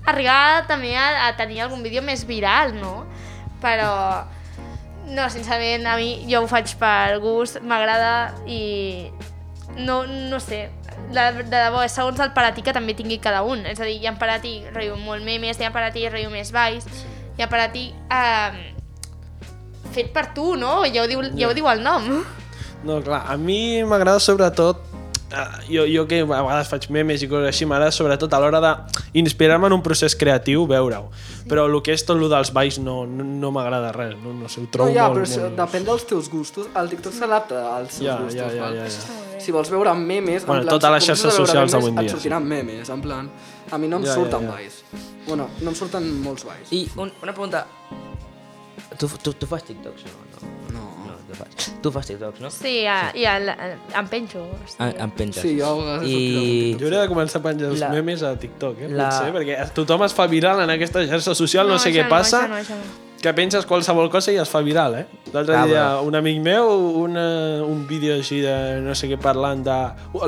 arribar 0.07 0.67
també 0.69 0.93
a, 0.95 1.27
a 1.27 1.33
tenir 1.35 1.61
algun 1.65 1.81
vídeo 1.83 2.01
més 2.05 2.23
viral, 2.29 2.75
no? 2.77 3.07
Però 3.59 3.89
no, 5.07 5.25
sincerament, 5.31 5.85
a 5.87 5.95
mi 5.97 6.25
jo 6.29 6.43
ho 6.43 6.47
faig 6.51 6.75
per 6.79 7.17
gust, 7.23 7.57
m'agrada 7.63 8.35
i 8.45 9.07
no, 9.77 10.01
no 10.07 10.39
sé, 10.39 10.69
de, 11.13 11.25
de 11.43 11.45
debò, 11.51 11.83
és 11.85 11.93
segons 11.93 12.19
el 12.23 12.33
paratí 12.35 12.63
que 12.65 12.73
també 12.75 12.95
tingui 12.97 13.19
cada 13.23 13.43
un. 13.45 13.65
És 13.69 13.79
a 13.79 13.85
dir, 13.87 13.99
hi 14.01 14.09
ha 14.09 14.15
paratí, 14.19 14.59
rotllo, 14.73 14.97
molt 15.01 15.23
memes, 15.25 15.59
hi 15.59 15.67
ha 15.67 15.73
paratí, 15.75 16.07
rotllo, 16.09 16.31
més 16.33 16.51
baix, 16.55 16.87
hi 17.37 17.45
ha 17.45 17.49
paratí 17.51 17.91
eh, 18.09 18.73
fet 19.95 20.11
per 20.13 20.29
tu, 20.35 20.55
no? 20.59 20.81
Ja 20.89 21.05
ho 21.05 21.07
diu, 21.09 21.23
ja 21.37 21.49
ho 21.49 21.55
diu 21.57 21.69
el 21.71 21.83
nom. 21.85 22.11
No, 22.85 22.99
clar, 23.01 23.23
a 23.29 23.37
mi 23.41 23.81
m'agrada 23.83 24.21
sobretot 24.21 24.83
eh, 25.33 25.45
jo, 25.67 25.85
jo 25.89 26.05
que 26.07 26.21
a 26.21 26.27
vegades 26.27 26.69
faig 26.69 26.85
memes 26.93 27.23
i 27.25 27.29
coses 27.29 27.49
així, 27.49 27.65
m'agrada 27.67 27.91
sobretot 27.95 28.33
a 28.33 28.39
l'hora 28.39 28.61
d'inspirar-me 29.13 29.67
en 29.67 29.77
un 29.79 29.83
procés 29.85 30.15
creatiu, 30.15 30.67
veure-ho. 30.69 31.09
Però 31.49 31.65
el 31.67 31.79
que 31.83 31.95
és 31.95 32.05
tot 32.05 32.19
el 32.19 32.29
dels 32.29 32.53
balls 32.55 32.77
no, 32.83 32.99
no, 33.09 33.25
no 33.25 33.51
m'agrada 33.55 33.91
res, 33.95 34.13
no, 34.23 34.33
no 34.37 34.49
sé, 34.51 34.61
ho 34.61 34.67
No, 34.67 34.73
trobo 34.75 34.93
ja, 34.93 35.09
molt, 35.09 35.25
però 35.25 35.47
molt... 35.47 35.57
depèn 35.63 35.87
dels 35.89 36.05
teus 36.09 36.29
gustos. 36.31 36.69
El 36.75 36.93
TikTok 36.93 37.17
s'adapta 37.17 37.63
als 37.75 37.97
seus 37.97 38.07
Ja, 38.07 38.19
gustos, 38.21 38.37
ja, 38.37 38.51
ja, 38.53 38.69
ja, 38.75 38.85
ja. 38.85 39.26
Si 39.47 39.53
vols 39.55 39.69
veure 39.71 39.93
memes, 39.95 40.43
Bueno, 40.45 40.61
en 40.61 40.67
plan, 40.67 40.73
totes 40.75 40.91
les 40.91 41.03
si 41.05 41.07
comences 41.07 41.23
xarxes 41.23 41.37
socials 41.39 41.55
memes, 41.55 41.71
d'avui 41.77 41.89
en 41.89 41.95
dia, 42.01 42.09
Et 42.09 42.11
sortiran 42.17 42.43
memes, 42.43 42.89
en 42.91 43.01
plan... 43.05 43.29
A 43.71 43.77
mi 43.77 43.87
no 43.87 43.97
em 43.97 44.03
Ja, 44.03 44.09
ja, 44.09 44.15
surten 44.15 44.43
ja. 44.43 44.51
balls. 44.51 44.75
Bueno, 45.27 45.45
no 45.61 45.71
em 45.71 45.75
surten 45.75 46.05
molts 46.23 46.43
balls. 46.47 46.69
I 46.71 46.81
un, 46.95 47.11
una 47.23 47.33
pregunta. 47.33 47.65
Tu, 48.99 49.07
tu, 49.23 49.33
tu 49.33 49.45
fas 49.47 49.63
TikToks, 49.63 50.03
no? 50.07 50.51
No, 50.73 50.83
no 51.07 51.15
tu, 51.27 51.33
fas. 51.35 51.71
tu 51.83 51.91
fas 51.91 52.07
TikToks, 52.07 52.39
no? 52.43 52.49
Sí, 52.51 52.85
a, 52.87 53.11
i 53.15 53.25
el, 53.27 53.49
em 53.51 54.07
penjo. 54.11 54.45
Sí. 54.65 54.77
Em, 54.79 54.93
em 55.03 55.11
penges. 55.11 55.41
Sí, 55.43 55.55
jo 55.59 55.73
I... 56.03 56.75
Jo 56.79 56.87
hauria 56.87 57.01
de 57.05 57.09
començar 57.11 57.39
a 57.41 57.43
penjar 57.49 57.71
els 57.73 57.79
La- 57.83 57.89
memes 57.95 58.23
a 58.23 58.35
TikTok, 58.39 58.79
eh? 58.87 58.89
la- 58.91 59.09
Potser, 59.11 59.33
perquè 59.35 59.59
tothom 59.75 60.03
es 60.07 60.15
fa 60.17 60.27
viral 60.31 60.63
en 60.63 60.71
aquesta 60.77 61.03
xarxa 61.07 61.35
social, 61.35 61.67
no, 61.71 61.77
sé 61.79 61.91
això 61.91 62.01
què 62.03 62.07
passa, 62.11 62.47
No, 62.47 62.55
això 62.59 62.75
no, 62.75 62.83
això 62.83 62.95
no. 63.03 63.06
Que 63.27 63.33
penses 63.35 63.65
qualsevol 63.67 64.07
cosa 64.13 64.31
i 64.31 64.37
es 64.39 64.47
fa 64.47 64.61
viral, 64.63 64.95
eh? 64.95 65.05
L'altre 65.33 65.55
Ah, 65.59 65.65
dia 65.67 65.85
un 65.99 66.15
amic 66.15 66.39
meu, 66.43 66.69
una, 67.03 67.27
un 67.65 67.83
vídeo 67.89 68.15
així 68.15 68.39
de 68.39 68.79
no 68.85 68.95
sé 68.95 69.09
què 69.11 69.17
parlant 69.19 69.65
de... 69.65 69.77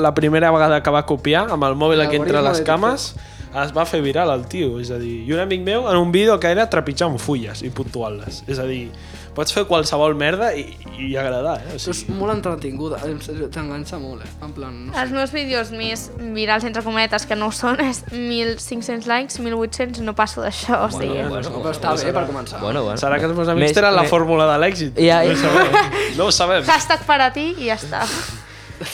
La 0.03 0.11
primera 0.17 0.51
vegada 0.51 0.81
que 0.83 0.91
va 0.91 1.05
copiar 1.07 1.45
amb 1.47 1.63
el 1.69 1.77
mòbil 1.79 2.03
aquí 2.03 2.19
entre 2.19 2.43
les 2.43 2.59
cames 2.67 3.13
es 3.49 3.71
va 3.73 3.85
fer 3.89 4.01
viral 4.05 4.29
el 4.29 4.43
tio, 4.51 4.75
és 4.83 4.91
a 4.91 4.99
dir, 5.01 5.23
i 5.25 5.31
un 5.33 5.39
amic 5.41 5.63
meu 5.65 5.87
en 5.89 5.97
un 5.97 6.11
vídeo 6.11 6.35
que 6.43 6.51
era 6.51 6.67
trepitjant 6.69 7.15
fulles 7.17 7.63
i 7.65 7.71
puntuant-les, 7.73 8.43
és 8.51 8.59
a 8.61 8.67
dir, 8.67 8.89
pots 9.39 9.53
fer 9.55 9.63
qualsevol 9.69 10.17
merda 10.19 10.49
i, 10.59 10.65
i 10.99 11.13
agradar, 11.15 11.61
eh? 11.63 11.69
O 11.71 11.77
Però 11.79 11.93
és 11.93 11.99
sigui, 12.01 12.15
molt 12.19 12.33
entretinguda, 12.33 12.97
en 13.07 13.21
sèrio, 13.23 13.47
t'enganxa 13.53 13.95
molt, 14.03 14.25
eh? 14.25 14.31
En 14.43 14.51
plan, 14.57 14.73
no 14.89 14.91
sé. 14.91 14.99
Els 15.05 15.13
meus 15.15 15.31
vídeos 15.31 15.71
més 15.71 16.03
virals, 16.35 16.65
entre 16.67 16.83
cometes, 16.83 17.23
que 17.29 17.37
no 17.39 17.47
ho 17.47 17.55
són, 17.55 17.79
és 17.85 18.01
1.500 18.11 19.07
likes, 19.07 19.39
1.800, 19.39 20.03
no 20.03 20.13
passo 20.17 20.43
d'això, 20.43 20.81
o 20.85 20.91
sigui... 20.91 21.21
bueno, 21.23 21.39
No, 21.49 21.61
però 21.63 21.71
està 21.71 21.95
bé 21.95 22.11
per 22.11 22.25
començar. 22.27 22.59
Bueno, 22.59 22.83
bueno. 22.83 22.99
serà 22.99 23.17
que 23.21 23.29
els 23.31 23.35
meus 23.37 23.47
Més- 23.47 23.55
amics 23.55 23.79
tenen 23.79 23.95
la 23.95 24.03
més- 24.03 24.11
fórmula 24.11 24.45
de 24.51 24.59
l'èxit. 24.65 24.99
Ja, 24.99 25.21
no, 25.23 25.31
ja. 25.31 25.33
ho 25.33 25.41
sabem. 25.47 26.15
no 26.19 26.27
ho 26.27 26.35
sabem. 26.35 26.67
Hashtag 26.67 27.05
per 27.07 27.21
a 27.23 27.31
ti 27.33 27.47
i 27.55 27.69
ja 27.71 27.79
està. 27.79 28.03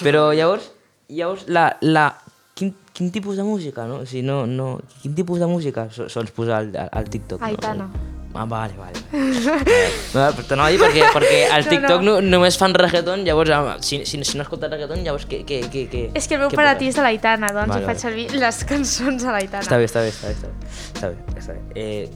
Però 0.05 0.27
llavors, 0.37 0.69
llavors 1.09 1.47
la, 1.49 1.71
la, 1.81 2.07
quin, 2.53 2.75
quin 2.93 3.09
tipus 3.13 3.37
de 3.41 3.43
música, 3.47 3.85
no? 3.89 4.03
O 4.03 4.09
sigui, 4.09 4.21
no, 4.29 4.43
no, 4.45 4.75
quin 5.01 5.17
tipus 5.17 5.41
de 5.41 5.49
música 5.49 5.89
so- 5.93 6.07
sols 6.09 6.29
posar 6.37 6.61
al, 6.63 6.69
al 6.91 7.09
TikTok? 7.09 7.41
Aitana. 7.49 7.89
No? 7.89 8.14
Ah, 8.35 8.45
vale, 8.45 8.73
vale. 8.77 8.99
no, 10.13 10.25
però 10.35 10.43
t'anava 10.49 10.67
a 10.67 10.71
dir 10.73 10.79
perquè, 10.81 11.05
perquè 11.13 11.37
al 11.55 11.63
No, 11.65 11.69
TikTok 11.71 12.01
no, 12.03 12.15
no. 12.19 12.29
només 12.35 12.57
fan 12.59 12.73
reggaeton, 12.75 13.23
llavors 13.27 13.49
ah, 13.55 13.77
si, 13.81 14.01
si, 14.05 14.19
si 14.27 14.37
no 14.37 14.43
escoltes 14.43 14.69
reggaeton, 14.71 15.03
llavors 15.05 15.27
què, 15.29 15.43
què, 15.47 15.61
què, 15.71 15.85
què 15.91 16.03
És 16.13 16.27
que 16.27 16.35
el 16.35 16.43
meu 16.43 16.51
què 16.51 16.59
paratí 16.59 16.85
poses? 16.85 16.95
és 16.95 16.99
de 16.99 17.07
l'Aitana, 17.07 17.53
doncs 17.55 17.71
Vale, 17.73 17.85
vale, 17.85 17.93
faig 17.93 18.03
servir 18.03 18.27
les 18.35 18.63
cançons 18.67 19.23
de 19.23 19.31
l'Aitana. 19.31 19.63
Està 19.63 19.79
bé, 19.79 19.87
està 19.87 20.03
bé, 20.03 20.11
està 20.11 20.27
bé, 20.27 20.35
està 20.35 20.49
bé. 20.51 20.73
Està 20.95 21.13
bé, 21.13 21.39
està 21.39 21.53
bé. 21.55 21.61
Eh, 21.75 22.09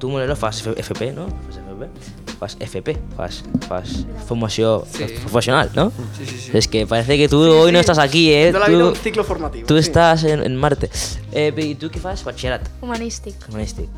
tu, 0.00 0.08
Moreno, 0.14 0.36
fas 0.36 0.62
F- 0.64 0.76
FP, 0.80 1.12
no? 1.12 1.28
Fas 1.48 1.60
FP? 1.60 1.90
Fas 2.38 2.54
FP, 2.62 2.92
fas, 3.16 3.40
fas 3.66 3.94
formació 4.28 4.84
Sí. 4.92 5.04
professional, 5.24 5.70
¿no? 5.74 5.90
Sí, 6.16 6.24
sí, 6.24 6.36
sí. 6.38 6.50
Es 6.54 6.68
que 6.68 6.86
parece 6.86 7.16
que 7.18 7.28
tú 7.28 7.40
hoy 7.42 7.72
no 7.72 7.80
estás 7.80 7.98
aquí, 7.98 8.32
¿eh? 8.32 8.52
De 8.52 8.58
la 8.60 8.68
vida 8.68 8.78
Tú, 8.78 8.88
un 8.90 8.94
ciclo 8.96 9.24
formativo. 9.24 9.66
tú 9.66 9.74
sí. 9.74 9.80
estás 9.80 10.22
en, 10.22 10.44
en 10.44 10.54
Marte. 10.54 10.88
Eh, 11.32 11.52
I 11.56 11.74
tu 11.74 11.90
què 11.90 11.98
fas? 11.98 12.22
Batxillerat. 12.22 12.62
Humanístic. 12.80 13.34
Humanístic. 13.48 13.88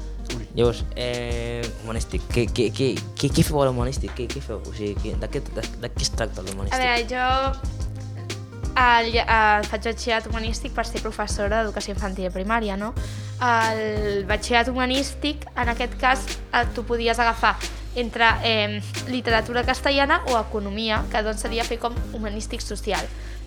Llavors, 0.54 0.84
eh, 0.96 1.59
humanístic. 1.84 2.24
Què, 2.32 2.46
què, 2.54 2.70
què, 2.74 2.92
què, 3.18 3.32
què 3.36 3.44
feu 3.46 3.60
a 3.62 3.68
l'humanístic? 3.68 4.14
Què, 4.16 4.28
què 4.30 4.42
feu? 4.44 4.60
O 4.60 4.74
sigui, 4.76 4.94
què, 5.00 5.16
de, 5.20 5.30
què, 5.32 5.44
de, 5.50 5.66
de 5.82 5.92
què 5.94 6.06
es 6.06 6.12
tracta 6.16 6.42
A 6.42 6.46
l'humanístic? 6.46 6.80
veure, 6.80 7.06
jo 7.10 7.80
el, 8.80 9.16
el 9.20 9.66
faig 9.68 9.88
batxillerat 9.88 10.28
humanístic 10.30 10.72
per 10.76 10.86
ser 10.88 11.02
professora 11.02 11.60
d'educació 11.60 11.94
infantil 11.96 12.28
i 12.28 12.32
primària, 12.34 12.76
no? 12.80 12.92
El 13.40 14.24
batxillerat 14.28 14.70
humanístic, 14.72 15.46
en 15.56 15.72
aquest 15.72 15.96
cas, 16.00 16.24
eh, 16.52 16.64
tu 16.74 16.84
podies 16.88 17.18
agafar 17.18 17.56
entre 17.96 18.28
eh, 18.44 18.80
literatura 19.08 19.64
castellana 19.66 20.20
o 20.30 20.38
economia, 20.38 21.02
que 21.10 21.22
doncs 21.26 21.42
seria 21.42 21.66
fer 21.66 21.80
com 21.82 21.96
humanístic 22.14 22.62
social. 22.62 23.02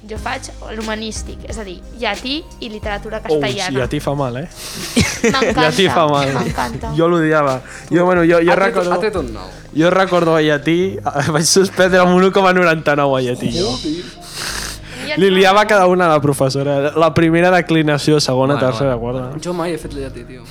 Jo 0.10 0.18
faig 0.20 0.50
l'humanístic, 0.76 1.46
és 1.48 1.58
a 1.58 1.64
dir, 1.64 1.78
llatí 2.00 2.42
i 2.60 2.68
literatura 2.70 3.22
castellana. 3.24 3.72
i 3.72 3.82
a 3.82 3.88
ti 3.88 4.02
fa 4.04 4.12
mal, 4.20 4.36
eh? 4.42 4.48
M'encanta, 5.24 5.70
ti 5.72 5.86
fa 5.88 6.08
mal. 6.12 6.28
m'encanta. 6.36 6.92
Jo 6.98 7.08
l'odiava. 7.08 7.62
Jo, 7.90 8.04
bueno, 8.04 8.26
jo, 8.28 8.42
jo, 8.44 8.52
Ha 8.52 8.56
tret, 8.56 8.58
ha 8.58 8.66
recordo, 8.66 8.98
tret 9.00 9.16
un 9.22 9.32
nou. 9.34 9.48
jo 9.72 9.90
recordo 9.96 10.36
a 10.36 10.42
llatí, 10.44 10.98
vaig 11.36 11.48
suspendre 11.48 12.02
amb 12.04 12.18
1,99 12.20 13.18
a 13.18 13.22
llatí, 13.30 13.54
jo. 13.56 13.72
Li 15.18 15.30
liava 15.30 15.66
cada 15.68 15.88
una 15.88 16.06
a 16.08 16.14
la 16.16 16.22
professora. 16.22 16.92
La 16.96 17.14
primera 17.14 17.52
declinació, 17.52 18.20
segona, 18.24 18.56
Bueno, 18.56 18.68
tercera, 18.68 18.96
quarta. 18.98 19.32
Jo 19.44 19.54
mai 19.54 19.74
he 19.74 19.78
fet 19.78 19.94
llatí, 19.94 20.24
tio. 20.28 20.44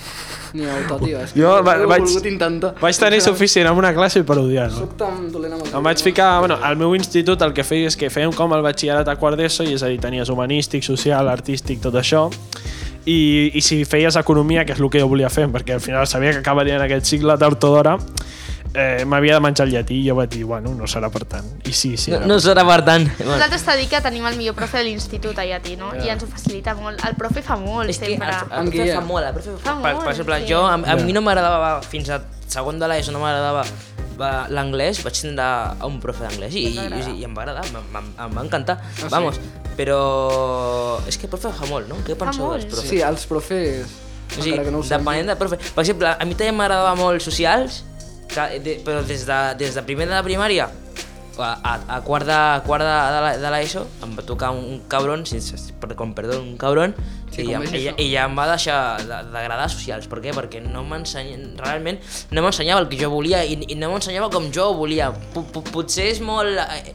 Ni 0.53 0.67
auto, 0.69 0.99
tio. 1.05 1.21
És 1.23 1.33
que 1.33 1.41
Jo 1.41 1.63
va- 1.65 1.77
he 1.81 1.87
vaig- 1.87 2.05
volgut 2.05 2.27
intentar. 2.27 2.75
Vaig 2.81 2.97
tenir 2.99 3.21
suficient 3.23 3.67
amb 3.71 3.79
una 3.79 3.95
classe 3.95 4.23
per 4.25 4.37
odiar-lo. 4.39 4.77
Soc 4.85 4.97
tan 4.99 5.31
dolent 5.33 5.55
amb 5.55 5.67
el 5.67 5.75
Em 5.75 5.83
vaig 5.83 6.03
ficar, 6.03 6.39
bueno, 6.41 6.59
al 6.63 6.77
meu 6.77 6.95
institut 6.95 7.41
el 7.43 7.53
que 7.55 7.65
feia 7.65 7.87
és 7.89 7.97
que 7.97 8.11
fèiem 8.11 8.35
com 8.35 8.53
el 8.53 8.63
batxillerat 8.63 9.09
a 9.09 9.17
quart 9.17 9.37
d'ESO, 9.39 9.65
i 9.65 9.75
és 9.75 9.83
a 9.83 9.89
dir, 9.89 9.99
tenies 10.01 10.29
humanístic, 10.29 10.83
social, 10.85 11.29
artístic, 11.29 11.81
tot 11.81 11.95
això, 11.95 12.31
i, 13.07 13.51
i 13.55 13.61
si 13.61 13.85
feies 13.85 14.15
economia, 14.17 14.65
que 14.65 14.73
és 14.75 14.81
el 14.81 14.91
que 14.91 15.01
jo 15.01 15.09
volia 15.09 15.31
fer, 15.31 15.49
perquè 15.49 15.73
al 15.75 15.81
final 15.81 16.07
sabia 16.07 16.33
que 16.33 16.39
acabaria 16.39 16.77
en 16.77 16.83
aquest 16.83 17.07
cicle 17.07 17.37
tard 17.39 17.65
o 17.65 17.71
d'hora, 17.75 17.97
eh, 18.75 19.05
m'havia 19.05 19.35
de 19.37 19.41
menjar 19.45 19.67
el 19.67 19.73
llatí 19.75 19.99
i 20.01 20.09
jo 20.09 20.15
vaig 20.17 20.31
dir, 20.33 20.45
bueno, 20.49 20.73
no 20.75 20.87
serà 20.89 21.11
per 21.13 21.25
tant. 21.29 21.47
I 21.69 21.73
sí, 21.77 21.97
sí. 22.01 22.11
No, 22.15 22.21
no 22.27 22.39
serà 22.41 22.65
per 22.67 22.81
tant. 22.87 23.05
Nosaltres 23.21 23.65
t'ha 23.67 23.77
dit 23.77 23.91
que 23.91 24.01
tenim 24.05 24.25
el 24.27 24.37
millor 24.41 24.55
profe 24.59 24.79
de 24.81 24.85
l'institut 24.91 25.39
a 25.39 25.45
llatí, 25.49 25.77
no? 25.77 25.93
I 26.01 26.09
ens 26.15 26.23
ho 26.25 26.29
facilita 26.31 26.75
molt. 26.79 27.03
El 27.09 27.17
profe 27.21 27.43
fa 27.45 27.57
molt, 27.61 27.91
és 27.93 27.99
que 28.01 28.07
el, 28.11 28.19
sempre. 28.19 28.33
el 28.33 28.71
profe 28.73 28.93
fa 28.95 29.01
molt, 29.07 29.27
el 29.29 29.35
profe 29.39 29.57
Fa 29.63 29.75
per, 29.77 29.81
molt, 29.95 30.05
per 30.05 30.13
exemple, 30.17 30.41
sí. 30.45 30.53
jo, 30.53 30.63
a, 30.67 30.75
a 30.77 30.97
Ja. 30.97 31.05
mi 31.05 31.13
no 31.13 31.21
m'agradava 31.23 31.81
fins 31.83 32.09
a 32.11 32.21
segon 32.53 32.79
de 32.79 32.89
l'ESO, 32.89 33.13
no 33.13 33.21
m'agradava 33.23 33.65
va- 34.21 34.47
l'anglès, 34.53 35.03
vaig 35.05 35.21
tindre 35.21 35.45
a 35.45 35.87
un 35.89 35.99
profe 36.01 36.25
d'anglès 36.27 36.53
i, 36.55 36.67
i, 36.69 36.79
i, 36.79 37.21
i 37.21 37.25
em 37.25 37.33
va 37.37 37.43
agradar, 37.47 37.65
em, 37.65 37.77
em, 37.97 38.11
em 38.27 38.37
va 38.37 38.43
encantar, 38.45 38.77
sí? 38.97 39.07
vamos, 39.09 39.39
però 39.77 40.99
és 41.09 41.17
que 41.19 41.27
el 41.29 41.33
profe 41.33 41.53
fa 41.57 41.69
molt, 41.71 41.89
no? 41.89 41.97
Què 42.07 42.17
penseu 42.19 42.53
dels 42.53 42.67
profes? 42.69 42.89
Sí, 42.91 43.01
els 43.05 43.25
profes... 43.29 43.99
O 44.33 44.41
sigui, 44.41 44.55
encara 44.55 44.65
que 44.65 44.73
no 44.73 44.81
depenent 44.81 45.27
del 45.29 45.37
profe. 45.37 45.59
Per 45.61 45.83
exemple, 45.85 46.09
a 46.09 46.25
mi 46.25 46.33
també 46.33 46.53
m'agradava 46.57 46.95
molt 46.97 47.21
socials, 47.21 47.83
que, 48.35 48.59
de, 48.65 48.79
però 48.85 49.03
des 49.07 49.27
de, 49.29 49.41
des 49.61 49.75
de 49.77 49.83
primer 49.87 50.09
de 50.09 50.15
la 50.17 50.23
primària 50.27 50.69
a, 51.39 51.49
a, 51.65 51.73
a 51.97 52.01
quart 52.05 52.27
de, 52.29 52.35
a 52.37 52.61
quart 52.67 52.85
de, 52.85 52.97
de 53.15 53.21
la- 53.25 53.37
de 53.41 53.51
l'ESO 53.55 53.87
em 54.05 54.17
va 54.19 54.23
tocar 54.29 54.51
un, 54.53 54.65
un 54.75 54.81
cabron, 54.89 55.25
sense, 55.27 55.57
per, 55.81 55.95
com 55.97 56.13
perdó, 56.15 56.41
un 56.43 56.57
cabron, 56.61 56.93
Sí, 57.33 57.47
i, 57.47 57.47
ja, 57.49 57.61
i, 57.65 57.87
i 58.05 58.09
ja 58.13 58.27
em 58.29 58.35
va 58.37 58.45
deixar 58.51 59.01
de- 59.01 59.23
d'agradar 59.33 59.71
socials. 59.73 60.05
Per 60.13 60.19
què? 60.21 60.35
Perquè 60.37 60.61
no 60.61 60.83
realment 60.85 61.99
no 62.31 62.43
m'ensenyava 62.45 62.83
el 62.83 62.89
que 62.91 62.99
jo 63.01 63.09
volia 63.09 63.41
i, 63.49 63.57
i 63.73 63.75
no 63.81 63.89
m'ensenyava 63.95 64.29
com 64.29 64.51
jo 64.53 64.67
ho 64.69 64.75
volia. 64.77 65.09
P 65.33 65.41
-p 65.41 65.63
Potser 65.73 66.11
és 66.11 66.21
molt 66.21 66.53
eh, 66.53 66.93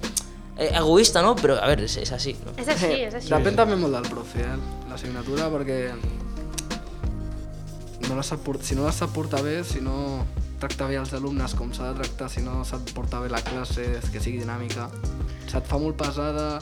eh, 0.58 0.70
egoista, 0.78 1.24
no? 1.26 1.34
Però, 1.36 1.58
a 1.58 1.66
veure, 1.66 1.86
és, 1.90 1.98
és 1.98 2.12
així. 2.14 2.36
No? 2.46 2.54
És 2.62 2.68
així, 2.68 2.94
és 3.08 3.16
així. 3.18 3.34
Depèn 3.34 3.56
també 3.58 3.76
molt 3.76 3.94
del 3.98 4.06
profe, 4.14 4.46
eh? 4.46 4.58
L'assignatura, 4.92 5.50
perquè... 5.50 5.96
no 8.08 8.16
la 8.16 8.24
sap 8.24 8.40
si 8.62 8.76
no 8.76 8.86
la 8.86 8.92
sap 8.94 9.10
portar 9.12 9.42
bé, 9.42 9.64
si 9.64 9.82
no 9.82 10.26
tracta 10.62 10.88
bé 10.90 10.98
els 11.00 11.14
alumnes 11.14 11.54
com 11.58 11.72
s'ha 11.74 11.92
de 11.92 12.00
tractar, 12.02 12.30
si 12.34 12.42
no 12.46 12.64
sap 12.66 12.88
portar 12.96 13.22
bé 13.26 13.30
la 13.34 13.42
classe, 13.46 13.86
que 14.12 14.22
sigui 14.24 14.40
dinàmica, 14.42 14.88
se't 15.48 15.66
fa 15.70 15.78
molt 15.82 15.98
pesada 16.00 16.58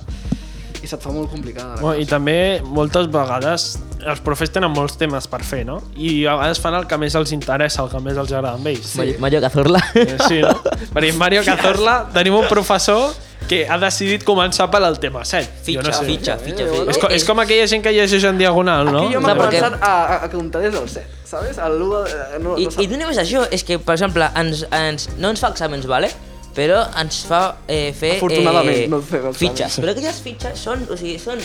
i 0.83 0.87
se't 0.87 1.01
fa 1.01 1.13
molt 1.15 1.31
complicada. 1.31 1.77
La 1.77 1.81
Bueno, 1.81 2.01
I 2.03 2.05
també 2.09 2.61
moltes 2.65 3.07
vegades 3.13 3.69
els 4.05 4.19
profes 4.21 4.51
tenen 4.53 4.69
molts 4.75 4.99
temes 5.01 5.25
per 5.31 5.39
fer, 5.47 5.63
no? 5.65 5.79
I 5.97 6.25
a 6.29 6.35
vegades 6.37 6.59
fan 6.61 6.75
el 6.77 6.85
que 6.85 6.97
més 7.01 7.15
els 7.17 7.31
interessa, 7.33 7.81
el 7.85 7.89
que 7.89 8.01
més 8.05 8.17
els 8.21 8.29
agrada 8.35 8.53
amb 8.59 8.67
ells. 8.69 8.91
Mario, 8.99 9.15
Mario 9.23 9.41
Cazorla. 9.41 9.81
Eh, 9.95 10.17
Sí, 10.27 10.41
no? 10.43 10.51
Perquè 10.93 11.13
Mario 11.17 11.41
Cazorla 11.47 11.95
tenim 12.13 12.35
un 12.37 12.45
professor 12.51 13.15
que 13.47 13.67
ha 13.69 13.77
decidit 13.77 14.23
començar 14.25 14.69
per 14.73 14.81
al 14.83 14.99
tema 14.99 15.23
7. 15.25 15.49
Fitxa, 15.63 15.83
no 15.85 15.93
sé. 15.93 16.05
fitxa, 16.05 16.37
fitxa, 16.41 16.65
fitxa. 16.65 16.89
És, 16.91 16.97
co 17.01 17.09
és 17.13 17.25
com 17.27 17.39
aquella 17.43 17.67
gent 17.69 17.83
que 17.85 17.91
llegeix 17.93 18.23
en 18.25 18.37
diagonal, 18.41 18.85
no? 18.89 19.03
Aquí 19.05 19.13
jo 19.13 19.21
m'he 19.21 19.35
començat 19.37 19.75
a, 19.81 19.91
a, 19.91 20.23
a 20.25 20.29
comptar 20.33 20.61
des 20.65 20.73
del 20.73 20.87
7, 20.89 21.05
saps? 21.29 21.59
El 21.67 21.81
1, 21.81 21.99
eh, 22.05 22.39
no, 22.41 22.55
I, 22.57 22.65
no 22.65 22.81
I 22.81 22.87
no 22.87 22.97
només 23.03 23.19
això, 23.21 23.43
és 23.53 23.63
que, 23.67 23.77
per 23.77 23.93
exemple, 23.99 24.31
ens, 24.41 24.65
ens, 24.73 25.09
no 25.19 25.29
ens 25.29 25.43
fa 25.43 25.51
exàmens, 25.53 25.85
vale? 25.85 26.09
però 26.55 26.85
ens 27.01 27.17
fa 27.27 27.57
eh, 27.67 27.91
fer 27.91 28.13
Afortunadament, 28.15 28.85
eh, 28.85 28.87
no 28.87 29.01
exàmens. 29.03 29.35
fitxes. 29.37 29.75
Però 29.83 29.91
aquelles 29.91 30.21
fitxes 30.23 30.61
són, 30.63 30.85
o 30.89 30.95
sigui, 30.95 31.17
són 31.19 31.41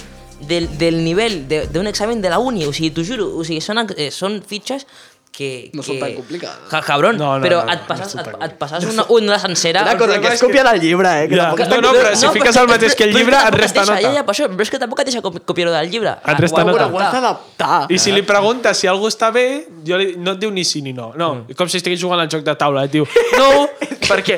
del, 0.46 0.68
del 0.78 1.00
nivell 1.04 1.48
de- 1.50 1.64
d'un 1.66 1.88
examen 1.90 2.22
de 2.22 2.30
la 2.30 2.38
uni, 2.38 2.62
o 2.64 2.72
sigui, 2.72 2.92
t'ho 2.94 3.02
juro, 3.04 3.26
o 3.36 3.42
sigui, 3.44 3.58
són, 3.60 3.82
eh, 3.96 4.12
són 4.14 4.38
fitxes 4.46 4.86
que... 5.30 5.70
No 5.72 5.80
que... 5.80 5.86
són 5.86 6.00
tan 6.02 6.14
complicades. 6.18 6.64
Ja, 6.72 6.80
cabron, 6.84 7.16
No, 7.16 7.28
no, 7.38 7.44
però 7.44 7.60
no, 7.62 7.66
no, 7.68 7.72
et 7.72 7.84
passes, 7.88 8.14
no 8.18 8.22
et, 8.24 8.30
et 8.48 8.54
passes 8.60 8.84
una, 8.90 9.04
una 9.14 9.38
sencera... 9.38 9.82
Una 9.86 9.94
cosa, 9.96 10.18
que 10.20 10.32
és 10.34 10.42
còpia 10.42 10.64
del 10.66 10.80
llibre, 10.82 11.12
eh? 11.22 11.28
Que 11.30 11.38
Ja, 11.38 11.46
tampoc 11.54 11.70
no, 11.70 11.80
no, 11.86 11.92
però 11.96 12.10
si 12.18 12.28
fiques 12.34 12.58
el 12.60 12.68
mateix 12.68 12.96
que 12.98 13.06
el 13.08 13.14
llibre, 13.14 13.38
et 13.38 13.56
resta 13.56 13.84
nota. 13.86 14.00
Ja, 14.02 14.10
ja, 14.18 14.24
per 14.26 14.34
això, 14.34 14.48
però 14.50 14.66
és 14.66 14.72
que 14.74 14.80
tampoc 14.82 15.00
et 15.04 15.10
deixa 15.12 15.22
copi- 15.24 15.42
copiar-ho 15.46 15.72
del 15.76 15.88
llibre. 15.94 16.16
Et 16.34 16.42
resta 16.44 16.60
ha 16.60 16.66
nota. 16.68 16.88
Ho 16.90 16.98
has 17.00 17.12
d'adaptar. 17.14 17.78
I 17.94 17.98
si 18.02 18.12
li 18.12 18.22
preguntes 18.26 18.82
si 18.82 18.90
algú 18.90 19.08
està 19.08 19.30
bé, 19.32 19.46
jo 19.86 19.96
li, 20.02 20.10
no 20.18 20.34
et 20.36 20.42
diu 20.42 20.50
ni 20.52 20.64
sí 20.66 20.82
ni 20.82 20.92
no. 20.92 21.12
No, 21.16 21.30
Mm. 21.40 21.54
com 21.56 21.68
si 21.70 21.78
estigués 21.78 22.00
jugant 22.02 22.20
al 22.20 22.28
joc 22.28 22.42
de 22.44 22.54
taula. 22.58 22.84
Et 22.90 22.92
diu, 22.98 23.06
no, 23.38 23.48
perquè, 24.10 24.36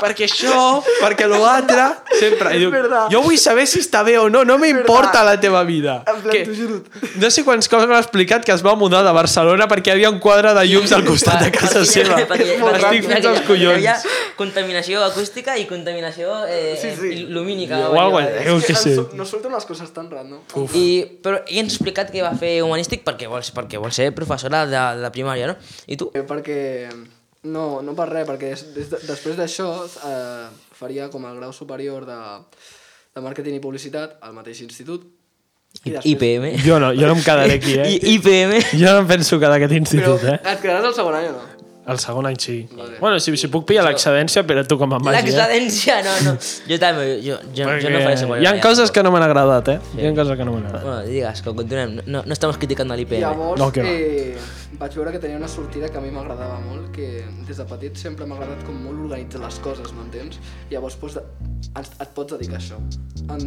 perquè 0.00 0.26
això, 0.28 0.80
perquè 1.00 1.28
l'altre... 1.30 1.86
Sempre. 2.20 2.54
I 2.56 2.62
diu, 2.64 2.70
verdad. 2.72 3.08
jo 3.12 3.20
vull 3.24 3.38
saber 3.40 3.66
si 3.70 3.80
està 3.80 4.02
bé 4.06 4.16
o 4.20 4.28
no, 4.32 4.42
no 4.44 4.56
m'importa 4.60 5.22
la 5.24 5.36
teva 5.40 5.62
vida. 5.68 6.00
En 6.06 6.20
plan, 6.24 6.32
Que- 6.34 6.44
t'ho 6.48 6.56
juro. 6.56 6.80
No 7.20 7.30
sé 7.30 7.44
quants 7.46 7.68
cops 7.70 7.86
m'ha 7.90 8.00
explicat 8.02 8.44
que 8.44 8.52
es 8.52 8.64
va 8.66 8.74
mudar 8.76 9.04
de 9.06 9.12
Barcelona 9.16 9.68
perquè 9.70 9.92
hi 9.92 9.96
havia 9.98 10.10
un 10.10 10.18
quadre 10.20 10.52
de 10.56 10.64
llums 10.68 10.92
al 10.96 11.04
costat 11.06 11.44
de 11.46 11.52
casa 11.54 11.84
seva. 11.88 12.18
Estic 12.20 13.06
fins 13.06 13.26
als 13.30 13.44
collons. 13.46 13.80
Hi 13.80 13.88
ha 13.92 13.96
contaminació 14.36 15.04
acústica 15.04 15.56
i 15.60 15.66
contaminació 15.70 16.42
eh, 16.48 16.76
Sí, 16.80 16.92
sí. 16.98 17.14
lumínica. 17.28 17.88
O 17.90 18.20
sé. 18.60 18.96
No 19.16 19.24
surten 19.26 19.52
les 19.52 19.64
coses 19.68 19.92
tan 19.94 20.10
random. 20.10 20.40
I, 20.74 20.86
però 21.22 21.42
ell 21.46 21.62
ens 21.62 21.74
ha 21.74 21.76
explicat 21.76 22.10
que 22.12 22.24
va 22.24 22.32
fer 22.38 22.58
humanístic 22.64 23.04
perquè 23.06 23.28
vol, 23.30 23.44
perquè 23.56 23.80
vol 23.82 23.92
ser 23.94 24.10
professora 24.16 24.64
de, 24.68 24.82
de 25.02 25.10
primària, 25.14 25.50
no? 25.52 25.56
I 25.86 25.96
tu? 26.00 26.10
Eh, 26.14 26.24
perquè... 26.26 26.58
No, 27.42 27.80
no 27.80 27.94
per 27.96 28.08
res, 28.10 28.26
perquè 28.28 28.50
des, 28.52 28.62
des, 28.74 28.90
de- 28.92 29.00
després 29.08 29.36
d'això 29.38 29.68
eh, 29.86 30.48
faria 30.76 31.08
com 31.08 31.24
el 31.24 31.38
grau 31.40 31.52
superior 31.56 32.04
de, 32.04 32.18
de 33.16 33.22
màrqueting 33.24 33.56
i 33.56 33.62
publicitat 33.64 34.18
al 34.20 34.34
mateix 34.36 34.60
institut. 34.66 35.06
I 35.86 35.92
després- 35.94 36.10
IPM. 36.12 36.50
Jo 36.66 36.80
no, 36.82 36.90
jo 36.92 37.06
no 37.08 37.14
em 37.16 37.22
quedaré 37.24 37.54
aquí, 37.56 37.76
eh? 37.78 37.88
I, 37.94 38.16
IPM. 38.16 38.58
Jo 38.76 38.92
no 38.92 39.04
em 39.04 39.08
penso 39.08 39.38
quedar 39.40 39.56
aquest 39.56 39.72
Però 39.72 39.80
institut, 39.80 40.24
eh? 40.28 40.36
et 40.42 40.60
quedaràs 40.60 40.90
al 40.90 40.94
segon 40.98 41.14
any 41.16 41.30
o 41.30 41.32
no? 41.38 41.44
El 41.88 41.98
segon 41.98 42.26
any 42.28 42.36
sí. 42.38 42.68
Vale. 42.76 42.98
Bueno, 43.00 43.18
si, 43.18 43.32
si 43.40 43.48
puc 43.50 43.64
pillar 43.66 43.82
l'excedència, 43.86 44.42
però 44.46 44.62
tu 44.68 44.76
com 44.78 44.92
a 44.94 44.98
màgia. 45.00 45.22
L'excedència, 45.24 45.96
no, 46.04 46.12
no. 46.26 46.34
Jo 46.68 46.76
també, 46.78 47.06
jo, 47.24 47.38
jo, 47.56 47.66
jo 47.82 47.90
no 47.90 48.02
faré 48.04 48.16
segon 48.20 48.42
Hi 48.42 48.46
ha 48.46 48.52
coses 48.62 48.92
que 48.94 49.02
no 49.02 49.10
m'han 49.14 49.24
agradat, 49.24 49.70
eh? 49.72 49.78
Hi 49.96 50.06
ha 50.10 50.12
coses 50.14 50.36
que 50.38 50.44
no 50.46 50.52
m'han 50.54 50.66
agradat. 50.68 50.84
Bueno, 50.86 51.06
digues, 51.08 51.42
que 51.42 51.54
continuem. 51.56 51.96
No, 52.06 52.22
no 52.28 52.36
estem 52.36 52.52
criticant 52.60 52.92
l'IPM. 52.94 53.22
Llavors, 53.24 53.58
No, 53.58 53.70
que 53.72 53.82
va. 53.82 53.88
eh, 53.88 54.36
vaig 54.78 54.94
veure 55.00 55.14
que 55.16 55.22
tenia 55.24 55.40
una 55.40 55.48
sortida 55.48 55.88
que 55.88 55.98
a 55.98 56.04
mi 56.04 56.12
m'agradava 56.14 56.60
molt, 56.68 56.92
que 56.94 57.24
des 57.48 57.56
de 57.56 57.66
petit 57.72 57.96
sempre 57.96 58.28
m'ha 58.28 58.36
agradat 58.36 58.62
com 58.68 58.76
molt 58.84 59.00
organitzar 59.08 59.40
les 59.42 59.58
coses, 59.64 59.90
m'entens? 59.96 60.38
Llavors, 60.70 61.00
doncs, 61.00 61.18
et, 61.80 61.90
et 62.04 62.14
pots 62.14 62.36
dedicar 62.36 62.60
a 62.60 62.62
això. 62.62 62.78
En, 63.30 63.42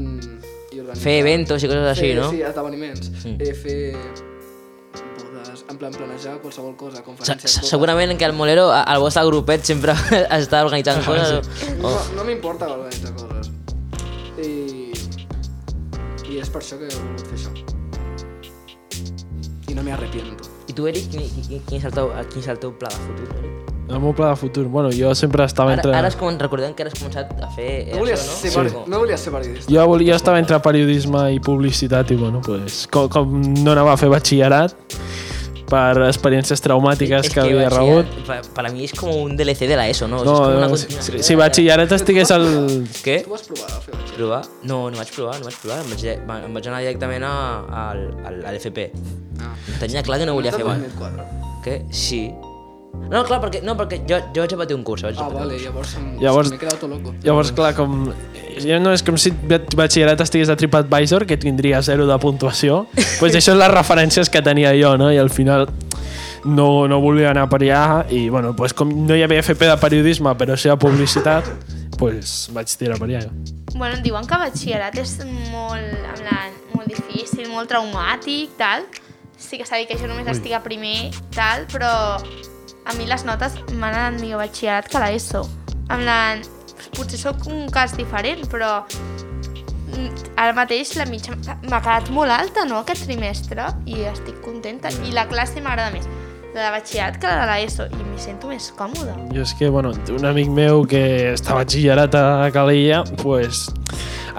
i 0.74 0.82
organitzar. 0.82 1.02
Fer 1.06 1.20
eventos 1.22 1.64
i 1.64 1.70
coses 1.72 1.90
així, 1.94 2.10
fer, 2.10 2.16
no? 2.20 2.30
Sí, 2.34 2.42
esdeveniments. 2.50 3.14
Mm. 3.24 3.38
Eh, 3.40 3.54
fer 3.54 3.80
en 5.70 5.78
plan 5.78 5.92
planejar 5.96 6.40
qualsevol 6.42 6.76
cosa, 6.76 6.98
Se- 6.98 7.04
conferències... 7.04 7.52
se-. 7.60 7.66
Segurament 7.70 8.18
que 8.18 8.26
al 8.26 8.34
Molero, 8.34 8.70
al 8.72 9.00
vostre 9.02 9.24
grupet, 9.26 9.64
sempre 9.66 9.94
està 10.40 10.64
organitzant 10.66 11.04
coses. 11.06 11.48
No, 11.82 11.90
O, 11.90 11.96
no 12.18 12.24
m'importa 12.28 12.68
organitzar 12.74 13.14
coses. 13.16 13.52
I, 14.44 14.92
I 16.34 16.40
és 16.42 16.50
per 16.50 16.62
això 16.64 16.80
que 16.82 16.90
he 16.90 16.96
volgut 16.96 17.28
fer 17.30 17.38
això. 17.40 17.54
I 19.70 19.74
no 19.78 19.84
m'hi 19.84 19.92
arrepiento. 19.96 20.50
I 20.68 20.74
tu, 20.74 20.88
Eric, 20.88 21.10
quin, 21.12 21.28
quin, 21.68 21.78
és 21.80 21.86
el 21.86 21.94
teu, 21.94 22.10
quin 22.32 22.42
és 22.44 22.50
el 22.54 22.60
teu 22.62 22.74
pla 22.80 22.90
de 22.92 23.02
futur? 23.08 23.30
Eric? 23.40 23.60
El 23.94 24.00
meu 24.00 24.14
pla 24.16 24.30
de 24.32 24.38
futur, 24.40 24.64
bueno, 24.72 24.90
jo 24.96 25.10
sempre 25.14 25.44
estava 25.44 25.74
Ara, 25.74 25.82
entre... 25.82 25.92
ara 25.98 26.08
és 26.08 26.16
com 26.18 26.38
recordem 26.40 26.72
que 26.74 26.86
has 26.88 26.94
començat 26.96 27.34
a 27.44 27.50
fer 27.54 27.90
No 27.92 28.00
volies, 28.00 28.22
això, 28.24 28.32
no? 28.32 28.38
ser, 28.40 28.70
Sí. 28.72 28.84
no 28.90 29.02
volies 29.04 29.20
ser 29.26 29.34
periodista. 29.36 29.74
Jo 29.76 29.84
volia 29.92 30.16
estava 30.16 30.40
entre 30.40 30.60
periodisme 30.64 31.26
i 31.36 31.42
publicitat 31.44 32.14
i, 32.16 32.16
bueno, 32.16 32.40
pues, 32.46 32.86
com, 32.88 33.10
com 33.12 33.36
no 33.60 33.74
anava 33.76 33.92
a 33.94 33.98
fer 34.00 34.08
batxillerat 34.14 34.74
per 35.74 36.06
experiències 36.06 36.62
traumàtiques 36.64 37.30
que, 37.34 37.42
havia 37.42 37.64
batxillerat, 37.66 38.14
rebut... 38.14 38.28
pa- 38.28 38.54
Para 38.62 38.70
mí 38.74 38.86
és 38.86 38.94
com 38.98 39.10
un 39.24 39.34
DLC 39.40 39.66
de 39.72 39.78
la 39.80 39.88
ESO, 39.90 40.08
no? 40.12 40.22
No, 40.24 40.36
és 40.36 40.40
com 40.46 40.58
una 40.60 40.68
no 40.70 40.78
si, 40.78 40.86
continuació 40.88 41.18
si, 41.20 41.24
si 41.32 41.38
batxillerat 41.42 41.96
estigués 41.98 42.32
al... 42.36 42.46
Què? 43.04 43.18
Tu 43.26 43.34
vas 43.34 43.46
provar 43.50 43.70
a 43.74 43.82
fer? 43.88 43.98
Provar? 44.14 44.42
No, 44.70 44.84
no 44.94 45.02
vaig 45.02 45.10
provar, 45.16 45.40
no 45.42 45.50
vaig 45.50 45.58
provar. 45.64 45.80
Em 45.82 45.90
vaig, 45.96 46.06
va- 46.30 46.40
em 46.46 46.54
vaig 46.60 46.70
anar 46.70 46.84
directament 46.86 47.26
a, 47.26 47.34
al, 47.90 48.04
al, 48.30 48.40
a 48.46 48.54
l'FP. 48.54 48.88
Ah. 49.42 49.56
Tenia 49.82 50.04
clar 50.06 50.20
que 50.22 50.30
no 50.30 50.38
volia 50.38 50.54
fer... 50.54 50.64
ba- 50.68 50.78
2004. 50.78 51.30
Què? 51.66 51.80
Sí. 51.92 52.24
No, 53.12 53.24
clar, 53.28 53.40
perquè, 53.44 53.60
no, 53.62 53.76
perquè 53.78 54.00
jo, 54.10 54.18
jo 54.34 54.42
vaig 54.42 54.52
repetir 54.56 54.76
un 54.76 54.84
curs. 54.84 55.04
Vaig 55.06 55.18
Ah, 55.22 55.28
vale, 55.30 55.58
llavors, 55.62 55.96
em, 56.00 56.18
Llavors- 56.22 56.50
m'he 56.52 56.58
quedat 56.58 56.80
tot 56.82 56.90
loco. 56.90 57.14
Llavors, 57.24 57.52
clar, 57.52 57.74
com... 57.76 58.08
Ja 58.64 58.80
no 58.80 58.92
és 58.94 59.02
com 59.04 59.18
si 59.18 59.32
bat- 59.32 59.74
batxillerat 59.76 60.22
estigués 60.22 60.50
a 60.50 60.56
TripAdvisor, 60.56 61.26
que 61.26 61.38
tindria 61.38 61.82
zero 61.82 62.08
de 62.08 62.18
puntuació. 62.20 62.88
pues 63.20 63.36
això 63.36 63.54
és 63.54 63.60
les 63.60 63.72
referències 63.74 64.30
que 64.30 64.42
tenia 64.42 64.74
jo, 64.78 64.96
no? 64.98 65.12
I 65.14 65.18
al 65.18 65.30
final 65.34 65.68
no, 66.46 66.88
no 66.88 67.00
volia 67.02 67.32
anar 67.32 67.48
per 67.50 67.62
allà 67.62 68.06
i, 68.12 68.28
bueno, 68.30 68.56
pues 68.56 68.74
com 68.74 68.90
no 69.08 69.16
hi 69.16 69.24
havia 69.24 69.40
FP 69.42 69.66
de 69.70 69.78
periodisme, 69.78 70.34
però 70.38 70.58
sí 70.58 70.70
de 70.70 70.78
publicitat, 70.78 71.46
pues 71.98 72.50
vaig 72.54 72.68
tirar 72.78 72.98
per 73.00 73.10
allà. 73.10 73.24
Bueno, 73.76 73.98
diuen 74.06 74.26
que 74.30 74.38
batxillerat 74.38 74.98
és 75.02 75.16
molt, 75.52 75.82
en 75.82 76.18
plan, 76.20 76.54
molt 76.76 76.90
difícil, 76.92 77.48
molt 77.50 77.70
traumàtic, 77.72 78.54
tal. 78.60 78.86
Sí 79.38 79.58
que 79.58 79.66
s'ha 79.66 79.78
dit 79.82 79.90
que 79.90 79.98
jo 79.98 80.08
només 80.08 80.28
estic 80.30 80.54
a 80.54 80.62
primer, 80.64 81.10
tal, 81.34 81.66
però 81.74 81.90
a 82.86 82.96
mi 82.98 83.08
les 83.08 83.24
notes 83.28 83.56
m'han 83.74 83.94
anat 83.94 84.20
millor 84.22 84.44
batxillerat 84.44 84.90
que 84.92 85.02
l'ESO. 85.04 85.44
En 85.94 86.04
plan, 86.04 86.44
potser 86.98 87.20
sóc 87.22 87.48
un 87.52 87.70
cas 87.74 87.96
diferent, 87.98 88.44
però 88.52 88.72
mm, 88.84 90.36
ara 90.36 90.54
mateix 90.58 90.96
la 91.00 91.08
mitja 91.10 91.36
m'ha 91.38 91.82
quedat 91.82 92.12
molt 92.16 92.34
alta, 92.34 92.68
no?, 92.70 92.84
aquest 92.84 93.08
trimestre, 93.08 93.70
i 93.86 94.04
estic 94.12 94.40
contenta. 94.46 94.92
I 95.08 95.16
la 95.16 95.28
classe 95.32 95.64
m'agrada 95.64 95.94
més 95.96 96.10
de 96.54 96.72
batxillerat 96.76 97.18
que 97.20 97.30
la 97.30 97.44
de 97.44 97.48
l'ESO, 97.50 97.88
i 97.90 98.08
m'hi 98.08 98.22
sento 98.22 98.50
més 98.52 98.70
còmoda. 98.78 99.16
Jo 99.34 99.42
és 99.46 99.54
que, 99.58 99.70
bueno, 99.74 99.94
un 100.14 100.28
amic 100.30 100.52
meu 100.54 100.86
que 100.90 101.04
està 101.34 101.58
batxillerat 101.58 102.16
a 102.18 102.52
Calella, 102.54 103.02
pues, 103.24 103.66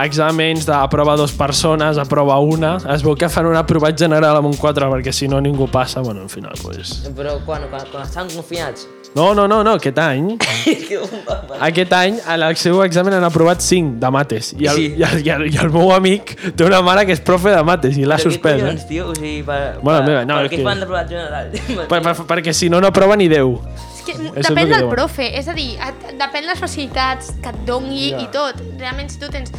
exàmens 0.01 0.67
d'aprova 0.67 1.17
dos 1.19 1.35
persones, 1.39 1.99
aprova 1.99 2.39
una, 2.43 2.77
es 2.95 3.05
veu 3.07 3.19
que 3.19 3.31
fan 3.31 3.51
un 3.51 3.59
aprovat 3.59 3.99
general 3.99 4.41
amb 4.41 4.51
un 4.51 4.59
4 4.59 4.91
perquè 4.95 5.15
si 5.15 5.31
no 5.31 5.41
ningú 5.43 5.69
passa, 5.71 6.03
bueno, 6.03 6.23
al 6.23 6.31
final, 6.31 6.55
pues... 6.63 7.01
Però 7.15 7.39
quan, 7.47 7.67
quan, 7.71 7.87
quan 7.91 8.07
estaven 8.07 8.31
confinats... 8.35 8.89
No, 9.15 9.33
no, 9.35 9.47
no, 9.47 9.63
no, 9.63 9.75
aquest 9.79 9.99
any, 10.03 10.33
aquest 11.61 11.93
any 11.95 12.17
a 12.27 12.35
el 12.35 12.57
seu 12.59 12.81
examen 12.83 13.15
han 13.15 13.25
aprovat 13.27 13.61
5 13.63 14.01
de 14.03 14.11
mates 14.11 14.53
i 14.59 14.67
el, 14.67 14.75
Sí. 14.77 14.87
i, 14.99 15.03
el, 15.07 15.21
i, 15.27 15.31
el, 15.31 15.45
i 15.55 15.59
el 15.63 15.71
meu 15.71 15.93
amic 15.95 16.33
té 16.59 16.65
una 16.67 16.81
mare 16.83 17.05
que 17.07 17.15
és 17.15 17.21
profe 17.23 17.53
de 17.55 17.63
mates 17.63 17.97
i 17.97 18.05
l'ha 18.05 18.17
Però 18.19 18.25
què 18.25 18.33
suspès, 18.33 18.61
collons, 18.61 18.83
eh? 18.83 18.89
tio? 18.89 19.09
O 19.13 19.15
sigui, 19.15 19.43
per, 19.47 19.61
Bueno, 19.83 20.01
per, 20.01 20.09
mira, 20.09 20.25
no, 20.27 20.41
per 20.41 20.49
és 20.49 20.53
què 20.53 20.59
que- 20.59 20.67
fan 20.67 20.81
reprovat 20.83 21.09
general? 21.15 21.51
Per, 21.95 22.01
per, 22.03 22.15
perquè 22.35 22.53
si 22.57 22.69
no, 22.73 22.81
no 22.83 22.91
aprova 22.91 23.15
ni 23.17 23.29
10. 23.31 23.55
És 23.95 24.03
que 24.09 24.17
Això 24.19 24.51
depèn 24.51 24.73
del 24.75 24.89
profe, 24.91 25.31
és 25.39 25.47
a 25.49 25.55
dir, 25.57 25.71
et, 25.79 26.09
depèn 26.21 26.45
les 26.51 26.59
facilitats 26.61 27.31
que 27.41 27.49
et 27.55 27.63
doni 27.69 28.11
Ja. 28.11 28.19
i 28.21 28.27
tot. 28.35 28.59
Realment, 28.81 29.09
si 29.15 29.19
tu 29.23 29.31
tens 29.33 29.55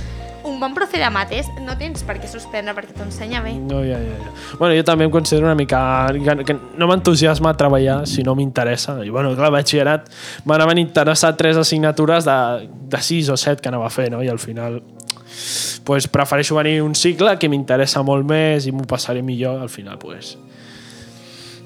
un 0.45 0.59
bon 0.59 0.73
profe 0.77 0.99
de 1.01 1.09
mates, 1.11 1.49
no 1.65 1.75
tens 1.79 2.05
per 2.05 2.17
què 2.21 2.29
suspendre 2.29 2.75
perquè 2.77 2.95
t'ensenya 2.95 3.41
bé. 3.43 3.55
No, 3.59 3.81
ja, 3.85 3.97
ja, 3.99 4.17
ja. 4.21 4.33
Bueno, 4.59 4.75
jo 4.77 4.85
també 4.87 5.07
em 5.07 5.13
considero 5.13 5.49
una 5.49 5.57
mica... 5.57 5.79
Que, 6.45 6.57
no 6.77 6.89
m'entusiasma 6.89 7.55
treballar 7.57 8.03
si 8.09 8.23
no 8.23 8.35
m'interessa. 8.37 8.99
I 9.05 9.11
bueno, 9.13 9.33
clar, 9.37 9.51
batxillerat 9.55 10.11
m'anaven 10.45 10.81
interessar 10.81 11.35
tres 11.37 11.57
assignatures 11.57 12.27
de, 12.29 12.39
de 12.91 13.01
sis 13.01 13.31
o 13.33 13.37
set 13.39 13.61
que 13.61 13.73
anava 13.73 13.89
a 13.89 13.93
fer, 13.93 14.11
no? 14.13 14.21
I 14.23 14.31
al 14.31 14.39
final 14.39 14.81
pues, 15.83 16.07
prefereixo 16.07 16.55
venir 16.55 16.81
un 16.81 16.95
cicle 16.95 17.37
que 17.39 17.49
m'interessa 17.51 18.03
molt 18.03 18.25
més 18.27 18.67
i 18.67 18.73
m'ho 18.75 18.87
passaré 18.89 19.21
millor 19.25 19.61
al 19.61 19.71
final, 19.73 19.99
pues. 20.01 20.35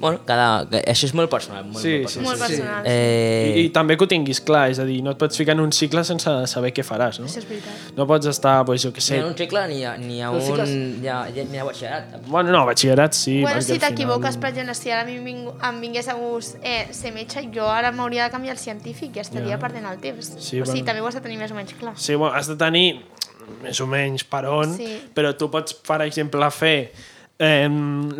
Bueno, 0.00 0.20
cada, 0.24 0.64
això 0.80 1.04
és 1.06 1.12
molt 1.14 1.28
personal. 1.30 1.64
Molt, 1.68 1.82
Sí, 1.82 1.98
molt 2.00 2.08
sí, 2.08 2.18
personal. 2.18 2.24
Molt 2.30 2.40
personal. 2.46 2.86
Eh, 2.88 3.52
I, 3.56 3.64
I 3.66 3.70
també 3.74 3.96
que 4.00 4.04
ho 4.04 4.08
tinguis 4.08 4.40
clar, 4.40 4.70
és 4.72 4.78
a 4.80 4.86
dir, 4.88 5.02
no 5.04 5.12
et 5.12 5.18
pots 5.20 5.36
ficar 5.36 5.52
en 5.52 5.60
un 5.60 5.72
cicle 5.76 6.02
sense 6.08 6.32
saber 6.48 6.70
què 6.72 6.84
faràs, 6.86 7.18
no? 7.20 7.26
Això 7.28 7.42
és 7.42 7.48
veritat. 7.48 7.90
No 7.98 8.06
pots 8.08 8.26
estar, 8.32 8.54
doncs, 8.64 8.82
jo 8.86 8.90
què 8.96 9.02
ni 9.02 9.06
sé... 9.10 9.18
a 9.20 9.26
un 9.28 9.36
cicle 9.36 9.66
ni 9.68 9.84
a, 9.84 9.92
ni 10.00 10.22
a 10.24 10.30
sí 10.40 10.50
un... 10.50 10.56
que 10.56 10.62
es- 10.62 10.74
Ni 11.04 11.08
a, 11.12 11.18
ni 11.52 11.58
a 11.60 11.64
batxillerat. 11.68 12.16
Bueno, 12.26 12.50
no, 12.50 12.64
batxillerat 12.66 13.12
sí. 13.12 13.40
bueno, 13.42 13.60
si 13.60 13.72
al 13.72 13.78
final- 13.78 13.90
t'equivoques, 13.94 14.36
per 14.40 14.50
exemple, 14.54 14.74
si 14.74 14.90
ara 14.90 15.04
em, 15.10 15.22
vingu, 15.24 15.52
em 15.68 15.80
vingués 15.84 16.08
a 16.08 16.14
gust 16.16 16.56
eh, 16.62 16.88
ser 16.96 17.12
metge, 17.12 17.44
jo 17.54 17.68
ara 17.68 17.92
m'hauria 17.92 18.24
de 18.24 18.30
canviar 18.32 18.56
el 18.56 18.62
científic 18.64 19.16
i 19.16 19.20
estaria 19.20 19.56
Ja. 19.56 19.58
perdent 19.60 19.84
el 19.92 20.00
temps. 20.00 20.32
Sí, 20.38 20.60
o 20.60 20.64
sigui, 20.64 20.80
bueno. 20.80 20.86
també 20.86 21.00
ho 21.04 21.06
has 21.12 21.14
de 21.20 21.20
tenir 21.28 21.38
més 21.38 21.50
o 21.52 21.54
menys 21.60 21.74
clar. 21.78 21.92
Sí, 22.00 22.14
bueno, 22.14 22.34
has 22.34 22.48
de 22.48 22.56
tenir 22.56 23.02
més 23.62 23.80
o 23.80 23.86
menys 23.86 24.24
per 24.24 24.44
on, 24.46 24.76
Sí. 24.76 24.88
però 25.14 25.36
tu 25.36 25.50
pots, 25.50 25.74
per 25.74 26.00
exemple, 26.06 26.48
fer 26.54 26.92
eh, 27.40 27.68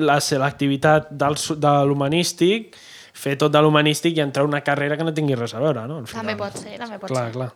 la 0.01 0.19
selectivitat 0.25 1.11
del, 1.13 1.37
de 1.61 1.75
l'humanístic, 1.87 2.77
fer 3.21 3.37
tot 3.37 3.53
de 3.53 3.61
l'humanístic 3.61 4.17
i 4.17 4.23
entrar 4.25 4.47
a 4.47 4.49
una 4.49 4.63
carrera 4.65 4.97
que 4.97 5.05
no 5.05 5.13
tingui 5.13 5.37
res 5.37 5.53
a 5.55 5.61
veure, 5.61 5.85
no? 5.91 6.01
Al 6.01 6.07
final. 6.09 6.25
També 6.25 6.37
pot 6.41 6.57
ser, 6.57 6.79
també 6.81 6.99
pot 6.99 7.13
Clar, 7.13 7.27
ser. 7.29 7.37
clar. 7.37 7.51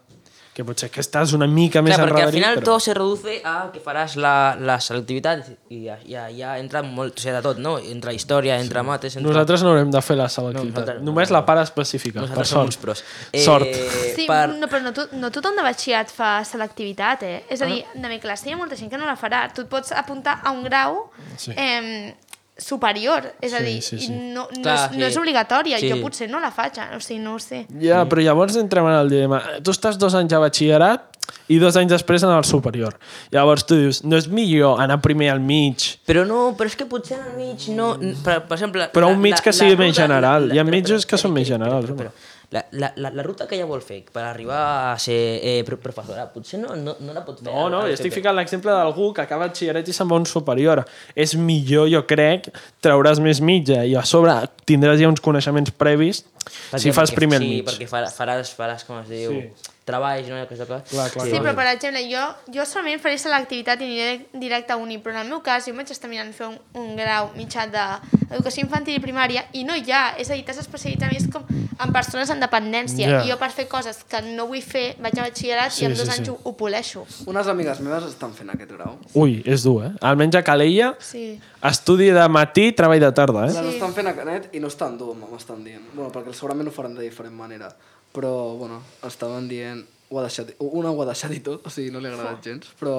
Que 0.55 0.63
potser 0.63 0.87
que 0.95 1.01
estàs 1.03 1.33
una 1.35 1.49
mica 1.51 1.81
més 1.83 1.97
Clar, 1.97 2.05
perquè 2.07 2.23
al 2.29 2.33
final 2.33 2.59
però... 2.61 2.65
tot 2.69 2.85
se 2.85 2.93
reduce 2.95 3.41
a 3.43 3.55
que 3.75 3.81
faràs 3.83 4.13
la, 4.23 4.55
la 4.55 4.77
selectivitat 4.79 5.49
i 5.75 5.81
ja, 5.89 5.97
ja, 6.07 6.29
ja 6.31 6.53
entra 6.63 6.83
molt, 6.87 7.17
o 7.19 7.23
sigui, 7.25 7.33
de 7.35 7.41
tot, 7.43 7.59
no? 7.59 7.73
Entra 7.83 8.13
història, 8.15 8.61
entra 8.63 8.85
mates, 8.87 9.17
entra... 9.19 9.33
Nosaltres 9.33 9.65
no 9.67 9.73
haurem 9.73 9.91
de 9.91 10.03
fer 10.07 10.17
la 10.21 10.29
selectivitat. 10.31 10.71
nosaltres 10.71 11.01
no. 11.03 11.09
Només 11.11 11.33
la 11.35 11.43
part 11.49 11.65
específica, 11.65 12.21
per 12.21 12.29
Nosaltres 12.29 12.53
som 12.53 12.61
sort. 12.61 12.71
uns 12.71 12.79
pros. 12.85 13.03
Sort. 13.45 13.67
Sí, 14.15 14.29
per... 14.31 14.45
no, 14.55 14.69
però 14.71 14.83
no, 14.87 14.93
to, 14.95 15.09
no 15.19 15.33
tothom 15.35 15.59
de 15.59 15.67
batxillerat 15.67 16.15
fa 16.15 16.31
selectivitat, 16.47 17.27
eh? 17.27 17.41
És 17.51 17.61
a 17.67 17.67
dir, 17.67 17.83
de 17.99 18.09
mi 18.15 18.21
classe 18.23 18.47
hi 18.49 18.55
ha 18.55 18.61
molta 18.61 18.79
gent 18.79 18.93
que 18.95 19.01
no 19.03 19.11
la 19.11 19.17
farà. 19.19 19.49
Tu 19.55 19.67
et 19.67 19.73
pots 19.75 19.91
apuntar 19.93 20.39
a 20.45 20.55
un 20.55 20.63
grau 20.69 21.09
Sí. 21.37 21.51
eh, 21.57 22.15
superior, 22.57 23.33
és 23.43 23.53
a 23.53 23.59
Sí, 23.59 23.65
dir, 23.65 23.83
sí, 23.83 23.99
sí. 23.99 24.11
no, 24.13 24.47
no, 24.51 24.63
Clar, 24.63 24.91
és, 24.93 24.99
no 24.99 25.07
és 25.07 25.17
obligatòria. 25.19 25.79
Sí. 25.83 25.89
Jo 25.91 25.99
potser 26.03 26.29
no 26.31 26.39
la 26.41 26.53
faig, 26.55 26.79
o 26.95 27.01
sigui, 27.03 27.21
no 27.23 27.35
ho 27.35 27.41
sé. 27.43 27.65
Ja, 27.83 28.05
però 28.09 28.23
llavors 28.23 28.57
entrem 28.61 28.87
en 28.87 28.95
el 29.01 29.11
dilema. 29.11 29.43
Tu 29.63 29.75
estàs 29.75 29.99
dos 29.99 30.15
anys 30.15 30.33
a 30.33 30.39
batxillerat 30.39 31.11
i 31.49 31.59
dos 31.59 31.75
anys 31.77 31.91
després 31.91 32.23
en 32.23 32.31
el 32.31 32.45
superior. 32.45 32.95
Llavors 33.35 33.65
tu 33.67 33.75
dius, 33.81 34.03
no 34.05 34.17
és 34.17 34.29
millor 34.29 34.81
anar 34.81 35.01
primer 35.03 35.31
al 35.33 35.41
mig 35.41 35.99
Però 36.07 36.23
no, 36.29 36.55
però 36.57 36.69
és 36.71 36.77
que 36.77 36.87
potser 36.87 37.19
al 37.19 37.35
mig 37.37 37.67
no... 37.75 37.95
Per, 38.23 38.39
per 38.47 38.55
exemple... 38.59 38.87
Però 38.95 39.09
un 39.11 39.21
mig 39.21 39.41
que 39.43 39.53
sigui 39.53 39.75
més 39.77 39.91
ruta- 39.95 40.03
general. 40.07 40.51
Hi 40.53 40.59
ha 40.61 40.65
però- 40.65 40.77
mitjos 40.77 41.03
però- 41.05 41.11
que 41.11 41.19
són 41.19 41.33
però- 41.33 41.41
més 41.41 41.49
generals, 41.49 41.91
però- 41.91 41.97
però- 42.05 42.13
La, 42.55 42.61
la, 42.71 42.93
la, 43.03 43.11
la 43.11 43.23
ruta 43.27 43.49
que 43.51 43.57
ella 43.57 43.67
vol 43.67 43.81
fer 43.83 43.97
per 44.15 44.23
arribar 44.23 44.93
a 44.93 44.99
ser 45.03 45.17
eh, 45.43 45.65
pro- 45.67 45.79
professora, 45.83 46.29
potser 46.31 46.61
no, 46.63 46.77
no, 46.79 46.93
no 47.03 47.13
la 47.17 47.25
pot 47.27 47.41
fer. 47.41 47.49
No, 47.49 47.65
no, 47.73 47.81
jo 47.89 47.97
estic 47.97 48.15
ficant 48.15 48.37
l'exemple 48.39 48.71
d'algú 48.71 49.09
que 49.17 49.25
acaba 49.25 49.49
batxillerat 49.49 49.89
i 49.91 49.97
se'n 49.97 50.07
va 50.13 50.21
un 50.23 50.27
superior. 50.31 50.85
És 51.19 51.35
millor, 51.35 51.89
jo 51.91 52.05
crec, 52.07 52.47
trauràs 52.85 53.19
més 53.25 53.41
mitja 53.43 53.83
i 53.91 53.97
a 53.99 54.05
sobre 54.07 54.37
tindràs 54.71 55.03
ja 55.03 55.11
uns 55.11 55.21
coneixements 55.25 55.75
previs 55.75 56.23
si 56.79 56.93
fas 56.95 57.11
perquè- 57.11 57.19
primer 57.19 57.41
sí, 57.43 57.49
mig. 57.57 57.65
perquè 57.67 57.89
faràs, 57.91 58.15
faràs, 58.15 58.55
faràs 58.55 58.87
com 58.87 59.01
es 59.03 59.09
diu, 59.11 59.33
Sí. 59.35 59.73
Treballs, 59.85 60.29
no? 60.29 60.39
Cosa. 60.49 60.65
Clar, 60.89 61.11
clar, 61.13 61.27
Sí, 61.27 61.33
però 61.39 61.55
per 61.55 61.67
exemple, 61.75 62.01
jo, 62.11 62.23
jo 62.55 62.65
solament 62.65 63.01
faré 63.03 63.19
selectivitat 63.21 63.81
i 63.81 63.85
aniré 63.85 64.27
directe 64.33 64.73
a 64.73 64.77
uni, 64.81 64.99
però 64.99 65.13
en 65.15 65.21
el 65.25 65.29
meu 65.29 65.43
cas 65.45 65.67
jo 65.67 65.73
em 65.75 65.77
vaig 65.83 65.91
estar 65.93 66.09
mirant 66.11 66.33
fer 66.33 66.47
un, 66.49 66.59
un 66.81 66.95
grau 66.97 67.31
mitjà 67.37 67.67
d'educació 67.69 68.65
infantil 68.65 68.97
i 68.97 69.03
primària 69.05 69.45
i 69.53 69.65
no 69.65 69.77
hi 69.77 69.91
ha, 69.93 70.15
és 70.19 70.31
a 70.31 70.35
dir, 70.39 70.45
t'has 70.45 70.59
especialitzat 70.65 71.13
més 71.13 71.29
com 71.33 71.45
en 71.51 71.93
persones 71.93 72.31
en 72.31 72.41
dependència 72.41 73.09
Ja. 73.09 73.23
i 73.25 73.31
jo 73.31 73.37
per 73.39 73.51
fer 73.53 73.67
coses 73.69 74.05
que 74.09 74.21
no 74.23 74.47
vull 74.47 74.63
fer 74.63 74.95
vaig 75.03 75.19
a 75.19 75.27
batxillerat 75.29 75.73
Sí, 75.75 75.83
i 75.85 75.87
en 75.89 75.97
sí, 75.97 76.01
dos 76.01 76.09
sí. 76.09 76.19
anys 76.21 76.29
ho, 76.33 76.39
ho 76.45 76.53
poleixo. 76.57 77.05
Unes 77.27 77.47
amigues 77.51 77.81
meves 77.81 78.05
estan 78.09 78.33
fent 78.33 78.51
aquest 78.55 78.71
grau. 78.73 78.97
Ui, 79.15 79.43
és 79.45 79.63
dur, 79.67 79.83
eh? 79.85 79.91
Almenys 80.01 80.37
a 80.37 80.43
Calella, 80.47 80.95
Sí. 81.01 81.39
estudi 81.63 82.11
de 82.15 82.29
matí, 82.29 82.71
treball 82.73 83.01
de 83.01 83.13
tarda, 83.13 83.47
eh? 83.49 83.53
Les 83.53 83.57
Sí. 83.67 83.75
estan 83.77 83.93
fent 83.93 84.09
a 84.09 84.15
Canet 84.17 84.49
i 84.55 84.61
no 84.61 84.69
estan 84.69 84.97
dur, 84.99 85.15
m'estan 85.17 85.63
dient. 85.65 85.83
Bueno, 85.93 86.11
perquè 86.13 86.33
segurament 86.33 86.69
ho 86.69 86.73
faran 86.73 86.95
de 86.95 87.03
diferent 87.03 87.35
manera. 87.35 87.75
Però, 88.15 88.55
bueno, 88.55 88.81
estaven 89.03 89.49
dient... 89.51 89.83
Ho 90.13 90.21
ha 90.21 90.29
deixat, 90.29 90.53
una 90.63 90.93
ho 90.93 91.01
ha 91.03 91.09
deixat 91.09 91.33
i 91.35 91.41
tot, 91.43 91.65
o 91.67 91.73
sigui, 91.73 91.91
no 91.91 91.99
li 91.99 92.07
ha 92.07 92.15
agradat 92.15 92.47
gens. 92.47 92.71
Però... 92.79 92.95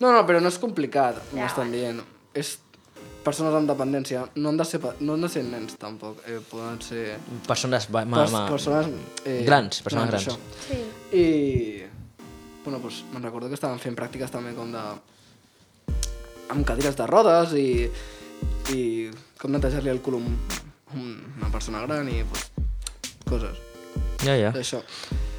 No, 0.00 0.08
no, 0.14 0.22
però 0.24 0.40
no 0.40 0.48
és 0.48 0.56
complicat, 0.62 1.18
Ja, 1.34 1.42
m'estan 1.42 1.72
dient. 1.74 2.00
És 2.32 2.54
persones 3.26 3.52
amb 3.58 3.68
dependència. 3.68 4.22
No 4.40 4.48
han 4.48 4.56
de 4.56 4.64
ser, 4.64 4.80
no 5.04 5.18
han 5.18 5.26
de 5.26 5.28
ser 5.28 5.44
nens, 5.44 5.76
tampoc. 5.82 6.22
Eh, 6.24 6.38
poden 6.48 6.80
ser... 6.86 7.18
Persones 7.48 7.90
ma, 7.92 8.06
ma, 8.08 8.24
ma, 8.32 8.46
persones... 8.48 8.88
Eh, 9.28 9.42
Grans, 9.44 9.82
persones 9.84 10.08
grans. 10.14 10.30
això. 10.30 10.38
Sí. 10.64 10.80
I... 11.20 11.26
Bueno, 12.64 12.80
doncs 12.80 13.04
me'n 13.12 13.24
recordo 13.26 13.52
que 13.52 13.60
estaven 13.60 13.80
fent 13.82 13.98
pràctiques 13.98 14.32
també 14.32 14.56
com 14.56 14.72
de... 14.72 14.84
amb 16.54 16.64
cadires 16.68 16.96
de 16.96 17.10
rodes 17.10 17.52
i... 17.60 17.70
i 18.72 18.82
com 19.40 19.52
netejar-li 19.52 19.92
el 19.92 20.00
cul 20.04 20.16
a 20.16 20.24
un, 20.24 21.10
una 21.36 21.52
persona 21.52 21.84
gran 21.84 22.08
i 22.08 22.22
pues, 22.24 22.48
coses 23.28 23.66
Ja, 24.24 24.36
ja. 24.36 24.50
d'això. 24.52 24.82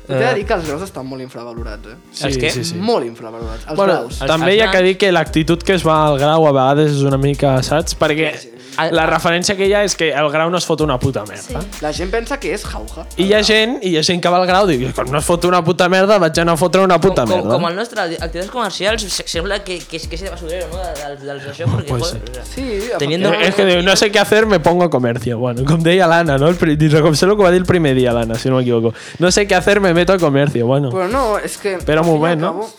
T'he 0.07 0.15
de 0.17 0.33
dir 0.35 0.45
que 0.45 0.53
els 0.53 0.65
graus 0.67 0.81
estan 0.83 1.05
molt 1.07 1.21
infravalorats, 1.21 1.87
eh? 1.87 1.97
Els 2.27 2.37
què? 2.37 2.49
sí, 2.51 2.63
sí. 2.65 2.75
Molt 2.75 3.05
infravalorats. 3.05 3.67
Els 3.67 3.77
Bueno, 3.77 3.93
graus. 3.93 4.21
Els- 4.21 4.31
també 4.31 4.51
els 4.51 4.57
hi 4.57 4.61
ha 4.65 4.71
que 4.71 4.81
dir 4.83 4.97
que 4.97 5.11
l'actitud 5.11 5.61
que 5.63 5.73
es 5.73 5.85
va 5.87 6.05
al 6.07 6.17
grau 6.19 6.47
a 6.47 6.51
vegades 6.51 6.91
és 6.97 7.03
una 7.03 7.17
mica, 7.17 7.61
saps? 7.63 7.95
Perquè 7.97 8.33
El- 8.79 8.95
la 8.95 9.05
referència 9.05 9.53
que 9.57 9.65
hi 9.67 9.73
ha 9.73 9.83
és 9.83 9.95
que 9.99 10.13
el 10.15 10.29
grau 10.31 10.49
no 10.49 10.57
es 10.57 10.65
fot 10.65 10.79
una 10.81 10.97
puta 10.97 11.25
merda. 11.25 11.59
Sí. 11.61 11.81
La 11.81 11.91
gent 11.91 12.09
pensa 12.09 12.39
que 12.39 12.53
és 12.53 12.63
jauja. 12.65 13.05
I 13.17 13.25
hi 13.25 13.33
ha 13.33 13.41
gent, 13.43 13.79
i 13.83 13.89
hi 13.89 13.97
ha 13.97 14.03
gent 14.03 14.21
que 14.23 14.29
va 14.31 14.37
al 14.39 14.47
grau 14.47 14.69
i 14.71 14.77
diu, 14.77 14.93
com 14.95 15.11
no 15.11 15.19
es 15.19 15.25
fot 15.25 15.43
una 15.45 15.59
puta 15.63 15.89
merda, 15.89 16.17
vaig 16.17 16.39
anar 16.39 16.53
a 16.53 16.57
fotre 16.57 16.81
una 16.81 16.97
puta 16.99 17.25
com, 17.25 17.31
com, 17.31 17.41
merda. 17.41 17.53
com 17.59 17.67
el 17.67 17.75
nostre, 17.75 18.01
activitats 18.01 18.49
comercials, 18.49 19.03
se- 19.03 19.27
sembla 19.27 19.59
que, 19.63 19.77
que, 19.79 19.97
és- 19.97 20.07
que 20.07 20.15
és 20.15 20.21
de 20.23 20.29
basurero, 20.29 20.67
no? 20.71 20.77
Dels, 20.77 21.21
dels 21.21 21.43
això, 21.51 21.67
perquè... 21.67 21.89
Pues 21.89 22.11
sea, 22.11 22.45
Sí, 22.55 22.79
Teniendo- 22.97 23.33
Eh, 23.33 23.47
Es 23.49 23.55
que 23.55 23.65
diu, 23.65 23.81
no 23.83 23.95
sé 23.97 24.09
qué 24.09 24.19
hacer, 24.19 24.45
me 24.45 24.59
pongo 24.61 24.85
a 24.85 24.89
comercio. 24.89 25.37
Bueno, 25.37 25.65
com 25.65 25.83
deia 25.83 26.07
l'Anna, 26.07 26.37
no? 26.37 26.47
El, 26.47 26.57
com 26.57 27.13
sé 27.15 27.25
el 27.25 27.35
que 27.35 27.43
va 27.43 27.51
dir 27.51 27.59
el 27.59 27.65
primer 27.65 27.93
dia 27.93 28.13
l'Anna, 28.13 28.35
si 28.35 28.49
no 28.49 28.55
m'equivoco. 28.55 28.93
No 29.19 29.31
sé 29.31 29.45
qué 29.47 29.55
hacer, 29.55 29.81
me 29.81 29.90
meto 29.93 30.13
a 30.13 30.19
comercio. 30.19 30.65
Bueno, 30.67 30.89
Però 30.91 31.07
no, 31.09 31.37
és 31.39 31.57
que... 31.57 31.75
Espera 31.77 32.01
un 32.01 32.07
al 32.07 32.13
fin 32.13 32.15
i 32.15 32.19
moment, 32.19 32.43
al 32.43 32.45
no? 32.45 32.53
cabo, 32.61 32.69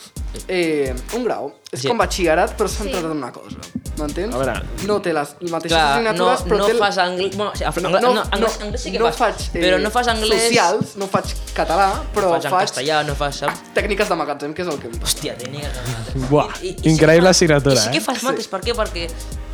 Eh, 0.49 0.95
un 1.15 1.25
grau 1.25 1.53
és 1.73 1.81
Sí. 1.81 1.89
com 1.89 1.97
batxillerat, 1.97 2.51
però 2.59 2.69
centrat 2.69 3.05
en 3.07 3.15
una 3.17 3.31
cosa. 3.33 3.57
M'entens? 3.97 4.35
No 4.87 4.99
té 5.05 5.13
les 5.13 5.31
mateixes 5.53 5.73
Clar, 5.73 6.03
no, 6.03 6.11
assignatures, 6.11 6.43
però 6.49 6.59
no 6.59 6.67
té... 6.67 6.75
fas 6.77 6.99
anglès... 6.99 7.37
Bueno, 7.37 7.51
o 7.53 7.57
sigui, 7.57 7.69
anglès, 7.87 8.03
no, 8.03 8.13
no, 8.15 8.23
anglès, 8.37 8.57
anglès 8.67 8.81
sí 8.83 8.93
que 8.93 8.99
no 9.01 9.07
fas, 9.13 9.17
faig, 9.17 9.41
eh, 9.57 9.61
però 9.65 9.79
no 9.81 9.91
fas 9.95 10.09
anglès... 10.13 10.43
socials, 10.49 10.93
no 11.01 11.07
faig 11.13 11.33
català, 11.57 11.87
però 12.15 12.31
fas 12.35 12.45
en 12.49 12.55
faig 12.57 12.69
castellà, 12.69 13.03
no 13.09 13.15
fas... 13.17 13.37
Saps? 13.43 13.63
tècniques 13.77 14.09
de 14.13 14.19
magatzem, 14.21 14.53
que 14.57 14.63
és 14.65 14.69
el 14.69 14.79
que. 14.83 14.91
Hòstia, 15.01 15.37
tècniques 15.41 15.73
de 15.77 15.85
mates. 15.93 16.29
Buah, 16.31 16.51
I- 16.63 16.75
i- 16.75 16.91
increïble 16.93 17.33
sí 17.33 17.45
assignatura, 17.47 17.75
I 17.75 17.85
sí 17.87 17.91
que 17.97 18.03
eh? 18.03 18.07
fas 18.09 18.23
mates, 18.29 18.49
per 18.53 18.61
què? 18.65 18.75
Perquè, 18.77 19.07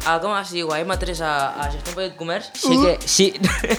a, 0.06 0.18
com 0.22 0.34
es 0.38 0.50
diu, 0.54 0.70
a 0.74 0.80
M3 0.82 1.20
a, 1.22 1.32
a 1.66 1.70
Gestió 1.70 1.94
Petit 1.98 2.16
Comerç, 2.18 2.50
sí 2.54 2.78
que... 2.82 2.96
Sí, 3.06 3.28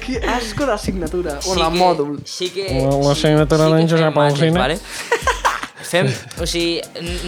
Que 0.05 0.19
asco 0.37 0.65
d'assignatura, 0.67 1.39
o 1.39 1.53
sí 1.55 1.59
la 1.59 1.69
que, 1.71 1.77
mòdul. 1.83 2.19
Sí 2.27 2.49
que... 2.55 2.67
O 2.87 2.99
la 3.03 3.15
sí- 3.15 3.27
sí 3.27 3.35
d'en 3.35 3.87
Josep 3.95 4.17
Alsina. 4.27 4.59
Vale? 4.67 4.79
Fem, 5.79 6.09
o 6.41 6.45
sigui, 6.49 6.81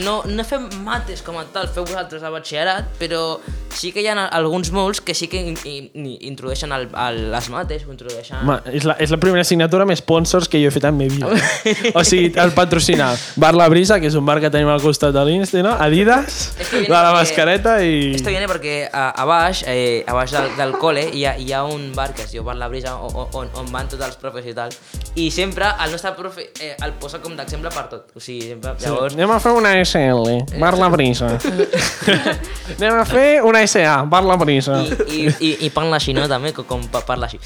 no, 0.04 0.22
no 0.28 0.46
fem 0.48 0.68
mates 0.84 1.24
com 1.26 1.40
a 1.40 1.46
tal, 1.54 1.70
feu 1.72 1.86
vosaltres 1.88 2.24
a 2.24 2.32
batxillerat, 2.34 2.92
però 3.00 3.40
sí 3.72 3.92
que 3.96 4.04
hi 4.04 4.10
ha 4.12 4.28
alguns 4.28 4.72
molts 4.76 5.00
que 5.02 5.16
sí 5.16 5.30
que 5.32 5.40
in, 5.40 5.56
in, 5.66 5.90
in, 5.96 6.08
introdueixen 6.34 6.72
el, 6.76 6.90
el, 6.92 7.22
les 7.32 7.50
mates, 7.54 7.86
ho 7.88 7.94
introdueixen... 7.94 8.42
Home, 8.44 8.60
és, 8.76 8.86
la, 8.88 8.98
és 9.02 9.14
la 9.14 9.20
primera 9.22 9.46
assignatura 9.46 9.88
amb 9.88 9.96
sponsors 9.98 10.50
que 10.52 10.60
jo 10.62 10.70
he 10.70 10.76
fet 10.76 10.86
en 10.90 10.98
mi 10.98 11.08
vida. 11.12 11.32
o 11.98 12.04
sigui, 12.08 12.32
el 12.42 12.54
patrocinar 12.58 13.14
Bar 13.42 13.54
La 13.56 13.70
Brisa, 13.72 14.00
que 14.04 14.12
és 14.12 14.18
un 14.20 14.28
bar 14.28 14.40
que 14.44 14.52
tenim 14.54 14.70
al 14.72 14.84
costat 14.84 15.16
de 15.16 15.24
l'Insti, 15.28 15.64
no? 15.66 15.74
Adidas, 15.80 16.42
la, 16.90 17.02
la 17.08 17.14
mascareta 17.16 17.78
i... 17.86 18.12
Esto 18.18 18.34
viene 18.34 18.50
perquè 18.52 18.76
a, 18.92 19.10
a 19.16 19.28
baix, 19.30 19.64
eh, 19.68 20.04
a 20.06 20.16
baix 20.18 20.36
del, 20.36 20.52
del 20.60 20.76
col·le 20.82 21.08
hi 21.16 21.26
ha, 21.26 21.36
hi 21.40 21.52
ha 21.56 21.64
un 21.68 21.92
bar 21.96 22.12
que 22.16 22.26
es 22.26 22.36
diu 22.36 22.44
Bar 22.48 22.58
La 22.60 22.70
Brisa 22.72 22.98
on, 23.00 23.32
on, 23.38 23.52
on 23.62 23.72
van 23.74 23.90
tots 23.92 24.04
els 24.06 24.20
profes 24.22 24.48
i 24.52 24.56
tal 24.58 24.74
i 25.16 25.30
sempre 25.34 25.70
el 25.84 25.94
nostre 25.94 26.14
profe 26.18 26.50
eh, 26.60 26.74
el 26.84 26.96
posa 27.00 27.22
com 27.24 27.36
d'exemple 27.38 27.72
per 27.74 27.86
tot 27.92 28.16
o 28.16 28.24
sigui, 28.24 28.41
llavors 28.82 29.14
Anem 29.18 29.32
a 29.32 29.40
fer 29.44 29.52
una 29.58 29.72
SL, 29.84 30.60
Bar 30.60 30.74
La 30.80 30.90
Brisa. 30.94 31.30
Anem 32.78 33.00
a 33.00 33.06
fer 33.06 33.42
una 33.46 33.62
SA, 33.68 34.02
Bar 34.10 34.24
La 34.28 34.36
Brisa. 34.42 34.82
i, 35.08 35.26
i, 35.28 35.30
i, 35.40 35.52
i 35.68 35.70
parla 35.74 36.00
així, 36.02 36.14
no? 36.18 36.28
També, 36.32 36.54
com, 36.58 36.66
com 36.70 36.84
pa- 36.92 37.06
parla 37.08 37.30
així 37.30 37.40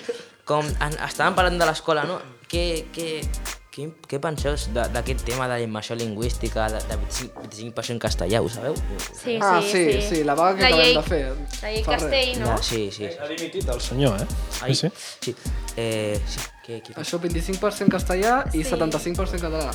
com 0.48 0.64
en, 0.64 0.94
estàvem 1.09 1.34
parlant 1.36 1.59
de 1.61 1.66
l'escola, 1.68 2.05
no? 2.09 2.16
Què, 2.48 2.62
què, 2.94 3.09
què, 3.74 3.86
què 4.09 4.18
penseu 4.22 4.55
de- 4.72 4.86
d'aquest 4.94 5.24
tema 5.26 5.44
de 5.48 5.59
la 5.59 5.61
immersió 5.64 5.96
lingüística, 5.96 6.66
de, 6.72 6.80
de 6.88 6.96
25%, 7.02 7.44
25 7.44 7.98
castellà, 8.07 8.40
ho 8.44 8.48
sabeu? 8.52 8.74
Sí, 9.20 9.36
Ah, 9.42 9.61
sí, 9.61 9.84
sí, 9.92 10.00
sí, 10.09 10.22
la 10.24 10.34
vaga 10.38 10.57
que 10.59 10.64
acabem 10.70 10.84
llei, 10.86 10.96
de 10.96 11.02
fer. 11.02 11.22
La 11.62 11.70
llei. 11.74 11.82
Castell, 11.84 12.32
no? 12.40 12.46
Ja, 12.55 12.59
sí, 12.62 12.88
sí. 12.92 13.09
Ha 13.20 13.28
dimitit 13.28 13.68
el 13.68 13.80
senyor, 13.84 14.20
eh? 14.22 14.26
Ai, 14.62 14.74
Sí, 14.74 14.88
sí. 15.20 15.34
Eh, 15.76 16.20
sí. 16.26 16.40
Què, 16.64 16.78
què? 16.80 16.94
Això 16.96 17.18
25% 17.20 17.90
castellà 17.92 18.38
i 18.54 18.62
Sí. 18.64 18.70
75% 18.70 19.42
català. 19.42 19.70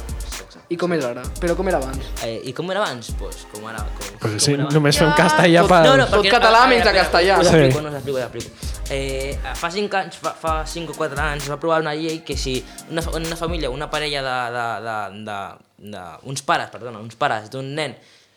I 0.69 0.77
com 0.77 0.91
és 0.93 1.03
ara? 1.05 1.21
Però 1.39 1.55
com 1.57 1.67
era 1.69 1.77
abans? 1.77 1.99
Eh, 2.25 2.41
I 2.49 2.53
com 2.53 2.69
era 2.71 2.81
abans? 2.83 3.11
Pues, 3.17 3.45
com 3.51 3.65
ara... 3.67 3.77
Com, 3.83 4.17
Pues 4.19 4.31
com 4.33 4.39
sí, 4.39 4.53
era 4.53 4.63
abans. 4.63 4.73
només 4.73 4.97
fem 4.97 5.11
castellà 5.17 5.67
per... 5.67 5.83
No, 5.85 5.95
no, 5.97 6.07
Tot 6.07 6.23
perquè, 6.23 6.31
català 6.33 6.61
a- 6.61 6.65
a- 6.65 6.67
menys 6.67 6.81
espera, 6.85 7.03
castellà. 7.03 7.39
Us 7.39 7.47
Sí. 7.47 7.55
explico, 7.55 7.81
no 7.81 7.89
us 7.89 7.95
explico, 7.95 8.17
us 8.17 8.23
explico. 8.23 8.49
Eh, 8.91 9.37
fa 9.55 9.69
5 9.71 9.97
anys, 9.97 10.15
fa, 10.17 10.31
fa 10.33 10.65
5 10.65 10.91
o 10.93 10.95
4 10.97 11.19
anys 11.21 11.43
es 11.43 11.49
va 11.51 11.55
aprovar 11.55 11.81
una 11.81 11.93
llei 11.93 12.23
que 12.25 12.35
si 12.37 12.63
una, 12.89 13.01
fa- 13.03 13.11
una 13.17 13.35
família, 13.35 13.69
una 13.69 13.89
parella 13.89 14.23
de, 14.23 14.37
de, 14.57 14.67
de, 14.89 15.25
de, 15.29 15.91
de 15.91 16.03
uns 16.23 16.41
pares, 16.41 16.69
perdona, 16.73 16.97
uns 16.99 17.15
pares 17.15 17.51
d'un 17.51 17.69
nen 17.75 17.95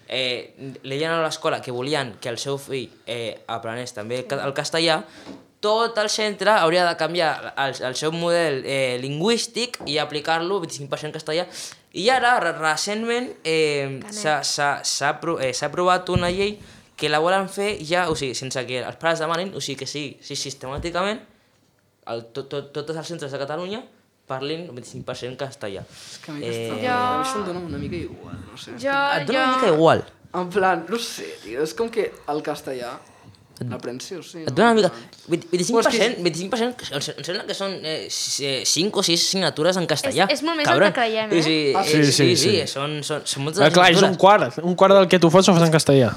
eh, 0.09 0.53
li 0.83 0.97
deien 0.99 1.13
a 1.13 1.23
l'escola 1.23 1.63
que 1.63 1.73
volien 1.73 2.17
que 2.21 2.29
el 2.29 2.37
seu 2.37 2.59
fill 2.59 2.91
eh, 3.07 3.45
aprenés 3.49 3.95
també 3.97 4.19
el 4.19 4.27
ca- 4.27 4.45
el 4.45 4.53
castellà, 4.53 5.03
tot 5.63 5.97
el 6.03 6.09
centre 6.11 6.51
hauria 6.59 6.83
de 6.89 6.97
canviar 6.99 7.55
el, 7.63 7.77
el 7.87 7.95
seu 7.97 8.11
model 8.13 8.61
eh, 8.67 8.99
lingüístic 9.01 9.79
i 9.87 9.97
aplicar-lo 10.03 10.59
25% 10.65 11.15
castellà. 11.15 11.47
I 11.95 12.09
ara, 12.11 12.35
re- 12.43 12.53
recentment, 12.59 13.29
eh, 13.47 14.01
s'ha 14.11 14.81
apro- 15.11 15.39
eh, 15.41 15.53
s'ha 15.55 15.69
aprovat 15.71 16.09
una 16.11 16.31
llei 16.35 16.57
que 16.97 17.09
la 17.09 17.19
volen 17.23 17.49
fer 17.49 17.77
ja, 17.85 18.09
o 18.11 18.17
sigui, 18.19 18.35
sense 18.39 18.63
que 18.67 18.81
els 18.83 18.97
pares 19.01 19.21
demanin, 19.23 19.55
o 19.55 19.61
sigui, 19.61 19.79
que 19.83 19.87
sí, 19.91 20.17
sí 20.23 20.37
sistemàticament, 20.39 21.21
el, 22.11 22.25
tot, 22.35 22.49
tot, 22.51 22.73
tots 22.75 22.97
els 22.97 23.07
centres 23.09 23.31
de 23.33 23.39
Catalunya 23.39 23.83
parlin 24.27 24.67
25% 24.75 25.37
castellà. 25.39 25.83
És 25.87 26.19
que 26.25 26.31
a 26.31 26.35
mi, 26.35 26.47
Eh, 26.47 26.69
Jo- 26.83 26.91
a 26.91 27.23
mi 27.37 27.47
dona 27.47 27.61
una 27.61 27.79
mica 27.79 27.97
igual, 27.97 28.39
no 28.51 28.57
sé. 28.59 28.73
Jo, 28.81 28.95
Et 29.21 29.27
dona 29.27 29.39
jo... 29.39 29.49
una 29.49 29.57
mica 29.57 29.73
igual. 29.75 30.05
En 30.35 30.49
plan, 30.49 30.87
no 30.89 30.99
sé, 30.99 31.27
tio, 31.43 31.63
és 31.63 31.75
com 31.77 31.91
que 31.93 32.07
el 32.33 32.43
castellà 32.43 32.95
l'aprens 33.61 34.05
sí 34.09 34.17
o 34.17 34.23
sí. 34.23 34.41
Et 34.43 34.51
dona 34.51 34.73
una 34.73 34.75
mica... 34.81 34.91
En 35.29 35.39
plan, 35.39 35.45
25%, 35.53 36.23
25%, 36.25 36.89
em 36.91 36.97
em 36.99 37.25
sembla 37.29 37.45
que 37.47 37.55
són 37.55 37.77
eh, 37.85 38.09
5 38.11 38.99
o 38.99 39.03
6 39.07 39.21
assignatures 39.29 39.77
en 39.79 39.87
castellà. 39.87 40.27
És- 40.29 40.41
és 40.41 40.43
molt 40.43 40.57
més 40.59 40.67
del 40.69 40.81
que 40.83 40.93
creiem, 40.97 41.31
eh? 41.31 41.73
Ah, 41.77 41.85
eh, 41.85 41.87
sí, 41.87 42.03
sí, 42.03 42.05
sí, 42.05 42.13
sí, 42.13 42.37
sí, 42.37 42.51
sí. 42.63 42.67
són, 42.67 42.99
són, 43.07 43.23
són 43.25 43.45
moltes 43.47 43.63
Ah, 43.63 43.71
clar, 43.71 43.91
és 43.93 44.03
un 44.03 44.17
quart. 44.17 44.59
Un 44.65 44.75
quart 44.75 44.95
del 44.99 45.07
que 45.09 45.19
tu 45.23 45.31
fots 45.31 45.49
ho 45.49 45.55
fas 45.55 45.69
en 45.69 45.73
castellà. 45.75 46.11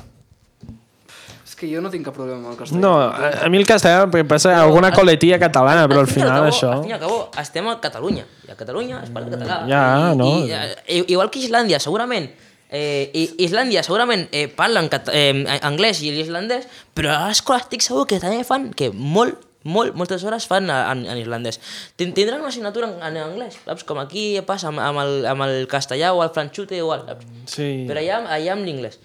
És 1.46 1.54
que 1.56 1.70
jo 1.72 1.80
no 1.84 1.92
tinc 1.94 2.04
cap 2.08 2.16
problema 2.18 2.40
amb 2.42 2.54
el 2.56 2.58
castellà. 2.58 2.82
No, 2.82 2.94
a, 3.00 3.30
a 3.46 3.50
mi 3.54 3.60
el 3.62 3.68
castellà 3.70 4.08
em 4.10 4.28
passa 4.28 4.56
alguna 4.60 4.90
coletilla 4.92 5.38
catalana, 5.40 5.86
però 5.88 6.02
al 6.02 6.10
final 6.12 6.50
això... 6.50 6.72
Al 6.74 6.82
fin 6.84 6.90
i 6.92 6.96
al 6.98 7.00
cabo, 7.04 7.20
estem 7.40 7.68
a 7.72 7.78
Catalunya. 7.84 8.26
I 8.48 8.52
a 8.52 8.58
Catalunya 8.60 9.04
es 9.06 9.14
parla 9.14 9.30
català. 9.38 9.60
Ja, 9.70 9.84
no. 10.18 10.32
I, 10.44 10.52
eh, 10.52 11.04
igual 11.14 11.30
que 11.32 11.40
Islàndia, 11.46 11.80
segurament, 11.80 12.28
eh, 12.76 13.10
i- 13.16 13.32
Islàndia 13.48 13.82
segurament 13.88 14.28
eh, 14.36 14.46
parlen 14.52 14.90
cat 14.92 15.08
eh, 15.16 15.32
anglès 15.64 16.04
i 16.04 16.12
l'islandès, 16.12 16.68
però 16.96 17.16
a 17.16 17.28
l'escola 17.32 17.62
estic 17.64 17.82
segur 17.86 18.04
que 18.12 18.20
també 18.20 18.44
fan 18.48 18.70
que 18.76 18.92
molt, 18.92 19.40
molt, 19.66 19.96
moltes 19.98 20.22
hores 20.28 20.46
fan 20.46 20.68
en, 20.70 21.06
en 21.10 21.18
irlandès. 21.18 21.58
Tin- 21.98 22.12
Tindran 22.14 22.44
una 22.44 22.52
assignatura 22.52 22.92
en, 22.92 23.00
en 23.02 23.18
anglès, 23.24 23.56
saps? 23.66 23.84
Com 23.88 23.98
aquí 24.04 24.28
passa 24.46 24.70
amb, 24.70 24.84
amb, 24.84 25.00
el, 25.02 25.24
amb 25.32 25.48
el 25.48 25.66
castellà 25.72 26.12
o 26.14 26.22
el 26.26 26.30
franxute 26.36 26.78
igual, 26.78 27.06
saps? 27.08 27.26
Sí. 27.56 27.70
Però 27.90 28.04
allà, 28.04 28.20
allà 28.38 28.54
amb 28.54 28.68
l'inglès. 28.68 29.00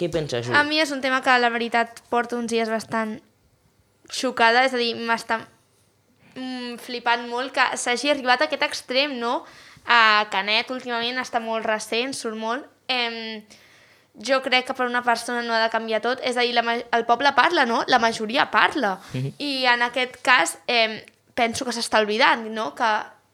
Què 0.00 0.10
penses, 0.12 0.46
Juli? 0.46 0.56
A 0.56 0.64
mi 0.64 0.78
és 0.80 0.90
un 0.92 1.00
tema 1.04 1.22
que, 1.24 1.32
la 1.40 1.48
veritat, 1.52 2.02
porto 2.12 2.36
uns 2.40 2.50
dies 2.52 2.68
bastant 2.72 3.18
xocada, 4.10 4.64
és 4.66 4.72
a 4.74 4.78
dir, 4.80 4.94
m'està 4.96 5.40
mm, 6.34 6.78
flipant 6.82 7.26
molt 7.30 7.52
que 7.54 7.66
s'hagi 7.78 8.10
arribat 8.12 8.42
a 8.42 8.48
aquest 8.48 8.64
extrem, 8.66 9.16
no? 9.20 9.42
A 9.86 10.26
Canet, 10.32 10.70
últimament, 10.74 11.18
està 11.22 11.40
molt 11.40 11.64
recent, 11.68 12.12
surt 12.16 12.36
molt. 12.36 12.66
Em, 12.90 13.44
jo 14.26 14.40
crec 14.42 14.66
que 14.66 14.74
per 14.74 14.88
una 14.90 15.04
persona 15.06 15.44
no 15.46 15.54
ha 15.54 15.62
de 15.62 15.70
canviar 15.70 16.00
tot, 16.02 16.18
és 16.26 16.36
a 16.36 16.42
dir, 16.42 16.52
la, 16.56 16.64
el 16.74 17.06
poble 17.08 17.30
parla, 17.36 17.64
no? 17.68 17.84
La 17.88 18.00
majoria 18.02 18.48
parla. 18.50 18.96
I 19.38 19.64
en 19.70 19.86
aquest 19.86 20.18
cas, 20.26 20.56
em, 20.66 20.98
penso 21.38 21.64
que 21.64 21.72
s'està 21.76 22.02
oblidant, 22.02 22.48
no? 22.52 22.72
Que 22.74 22.90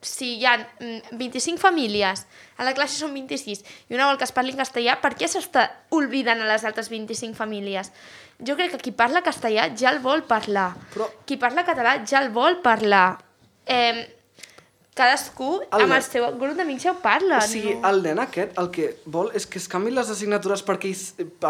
si 0.06 0.34
hi 0.38 0.44
ha 0.46 0.52
mm, 0.60 1.16
25 1.18 1.58
famílies, 1.58 2.26
a 2.60 2.64
la 2.68 2.74
classe 2.76 3.00
són 3.00 3.14
26, 3.16 3.64
i 3.88 3.96
una 3.96 4.06
vol 4.10 4.18
que 4.20 4.28
es 4.28 4.32
parli 4.36 4.52
en 4.52 4.60
castellà, 4.60 4.98
per 5.02 5.14
què 5.18 5.26
s'està 5.32 5.64
oblidant 5.96 6.44
a 6.44 6.50
les 6.52 6.64
altres 6.68 6.90
25 6.92 7.34
famílies? 7.34 7.90
Jo 8.46 8.54
crec 8.54 8.74
que 8.76 8.82
qui 8.84 8.92
parla 8.92 9.24
castellà 9.24 9.70
ja 9.74 9.90
el 9.90 9.98
vol 10.04 10.22
parlar. 10.28 10.74
Però- 10.92 11.08
Qui 11.26 11.38
parla 11.40 11.64
català 11.64 11.96
ja 12.06 12.20
el 12.20 12.28
vol 12.30 12.60
parlar. 12.62 13.16
Eh, 13.66 14.04
cadascú 14.96 15.60
El 15.60 15.82
amb 15.84 15.90
nen- 15.92 15.96
el 15.98 16.02
seu 16.06 16.24
grup 16.40 16.56
d'amics 16.56 16.82
ja 16.86 16.92
ho 16.94 16.96
parla. 17.02 17.38
O 17.38 17.46
sigui, 17.46 17.74
no? 17.76 17.88
el 17.90 18.02
nen 18.02 18.18
aquest 18.22 18.56
el 18.58 18.70
que 18.72 18.86
vol 19.12 19.28
és 19.36 19.44
que 19.46 19.58
es 19.60 19.66
canviïn 19.68 19.94
les 19.98 20.08
assignatures 20.10 20.62
perquè 20.64 20.90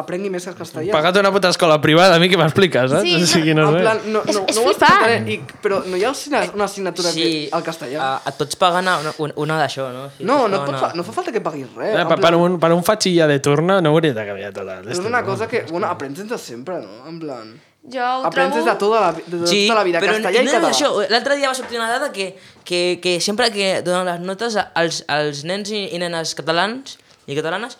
aprengui 0.00 0.30
més 0.34 0.46
el 0.50 0.56
castellà. 0.58 0.92
Pagat 0.96 1.20
una 1.22 1.30
puta 1.32 1.48
escola 1.54 1.78
privada, 1.80 2.16
a 2.16 2.18
mi 2.22 2.28
què 2.28 2.36
m'expliques, 2.40 2.90
saps? 2.90 3.06
Sí, 3.06 3.14
o 3.22 3.26
sigui, 3.30 3.54
no 3.54 3.68
en 3.70 3.76
sé. 3.76 3.82
plan, 3.86 4.00
no, 4.12 4.22
És- 4.26 4.34
no, 4.34 4.44
és 4.48 4.56
no 4.56 4.62
ho 4.62 4.72
flipant. 4.72 4.90
explicaré, 4.90 5.32
i, 5.32 5.38
però 5.62 5.80
no 5.86 5.96
hi 5.96 6.04
ha 6.04 6.12
una 6.54 6.64
assignatura 6.64 7.10
sí, 7.12 7.22
que, 7.22 7.48
al 7.52 7.62
castellà. 7.62 8.00
A, 8.02 8.22
a 8.24 8.32
tots 8.32 8.56
paguen 8.56 8.88
una, 8.88 9.12
una, 9.18 9.34
una 9.36 9.60
d'això, 9.62 9.92
no? 9.92 10.08
Sí, 10.18 10.24
no, 10.24 10.48
no, 10.48 10.58
paguen 10.58 10.66
pot 10.66 10.74
a- 10.74 10.88
fa, 10.88 10.92
no 10.98 11.04
fa 11.06 11.12
falta 11.12 11.32
que 11.32 11.40
paguis 11.40 11.70
res. 11.74 11.94
Eh, 11.94 12.00
en 12.02 12.08
per, 12.08 12.18
plan, 12.18 12.32
per, 12.32 12.34
un, 12.40 12.58
per 12.60 12.72
un 12.72 12.82
fatxilla 12.84 13.26
de 13.30 13.38
turno 13.40 13.80
no 13.80 13.90
hauria 13.94 14.12
de 14.12 14.26
canviar 14.26 14.52
tota 14.52 14.80
és 14.90 14.98
una 14.98 15.22
cosa 15.24 15.46
que, 15.46 15.62
bueno, 15.70 15.86
aprens 15.86 16.18
de 16.28 16.38
sempre, 16.38 16.80
no? 16.82 17.06
En 17.08 17.20
plan... 17.20 17.54
Jo 17.92 18.02
ho 18.02 18.26
Aprens 18.26 18.50
trobo... 18.50 18.64
des 18.64 18.66
de 18.66 18.78
tota 18.80 19.00
la, 19.00 19.10
de, 19.14 19.38
tota 19.46 19.78
la 19.78 19.84
vida, 19.86 20.00
però 20.02 20.16
castellà 20.16 20.42
i 20.42 20.46
no, 20.46 20.52
català. 20.52 20.62
No, 20.64 20.74
això, 20.74 21.10
l'altre 21.12 21.36
dia 21.38 21.50
va 21.52 21.54
sortir 21.54 21.78
una 21.78 21.88
dada 21.90 22.10
que, 22.12 22.32
que, 22.66 22.80
que 23.02 23.16
sempre 23.22 23.50
que 23.54 23.68
donen 23.86 24.08
les 24.10 24.22
notes 24.26 24.58
als, 24.58 25.04
als 25.06 25.44
nens 25.46 25.70
i, 25.70 25.84
i 25.94 26.00
nenes 26.02 26.34
catalans 26.38 26.96
i 27.26 27.38
catalanes 27.38 27.78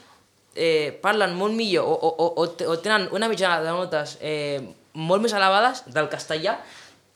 eh, 0.55 0.95
parlen 1.03 1.35
molt 1.39 1.55
millor 1.59 1.87
o, 1.91 1.97
o, 1.97 2.29
o, 2.43 2.47
o 2.47 2.79
tenen 2.83 3.09
una 3.15 3.29
mitjana 3.31 3.61
de 3.65 3.75
notes 3.75 4.17
eh, 4.21 4.63
molt 4.95 5.27
més 5.27 5.35
elevades 5.37 5.85
del 5.93 6.09
castellà 6.13 6.57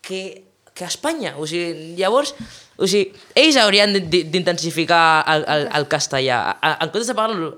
que, 0.02 0.42
que 0.74 0.84
a 0.84 0.88
Espanya. 0.88 1.34
O 1.36 1.46
sigui, 1.46 1.94
llavors, 1.98 2.34
o 2.80 2.86
sigui, 2.88 3.10
ells 3.34 3.56
haurien 3.60 3.92
d'in- 3.96 4.30
d'intensificar 4.32 5.24
el, 5.34 5.44
el, 5.54 5.66
el 5.80 5.88
castellà. 5.90 6.38
En 6.62 6.88
comptes 6.88 7.10
de 7.10 7.16
parlar-lo 7.18 7.50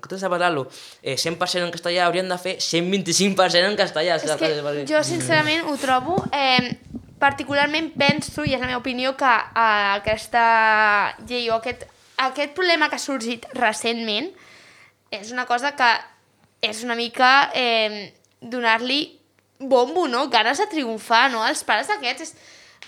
comptes 0.00 0.20
de 0.24 0.30
parlar-lo 0.32 0.66
eh, 1.02 1.16
100% 1.16 1.66
en 1.66 1.74
castellà, 1.74 2.06
haurien 2.06 2.28
de 2.30 2.38
fer 2.38 2.56
125% 2.62 3.68
en 3.72 3.76
castellà. 3.76 4.16
És 4.16 4.24
que 4.38 4.54
jo, 4.88 5.02
sincerament, 5.04 5.66
ho 5.68 5.76
trobo... 5.82 6.20
Eh, 6.32 6.76
particularment 7.20 7.90
penso, 8.00 8.46
i 8.48 8.54
és 8.56 8.60
la 8.62 8.64
meva 8.70 8.78
opinió, 8.80 9.10
que 9.12 9.28
eh, 9.28 9.88
aquesta 9.98 10.44
llei 11.28 11.50
o 11.52 11.58
aquest, 11.58 11.82
aquest 12.16 12.54
problema 12.56 12.88
que 12.88 12.96
ha 12.96 13.02
sorgit 13.02 13.44
recentment 13.58 14.30
és 15.12 15.28
una 15.34 15.44
cosa 15.44 15.74
que 15.76 15.90
és 16.64 16.80
una 16.86 16.96
mica 16.96 17.50
eh, 17.52 18.14
donar-li 18.40 19.18
bombo, 19.60 20.06
no? 20.08 20.30
Ganes 20.32 20.62
de 20.64 20.66
triomfar, 20.72 21.26
no? 21.34 21.44
Els 21.44 21.60
pares 21.68 21.92
d'aquests 21.92 22.24
és... 22.24 22.32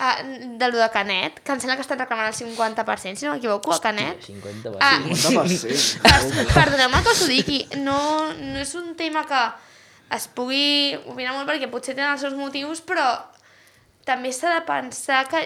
Uh, 0.02 0.56
de 0.58 0.66
lo 0.72 0.78
de 0.80 0.88
Canet, 0.90 1.36
que 1.46 1.52
em 1.54 1.60
sembla 1.62 1.76
que 1.78 1.84
estan 1.84 2.00
reclamant 2.00 2.26
el 2.26 2.34
50%, 2.34 3.14
si 3.20 3.26
no 3.28 3.36
m'equivoco, 3.36 3.70
a 3.70 3.78
Canet. 3.84 4.18
50 4.26 4.72
Ah, 4.82 4.96
50%. 4.98 6.00
Per- 6.02 6.46
Perdoneu-me 6.56 7.02
que 7.04 7.12
us 7.14 7.20
ho 7.22 7.28
digui, 7.30 7.60
no, 7.84 7.98
no 8.34 8.58
és 8.58 8.72
un 8.74 8.96
tema 8.98 9.22
que 9.30 9.42
es 10.16 10.26
pugui 10.34 10.96
opinar 11.06 11.36
molt 11.36 11.46
perquè 11.46 11.68
potser 11.70 11.94
tenen 11.94 12.16
els 12.16 12.24
seus 12.26 12.34
motius, 12.34 12.82
però 12.82 13.06
també 14.04 14.32
s'ha 14.34 14.56
de 14.56 14.64
pensar 14.66 15.22
que 15.30 15.44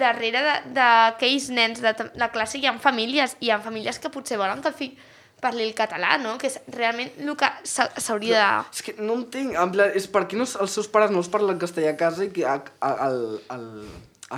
darrere 0.00 0.40
d'aquells 0.72 1.50
nens 1.52 1.82
de 1.84 1.92
la 2.16 2.30
classe 2.32 2.56
hi 2.56 2.64
ha 2.70 2.72
famílies, 2.80 3.36
i 3.40 3.50
hi 3.50 3.52
ha 3.52 3.60
famílies 3.60 3.98
que 4.00 4.08
potser 4.08 4.38
volen 4.40 4.62
que 4.64 4.72
el 4.72 4.78
fill 4.80 4.96
parli 5.42 5.64
el 5.66 5.72
català, 5.78 6.16
no? 6.22 6.36
Que 6.40 6.50
és 6.50 6.58
realment 6.76 7.10
el 7.20 7.32
que 7.40 7.48
s'ha- 7.64 7.90
s'hauria 7.96 8.36
de... 8.38 8.76
És 8.76 8.84
que 8.86 8.94
no 9.00 9.16
entenc, 9.20 9.56
en 9.56 9.72
plan, 9.74 9.90
és 9.96 10.06
per 10.12 10.26
què 10.30 10.38
no, 10.38 10.46
els 10.46 10.76
seus 10.76 10.88
pares 10.92 11.10
no 11.14 11.22
els 11.22 11.30
parlen 11.32 11.58
castellà 11.60 11.94
a 11.94 11.98
casa 12.00 12.26
i 12.26 12.30
que 12.34 12.44
a, 12.46 12.58
a, 12.80 12.92
al, 13.08 13.18
al, 13.56 13.64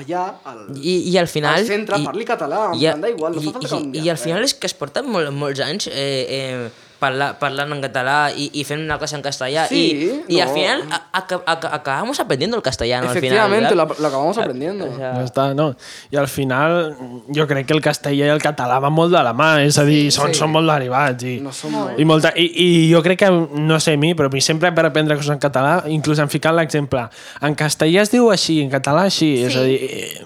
allà, 0.00 0.22
al, 0.48 0.62
I, 0.78 0.94
i 1.10 1.18
al 1.20 1.28
final... 1.28 1.58
al 1.60 1.66
centre, 1.68 1.98
i, 2.00 2.06
parli 2.08 2.24
català, 2.28 2.62
en 2.70 2.78
i, 2.78 2.86
plan, 2.86 3.02
da 3.04 3.10
igual, 3.12 3.36
no 3.36 3.42
i, 3.42 3.50
fa 3.50 3.58
falta 3.58 3.68
i, 3.68 3.74
canviar 3.76 4.04
I 4.06 4.14
al 4.14 4.22
final 4.22 4.46
és 4.46 4.54
que 4.54 4.70
es 4.70 4.76
porten 4.78 5.10
molt, 5.10 5.32
molts 5.36 5.60
anys 5.64 5.90
eh, 5.92 6.24
eh, 6.38 6.70
parla, 7.02 7.32
parlant 7.40 7.74
en 7.74 7.82
català 7.82 8.16
i, 8.30 8.48
i 8.60 8.64
fent 8.68 8.80
una 8.84 8.98
clase 9.00 9.18
en 9.18 9.24
castellà 9.24 9.66
Sí, 9.70 9.82
i, 9.90 10.36
i 10.36 10.40
al 10.40 10.52
no. 10.52 10.54
final 10.54 10.84
a, 10.88 11.00
a, 11.18 11.22
a, 11.22 11.56
acabamos 11.74 12.20
aprendiendo 12.22 12.56
el 12.56 12.62
castellano 12.62 13.10
Efectivamente, 13.10 13.72
al 13.74 13.76
lo, 13.76 13.86
final, 13.88 14.02
lo 14.02 14.08
acabamos 14.08 14.38
aprendiendo. 14.38 14.86
O 14.86 14.96
sea, 14.96 15.12
Ja 15.18 15.24
està, 15.26 15.48
no. 15.58 15.72
I 16.12 16.16
al 16.20 16.28
final 16.28 16.94
jo 17.34 17.46
crec 17.50 17.66
que 17.66 17.74
el 17.74 17.82
castellà 17.84 18.28
i 18.28 18.32
el 18.32 18.42
català 18.42 18.78
van 18.82 18.94
molt 18.94 19.12
de 19.14 19.22
la 19.24 19.32
mà, 19.36 19.50
és 19.66 19.78
a 19.78 19.84
dir, 19.88 20.06
són, 20.14 20.30
sí. 20.32 20.40
són 20.40 20.52
molt 20.54 20.70
derivats. 20.70 21.26
I, 21.26 21.38
No 21.42 21.52
som 21.52 21.72
Molt. 21.72 21.98
i, 21.98 22.04
molta, 22.06 22.32
i, 22.36 22.46
I 22.62 22.68
jo 22.92 23.00
crec 23.04 23.22
que, 23.24 23.30
no 23.32 23.80
sé 23.82 23.96
mi, 23.96 24.12
però 24.18 24.28
a 24.30 24.32
mi 24.32 24.40
sempre 24.44 24.70
per 24.76 24.84
aprendre 24.86 25.16
coses 25.18 25.32
en 25.34 25.40
català, 25.42 25.82
inclús 25.90 26.20
em 26.22 26.28
ficant 26.30 26.54
l'exemple, 26.56 27.06
en 27.42 27.56
castellà 27.58 28.02
es 28.04 28.12
diu 28.12 28.28
així, 28.30 28.60
en 28.62 28.70
català 28.72 29.06
així, 29.08 29.32
és 29.46 29.52
Sí. 29.52 29.58
a 29.58 29.62
dir, 29.66 29.78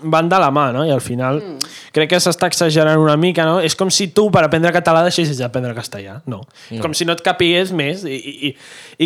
van 0.03 0.29
de 0.29 0.39
la 0.39 0.51
mà, 0.55 0.69
no? 0.75 0.85
I 0.87 0.91
al 0.95 1.01
final 1.01 1.41
mm. 1.41 1.73
crec 1.97 2.11
que 2.11 2.21
s'està 2.23 2.51
exagerant 2.51 2.99
una 3.01 3.17
mica, 3.17 3.45
no? 3.49 3.61
És 3.61 3.75
com 3.79 3.91
si 3.91 4.09
tu 4.15 4.29
per 4.31 4.45
aprendre 4.45 4.73
català 4.75 5.03
deixessis 5.07 5.39
d'aprendre 5.39 5.75
castellà, 5.75 6.21
no. 6.27 6.43
No. 6.71 6.81
Com 6.83 6.95
si 6.97 7.07
no 7.07 7.15
et 7.17 7.23
capigués 7.25 7.73
més 7.77 8.05
i, 8.07 8.17
i, 8.17 8.35
i, 8.49 8.53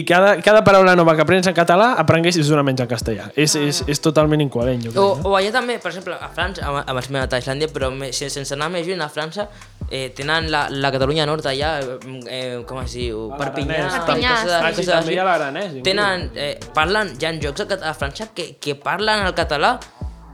i 0.01 0.05
cada, 0.09 0.37
cada 0.45 0.63
paraula 0.67 0.95
nova 0.99 1.15
que 1.19 1.25
aprens 1.27 1.49
en 1.51 1.57
català 1.57 1.93
aprenguessis 2.01 2.51
una 2.55 2.65
menys 2.67 2.85
en 2.85 2.91
castellà. 2.91 3.29
És, 3.37 3.57
és, 3.59 3.83
és 3.91 4.03
totalment 4.03 4.41
incoherent, 4.41 4.81
jo 4.87 4.95
crec. 4.95 5.03
O, 5.03 5.33
o 5.33 5.37
allà 5.39 5.53
també, 5.55 5.79
per 5.83 5.93
exemple, 5.93 6.17
a 6.17 6.31
França, 6.33 6.65
amb, 6.67 6.83
amb 6.85 7.03
els 7.03 7.11
meus 7.13 7.37
a 7.37 7.43
Islàndia, 7.43 7.71
però 7.73 7.93
me, 7.95 8.13
sense, 8.17 8.33
sense 8.39 8.57
anar 8.57 8.71
més 8.73 8.87
lluny, 8.89 9.03
a 9.05 9.11
França 9.13 9.49
eh, 9.91 10.11
tenen 10.17 10.49
la, 10.51 10.67
la 10.71 10.93
Catalunya 10.95 11.27
Nord 11.29 11.47
allà, 11.51 11.73
eh, 12.31 12.61
com 12.67 12.81
es 12.85 12.97
diu, 12.97 13.29
Perpinyà, 13.41 13.87
Perpinyà, 14.07 14.37
Ah, 14.41 14.71
sí, 14.71 14.81
coses 14.81 14.93
també 14.95 15.15
hi 15.17 15.19
ha 15.21 15.27
l'aranès. 15.27 15.81
Tenen, 15.87 16.29
eh, 16.39 16.53
parlen, 16.77 17.15
hi 17.19 17.27
ha 17.27 17.33
jocs 17.43 17.67
a, 17.67 17.81
a 17.91 17.95
França 17.99 18.31
que, 18.35 18.55
que 18.63 18.77
parlen 18.79 19.27
el 19.27 19.35
català, 19.37 19.77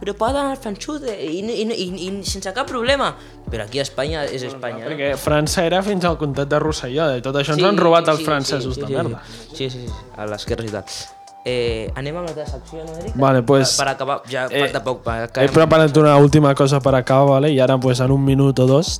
però 0.01 0.15
parlen 0.19 0.51
el 0.53 0.61
franxut 0.61 1.05
eh, 1.09 1.17
i, 1.25 1.41
i, 1.41 1.67
i, 1.73 1.89
i, 2.09 2.11
sense 2.25 2.53
cap 2.57 2.69
problema. 2.69 3.15
Però 3.51 3.65
aquí 3.65 3.79
a 3.81 3.87
Espanya 3.87 4.25
és 4.25 4.43
Espanya. 4.43 4.85
no? 4.85 4.91
Perquè 4.91 5.15
França 5.21 5.65
era 5.67 5.83
fins 5.87 6.05
al 6.05 6.19
comtat 6.21 6.49
de 6.51 6.59
Rosselló, 6.63 7.11
i 7.17 7.23
tot 7.25 7.37
això 7.37 7.57
ens 7.57 7.65
han 7.65 7.79
robat 7.81 8.09
els 8.13 8.25
francesos 8.27 8.75
sí, 8.75 8.81
de 8.83 8.87
sí, 8.89 8.95
merda. 8.99 9.23
Sí, 9.53 9.71
sí, 9.71 9.87
sí, 9.87 9.93
a 10.17 10.27
l'esquerra 10.27 10.67
i 10.67 10.75
tal. 10.75 10.99
Eh, 11.47 11.93
anem 11.95 12.17
amb 12.19 12.27
la 12.27 12.33
teva 12.35 12.49
secció, 12.51 12.81
no, 12.83 12.97
Eric? 12.99 13.13
Vale, 13.15 13.45
pues, 13.47 13.77
Per, 13.77 13.85
per 13.85 13.93
acabar, 13.93 14.17
ja 14.27 14.49
eh, 14.51 14.65
falta 14.65 14.81
poc. 14.83 15.05
Per 15.05 15.15
He 15.15 15.27
acabar. 15.29 15.53
preparat 15.55 15.97
una 15.97 16.17
última 16.19 16.55
cosa 16.59 16.81
per 16.83 16.97
acabar, 16.99 17.37
vale? 17.37 17.53
i 17.55 17.61
ara 17.61 17.79
pues, 17.79 18.01
en 18.01 18.11
un 18.11 18.25
minut 18.25 18.59
o 18.59 18.67
dos 18.67 18.97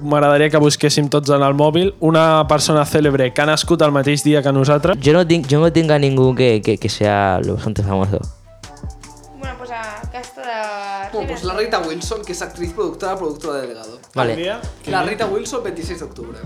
m'agradaria 0.00 0.48
que 0.50 0.60
busquéssim 0.62 1.08
tots 1.10 1.32
en 1.34 1.42
el 1.42 1.56
mòbil 1.58 1.90
una 1.98 2.46
persona 2.46 2.84
cèlebre 2.86 3.32
que 3.34 3.42
ha 3.42 3.46
nascut 3.50 3.82
el 3.82 3.90
mateix 3.90 4.22
dia 4.22 4.42
que 4.42 4.52
nosaltres. 4.52 4.96
Jo 5.02 5.12
no 5.12 5.26
tinc, 5.26 5.50
jo 5.50 5.58
no 5.58 5.72
tinc 5.72 5.90
a 5.90 5.98
ningú 5.98 6.36
que, 6.36 6.60
que, 6.62 6.78
que 6.78 6.88
sea 6.88 7.40
lo 7.42 7.56
bastante 7.56 7.82
famoso. 7.82 8.20
Bueno, 11.12 11.28
pues 11.28 11.44
la 11.44 11.54
Rita 11.54 11.80
Wilson, 11.80 12.22
que 12.24 12.32
es 12.32 12.42
actriz, 12.42 12.72
productora, 12.72 13.16
productora 13.16 13.60
delegado. 13.60 13.98
Vale. 14.14 14.36
dia? 14.36 14.60
La 14.86 15.02
Rita 15.02 15.26
Wilson, 15.26 15.62
26 15.62 15.98
de 15.98 16.04
octubre. 16.04 16.38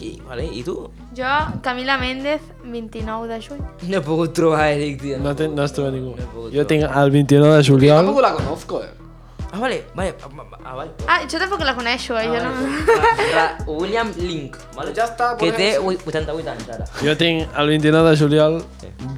I, 0.00 0.22
vale, 0.26 0.44
I 0.44 0.62
tu? 0.62 0.90
Jo, 1.16 1.60
Camila 1.60 1.98
Méndez, 1.98 2.40
29 2.62 3.26
de 3.26 3.42
juny. 3.42 3.62
No 3.88 3.96
he 3.96 4.00
pogut 4.00 4.32
trobar 4.32 4.68
Eric, 4.68 5.00
tio. 5.02 5.18
No, 5.18 5.34
ten, 5.34 5.54
no 5.56 5.62
has 5.62 5.72
trobat 5.72 5.92
ningú. 5.92 6.14
pogut 6.34 6.54
Jo 6.54 6.64
tinc 6.70 6.84
el 6.86 7.10
29 7.10 7.56
de 7.56 7.64
juliol. 7.66 8.04
Tampoco 8.04 8.22
la 8.22 8.32
conozco, 8.34 8.82
eh. 8.84 9.07
Ah, 9.50 9.58
vale, 9.58 9.84
vale. 9.94 10.14
Ah, 10.22 10.28
ah, 10.64 10.74
vale. 10.76 10.90
Ah, 11.08 11.20
jo 11.24 11.38
tampoc 11.40 11.62
la 11.64 11.72
coneixo, 11.74 12.18
eh? 12.20 12.26
jo 12.28 12.40
no... 12.44 12.50
Ra, 13.34 13.46
William 13.66 14.10
Link, 14.18 14.58
vale? 14.76 14.92
Ja 14.96 15.06
està, 15.08 15.30
Que 15.40 15.48
té 15.56 15.70
88 15.80 16.50
anys 16.52 16.68
ara. 16.74 16.88
Jo 17.00 17.14
tinc 17.16 17.56
el 17.56 17.72
29 17.72 18.10
de 18.10 18.16
juliol 18.20 18.58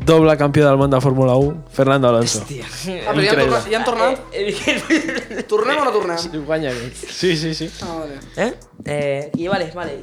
doble 0.06 0.36
campió 0.38 0.66
del 0.68 0.78
món 0.78 0.90
de 0.92 1.00
Fórmula 1.02 1.34
1, 1.34 1.64
Fernando 1.74 2.08
Alonso. 2.12 2.44
Hòstia. 2.44 2.64
Ah, 3.08 3.14
però 3.16 3.24
ja 3.26 3.32
han 3.34 3.40
tornat? 3.42 3.66
Ja 3.72 3.80
han 3.80 3.88
tornat? 3.88 4.22
Eh, 4.32 5.42
Tornem 5.50 5.80
o 5.82 5.84
no 5.88 5.92
tornem? 5.98 6.22
I 6.32 6.44
guanya 6.46 6.70
aquest. 6.76 7.10
Sí, 7.10 7.34
sí, 7.36 7.54
sí. 7.54 7.70
Ah, 7.82 7.96
vale. 7.98 8.20
eh? 8.36 8.52
eh? 8.86 9.30
I 9.34 9.48
vale, 9.50 9.70
vale. 9.74 9.98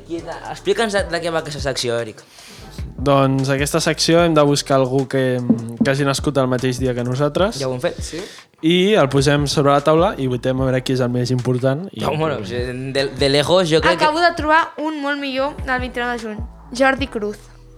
Explica'ns 0.52 0.94
de, 1.00 1.06
de 1.12 1.24
què 1.24 1.32
va 1.32 1.40
aquesta 1.46 1.64
secció, 1.64 1.96
Eric. 2.04 2.20
Doncs 2.98 3.48
aquesta 3.54 3.80
secció 3.80 4.24
hem 4.26 4.34
de 4.34 4.42
buscar 4.44 4.80
algú 4.80 5.04
que, 5.08 5.38
que 5.84 5.92
hagi 5.92 6.04
nascut 6.08 6.38
el 6.42 6.48
mateix 6.50 6.80
dia 6.82 6.96
que 6.98 7.04
nosaltres 7.06 7.60
Ja 7.62 7.68
ho 7.70 7.76
hem 7.76 7.82
fet? 7.84 8.00
Sí? 8.02 8.18
I 8.62 8.94
el 8.98 9.08
posem 9.10 9.46
sobre 9.48 9.72
la 9.76 9.82
taula 9.86 10.14
i 10.18 10.26
votem 10.28 10.62
a 10.62 10.66
veure 10.66 10.82
qui 10.84 10.96
és 10.96 11.02
el 11.06 11.12
més 11.14 11.30
important. 11.32 11.86
I 11.94 12.02
Ja, 12.02 12.10
bueno, 12.10 12.40
de, 12.42 13.06
de 13.20 13.30
lejos 13.30 13.70
jo 13.70 13.82
crec 13.82 14.02
Acabo 14.02 14.20
de 14.20 14.32
trobar 14.36 14.74
un 14.78 15.02
molt 15.02 15.20
millor 15.22 15.56
del 15.66 15.80
29 15.80 16.14
de 16.18 16.24
juny. 16.24 16.40
Jordi 16.78 17.08
Cruz. 17.08 17.38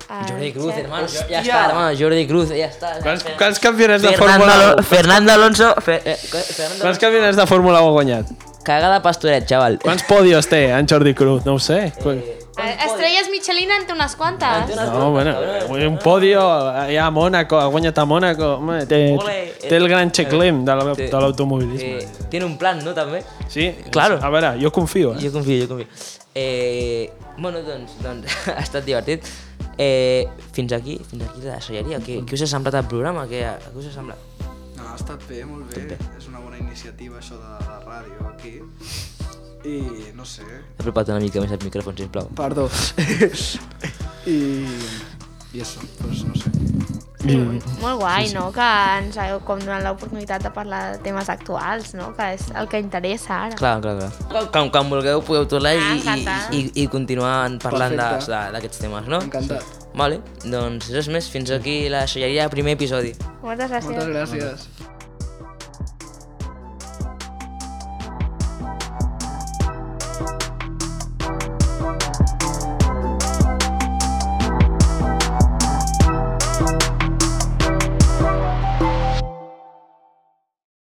Ah, 0.09 0.23
que... 0.25 0.31
Jordi 0.33 0.51
Cruz, 0.53 0.73
hermano. 0.77 1.07
Ja 1.07 1.19
Hòstia. 1.21 1.41
està, 1.41 1.65
hermano. 1.69 1.97
Jordi 1.99 2.27
Cruz, 2.27 2.49
ja 2.49 2.69
està. 2.71 2.95
Quants, 3.03 3.25
quants 3.37 3.59
campionats 3.59 4.01
de 4.01 4.15
Fernando, 4.15 4.45
Fórmula 4.45 4.55
1? 4.55 4.63
Alo- 4.71 4.83
Fernando 4.83 5.31
Alonso... 5.33 5.73
Fe, 5.81 5.99
eh, 6.05 6.15
Fernando 6.15 6.81
Quants 6.81 6.99
campionats 7.03 7.37
de 7.37 7.45
Fórmula 7.45 7.81
1 7.83 7.87
ha 7.87 7.91
guanyat? 7.99 8.31
Cagada 8.63 9.01
pastoret, 9.03 9.45
xaval. 9.49 9.77
Quants 9.83 10.03
podios 10.07 10.47
té 10.49 10.69
en 10.71 10.87
Jordi 10.89 11.13
Cruz? 11.13 11.45
No 11.45 11.55
ho 11.55 11.59
sé. 11.59 11.91
Eh, 11.93 12.38
Estrelles 12.85 13.29
Michelin 13.31 13.71
en 13.71 13.85
té 13.87 13.93
unes 13.95 14.15
quantes. 14.19 14.75
No, 14.75 15.11
bueno, 15.11 15.33
un 15.87 15.97
podio 16.01 16.43
allà 16.43 17.05
a 17.07 17.09
Mónaco, 17.11 17.59
ha 17.59 17.67
guanyat 17.71 17.97
a 17.97 18.05
Mónaco. 18.05 18.53
Home, 18.59 18.85
té, 18.89 19.01
Ole, 19.17 19.37
té 19.61 19.75
el 19.77 19.87
gran 19.91 20.11
checklem 20.11 20.63
de 20.67 20.75
l'automobilisme. 20.75 21.99
Eh, 21.99 22.27
tiene 22.29 22.45
un 22.45 22.57
plan, 22.57 22.81
no, 22.85 22.93
també? 22.93 23.23
Sí, 23.47 23.69
Claro. 23.91 24.19
A 24.21 24.29
veure, 24.29 24.55
jo 24.61 24.71
confio. 24.71 25.13
Eh? 25.15 25.23
Jo 25.25 25.31
confio, 25.31 25.61
jo 25.63 25.67
confio. 25.73 25.87
Eh, 26.35 27.11
bueno, 27.37 27.61
doncs, 27.65 27.97
doncs 28.03 28.35
ha 28.55 28.61
estat 28.61 28.85
divertit. 28.85 29.25
Eh, 29.79 30.27
fins 30.51 30.73
aquí, 30.75 30.99
fins 31.09 31.23
aquí 31.23 31.45
la 31.45 31.61
solleria. 31.63 31.99
Què, 32.03 32.19
què 32.27 32.35
us 32.35 32.43
ha 32.43 32.49
semblat 32.51 32.75
el 32.81 32.89
programa? 32.91 33.23
Què, 33.29 33.45
què 33.69 33.77
us 33.79 33.87
ha 33.91 33.95
semblat? 33.95 34.19
No, 34.75 34.89
ha 34.91 34.95
estat 34.99 35.23
bé, 35.29 35.45
molt 35.47 35.71
bé. 35.71 35.97
És 36.17 36.27
una 36.27 36.43
bona 36.43 36.59
iniciativa, 36.59 37.19
això 37.21 37.39
de 37.39 37.55
la 37.67 37.79
ràdio 37.87 38.27
aquí. 38.33 38.57
I 39.65 40.11
no 40.15 40.23
sé... 40.25 40.43
He 40.77 40.83
preparat 40.83 41.09
una 41.11 41.19
mica 41.23 41.41
més 41.43 41.51
el 41.51 41.59
micròfon, 41.65 41.97
sisplau. 41.99 42.29
Perdó. 42.37 42.69
I... 44.29 44.37
I 45.49 45.63
això, 45.65 45.81
doncs 45.97 46.19
no 46.29 46.35
sé. 46.37 46.51
I, 47.29 47.35
Molt 47.81 47.97
guai, 47.99 48.29
no? 48.31 48.45
Que 48.55 48.65
ens 49.01 49.17
hagueu 49.19 49.41
com 49.43 49.59
donat 49.59 49.81
l'oportunitat 49.83 50.45
de 50.45 50.51
parlar 50.55 50.79
de 50.93 50.99
temes 51.03 51.27
actuals, 51.33 51.91
no? 51.97 52.11
Que 52.15 52.29
és 52.37 52.45
el 52.55 52.69
que 52.71 52.79
interessa 52.79 53.33
ara. 53.49 53.57
Clar, 53.59 53.73
clar, 53.83 53.95
clar. 53.99 54.45
Quan, 54.53 54.69
quan 54.71 54.91
vulgueu 54.93 55.19
podeu 55.25 55.47
tornar 55.49 55.73
i, 55.75 55.81
Ah, 55.81 55.89
i, 55.89 55.97
encantada. 55.99 56.53
i, 56.55 56.61
i 56.83 56.87
continuar 56.87 57.33
parlant 57.65 57.97
d'aquests 57.99 58.79
temes, 58.85 59.09
no? 59.11 59.19
Encantat. 59.25 59.65
Vale, 59.99 60.21
doncs 60.45 60.91
res 60.93 61.09
més, 61.11 61.27
fins 61.33 61.49
aquí 61.51 61.81
la 61.91 62.05
solleria, 62.07 62.45
primer 62.53 62.77
episodi. 62.77 63.15
Moltes 63.43 63.73
gràcies. 63.73 63.89
Moltes 63.97 64.13
gràcies. 64.13 64.69